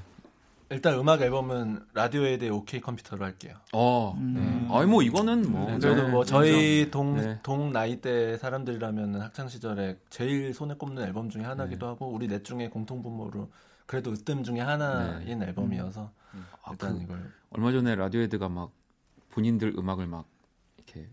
일단 0.72 0.98
음악 0.98 1.20
앨범은 1.20 1.84
라디오에 1.92 2.38
대해 2.38 2.50
오케이 2.50 2.80
컴퓨터로 2.80 3.22
할게요. 3.22 3.56
어, 3.74 4.14
음. 4.16 4.34
네. 4.68 4.74
아니 4.74 4.90
뭐 4.90 5.02
이거는 5.02 5.52
뭐 5.52 5.70
네, 5.70 5.78
저도 5.78 6.08
뭐 6.08 6.24
저희 6.24 6.90
동동 6.90 7.22
네. 7.22 7.40
동 7.42 7.72
나이 7.72 8.00
대 8.00 8.38
사람들이라면 8.38 9.20
학창 9.20 9.48
시절에 9.48 9.98
제일 10.08 10.54
손에 10.54 10.74
꼽는 10.74 11.02
앨범 11.02 11.28
중에 11.28 11.42
하나기도 11.42 11.86
네. 11.86 11.90
하고 11.90 12.08
우리 12.08 12.26
넷 12.26 12.42
중에 12.42 12.70
공통 12.70 13.02
분모로 13.02 13.50
그래도 13.84 14.12
으뜸 14.12 14.44
중에 14.44 14.60
하나인 14.60 15.40
네. 15.40 15.46
앨범이어서 15.46 16.10
음. 16.34 16.46
일단 16.70 16.96
그, 16.96 17.02
이걸 17.02 17.30
얼마 17.50 17.70
전에 17.70 17.94
라디오헤드가 17.94 18.48
막 18.48 18.72
본인들 19.28 19.74
음악을 19.76 20.06
막 20.06 20.26
이렇게 20.78 21.06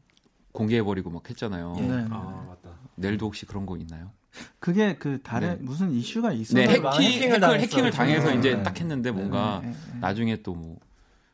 공개해버리고 0.53 1.09
막 1.09 1.29
했잖아요. 1.29 1.75
아 2.11 2.45
맞다. 2.47 2.77
내일도 2.95 3.25
혹시 3.25 3.45
그런 3.45 3.65
거 3.65 3.75
있나요? 3.75 4.11
그게 4.59 4.95
그 4.97 5.19
다른 5.23 5.49
네. 5.49 5.57
무슨 5.61 5.91
이슈가 5.91 6.31
있어요? 6.33 6.65
네, 6.65 6.73
해킹, 6.73 7.01
해킹을, 7.01 7.35
해킹 7.35 7.49
을, 7.51 7.59
해킹을 7.61 7.91
당해서 7.91 8.33
이제 8.35 8.55
네. 8.55 8.63
딱 8.63 8.79
했는데 8.79 9.11
뭔가 9.11 9.59
네, 9.63 9.69
네, 9.69 9.75
네. 9.93 9.99
나중에 9.99 10.41
또 10.41 10.53
뭐. 10.53 10.77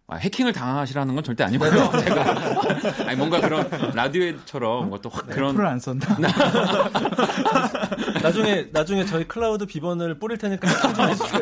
아, 0.08 0.18
해킹을 0.18 0.54
당하시라는 0.54 1.16
건 1.16 1.24
절대 1.24 1.44
아니고요. 1.46 1.72
제가 1.72 3.02
아니 3.10 3.18
뭔가 3.18 3.42
그런 3.42 3.68
라디오처럼 3.96 4.90
뭐 4.90 5.00
또 5.00 5.10
확 5.10 5.26
그런 5.26 5.56
풀을 5.56 5.66
안 5.68 5.80
썼나? 5.80 6.06
나중에 8.22 8.68
나중에 8.72 9.04
저희 9.06 9.28
클라우드 9.28 9.66
비번을 9.66 10.20
뿌릴 10.20 10.38
테니까 10.38 10.68
해주세요. 11.08 11.42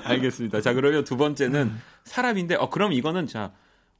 알겠습니다. 0.04 0.60
자 0.62 0.72
그러면 0.72 1.04
두 1.04 1.16
번째는 1.18 1.72
사람인데 2.04 2.54
어 2.56 2.70
그럼 2.70 2.92
이거는 2.92 3.26
자 3.26 3.52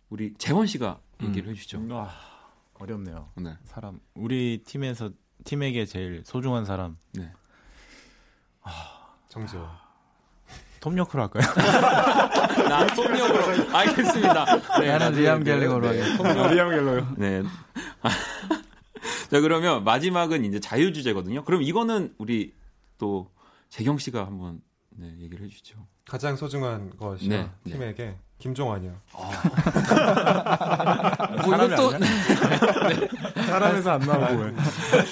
우리 0.08 0.32
재원 0.38 0.66
씨가 0.66 0.98
얘기를 1.22 1.48
음. 1.48 1.54
해주죠. 1.54 1.80
아, 1.90 2.10
어렵네요. 2.78 3.28
네. 3.36 3.56
사람 3.64 4.00
우리 4.14 4.62
팀에서 4.64 5.10
팀에게 5.44 5.84
제일 5.86 6.22
소중한 6.24 6.64
사람. 6.64 6.96
네. 7.12 7.30
아, 8.62 8.70
정지원. 9.28 9.68
톱력으로 10.80 11.22
할까요? 11.22 11.44
나 12.68 12.86
톱력으로. 12.88 13.76
알겠습니다. 13.76 14.44
네, 14.80 14.98
나는 14.98 15.18
리암 15.18 15.44
갤러거로 15.44 15.88
하겠습니다. 15.88 16.48
리암 16.48 16.70
갤러요. 16.70 17.14
네. 17.16 17.42
자, 19.30 19.40
그러면 19.40 19.84
마지막은 19.84 20.44
이제 20.44 20.60
자유 20.60 20.92
주제거든요. 20.92 21.44
그럼 21.44 21.62
이거는 21.62 22.14
우리 22.18 22.54
또 22.98 23.30
재경 23.70 23.98
씨가 23.98 24.26
한번 24.26 24.60
네, 24.96 25.14
얘기를 25.20 25.44
해주죠. 25.46 25.76
가장 26.06 26.36
소중한 26.36 26.96
것이 26.96 27.28
네, 27.28 27.50
네. 27.64 27.72
팀에게 27.72 28.04
네. 28.04 28.16
김종환이요. 28.38 28.92
아. 29.12 29.30
뭐 31.46 31.54
이것도 31.54 31.98
네. 31.98 32.06
사람에서 33.46 33.92
안 33.92 34.00
나오고 34.00 34.42
왜? 34.42 34.54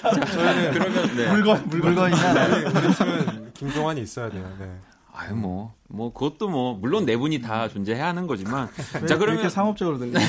저희는 0.03 0.73
그러면 0.73 1.17
네. 1.17 1.31
물건 1.31 1.69
물건이나 1.69 2.47
우리, 2.47 2.95
팀은 2.95 3.53
김종환이 3.55 4.03
있어야 4.03 4.29
돼요. 4.31 4.55
네. 4.59 4.71
아유 5.15 5.35
뭐, 5.35 5.75
뭐 5.89 6.13
그것도 6.13 6.49
뭐 6.49 6.75
물론 6.75 7.05
네 7.05 7.17
분이 7.17 7.41
다 7.41 7.69
존재해야 7.69 8.09
하는 8.09 8.27
거지만 8.27 8.69
자 9.07 9.17
그러면 9.19 9.49
상업적으로 9.49 9.99
들리. 9.99 10.13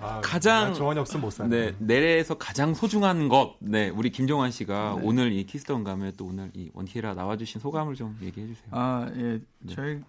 아, 0.00 0.20
가장 0.22 0.74
조언이 0.74 0.98
없으면 0.98 1.20
못 1.22 1.30
사는. 1.30 1.50
네, 1.50 1.74
내래에서 1.78 2.36
가장 2.38 2.74
소중한 2.74 3.28
것. 3.28 3.56
네, 3.60 3.88
우리 3.90 4.10
김종환 4.10 4.50
씨가 4.50 4.96
네. 4.98 5.02
오늘 5.04 5.32
이 5.32 5.44
키스톤 5.44 5.84
감에 5.84 6.12
또 6.12 6.26
오늘 6.26 6.50
이 6.54 6.70
원키라 6.72 7.14
나와주신 7.14 7.60
소감을 7.60 7.94
좀 7.94 8.18
얘기해 8.22 8.46
주세요. 8.46 8.68
아, 8.70 9.10
예, 9.14 9.40
네. 9.58 9.74
저희 9.74 10.00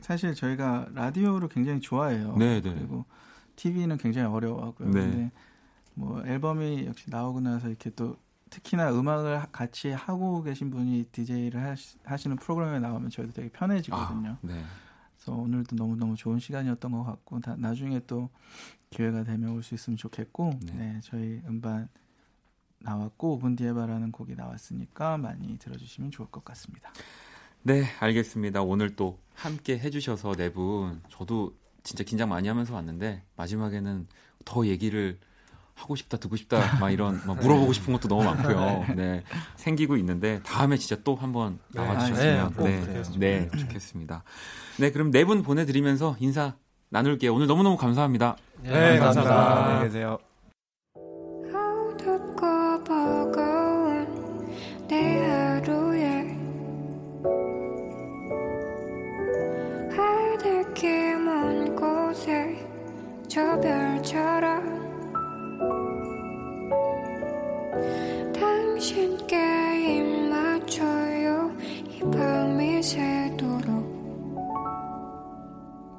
사실 0.00 0.34
저희가 0.34 0.88
라디오를 0.94 1.48
굉장히 1.48 1.80
좋아해요. 1.80 2.36
네, 2.36 2.60
네. 2.60 2.74
그리고 2.74 3.04
TV는 3.56 3.98
굉장히 3.98 4.28
어려워하고요. 4.28 4.90
네. 4.90 5.00
근데 5.00 5.30
뭐 5.94 6.22
앨범이 6.26 6.86
역시 6.86 7.10
나오고 7.10 7.40
나서 7.40 7.68
이렇게 7.68 7.90
또 7.90 8.16
특히나 8.50 8.92
음악을 8.92 9.42
같이 9.50 9.90
하고 9.90 10.42
계신 10.42 10.70
분이 10.70 11.06
DJ를 11.10 11.60
하시, 12.04 12.28
는 12.28 12.36
프로그램에 12.36 12.78
나오면 12.78 13.10
저희도 13.10 13.32
되게 13.32 13.48
편해지거든요. 13.48 14.30
아, 14.30 14.38
네. 14.42 14.62
그래서 15.16 15.32
오늘도 15.32 15.76
너무너무 15.76 16.14
좋은 16.16 16.38
시간이었던 16.38 16.92
것 16.92 17.02
같고 17.04 17.40
다, 17.40 17.56
나중에 17.58 18.00
또 18.06 18.30
기회가 18.94 19.24
되면 19.24 19.50
올 19.50 19.62
수 19.62 19.74
있으면 19.74 19.96
좋겠고 19.96 20.52
네. 20.66 20.72
네. 20.74 21.00
저희 21.02 21.40
음반 21.48 21.88
나왔고 22.78 23.38
5분 23.40 23.56
뒤에 23.56 23.72
바라는 23.72 24.12
곡이 24.12 24.34
나왔으니까 24.36 25.16
많이 25.18 25.58
들어주시면 25.58 26.10
좋을 26.10 26.28
것 26.30 26.44
같습니다. 26.44 26.92
네, 27.62 27.84
알겠습니다. 27.98 28.62
오늘 28.62 28.94
또 28.94 29.18
함께 29.34 29.78
해주셔서 29.78 30.34
네 30.34 30.50
분 30.50 31.00
저도 31.08 31.54
진짜 31.82 32.04
긴장 32.04 32.28
많이 32.28 32.46
하면서 32.48 32.74
왔는데 32.74 33.22
마지막에는 33.36 34.06
더 34.44 34.66
얘기를 34.66 35.18
하고 35.74 35.96
싶다, 35.96 36.18
듣고 36.18 36.36
싶다, 36.36 36.78
막 36.78 36.90
이런 36.90 37.20
막 37.26 37.36
물어보고 37.40 37.72
싶은 37.72 37.92
것도 37.94 38.06
너무 38.06 38.22
많고요. 38.22 38.84
네. 38.94 38.94
네, 38.94 39.24
생기고 39.56 39.96
있는데 39.96 40.40
다음에 40.44 40.76
진짜 40.76 41.02
또 41.02 41.16
한번 41.16 41.58
네. 41.74 41.80
나와주셨으면 41.82 42.54
네, 42.58 42.80
네, 42.80 43.02
네, 43.18 43.48
네, 43.50 43.58
좋겠습니다. 43.58 44.22
네, 44.78 44.92
그럼 44.92 45.10
네 45.10 45.24
분 45.24 45.42
보내드리면서 45.42 46.16
인사 46.20 46.54
나눌게요. 46.94 47.34
오늘 47.34 47.48
너무너무 47.48 47.76
감사합니다. 47.76 48.36
네, 48.62 48.70
네 48.70 48.98
감사합니다. 48.98 49.34
감사합니다. 49.34 49.64
안녕히 49.64 49.84
계세요. 49.84 50.18
저 63.26 63.58
별처럼 63.60 64.62
당신께 68.32 69.36
입 69.98 70.28
맞춰요 70.30 71.50
이 71.88 72.00
밤이 72.12 72.80
새도록 72.80 73.74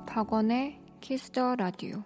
박원의 0.05 0.84
Kiss 1.05 1.34
the 1.34 1.55
Radio 1.57 2.03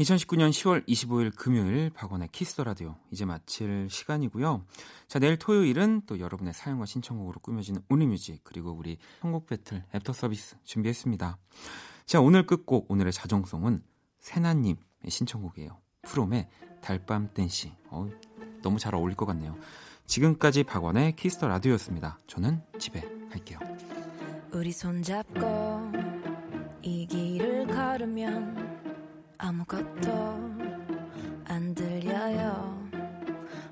2019년 0.00 0.50
10월 0.50 0.84
25일 0.84 1.32
금요일 1.36 1.90
박원의 1.90 2.30
Kiss 2.32 2.50
the 2.50 2.64
Radio 2.64 2.96
이제 3.12 3.24
마칠 3.24 3.86
시간이고요. 3.88 4.64
자 5.06 5.20
내일 5.20 5.38
토요일은 5.38 6.02
또 6.06 6.18
여러분의 6.18 6.52
사연과 6.52 6.86
신청곡으로 6.86 7.38
꾸며지는 7.38 7.82
only 7.88 8.12
music 8.12 8.42
그리고 8.42 8.72
우리 8.72 8.98
선곡 9.20 9.46
배틀 9.46 9.84
애프터 9.94 10.12
서비스 10.12 10.56
준비했습니다. 10.64 11.38
자, 12.04 12.20
오늘 12.20 12.44
끝곡, 12.44 12.90
오늘의 12.90 13.12
자정송은 13.12 13.84
세나님의 14.18 14.76
신청곡이에요. 15.08 15.80
프롬의 16.02 16.48
달밤 16.82 17.32
dancing. 17.32 17.72
어, 17.90 18.08
너무 18.60 18.80
잘 18.80 18.96
어울릴 18.96 19.16
것 19.16 19.24
같네요. 19.26 19.56
지금까지 20.06 20.64
박원의 20.64 21.14
Kiss 21.14 21.32
the 21.32 21.46
Radio였습니다. 21.46 22.18
저는 22.26 22.60
집에 22.80 23.02
갈게요. 23.30 23.60
우리 24.52 24.72
손잡고 24.72 26.13
이 26.86 27.06
길을 27.06 27.66
걸으면 27.66 28.78
아무것도 29.38 30.12
안 31.46 31.74
들려요. 31.74 32.78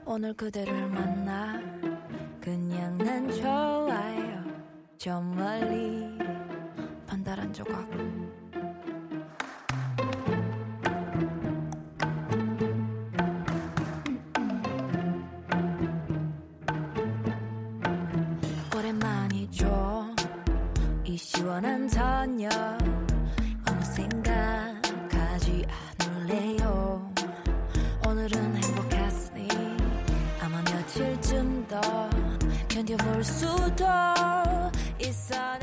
오늘 0.06 0.32
그대를 0.32 0.88
만나 0.88 1.60
그냥 2.40 2.96
난 2.96 3.30
좋아요. 3.30 4.42
저 4.96 5.20
멀리 5.20 6.06
반달한 7.06 7.52
조각. 7.52 7.86
오랜만이죠. 18.74 20.14
이 21.04 21.14
시원한 21.14 21.86
저녁 21.88 22.50
생각하지 24.02 25.64
않을래요. 26.00 27.12
오늘은 28.06 28.56
행복했으니 28.56 29.48
아마 30.40 30.60
며칠쯤 30.62 31.66
더 31.68 31.80
견뎌볼 32.68 33.22
수도 33.22 33.84
있어 34.98 35.58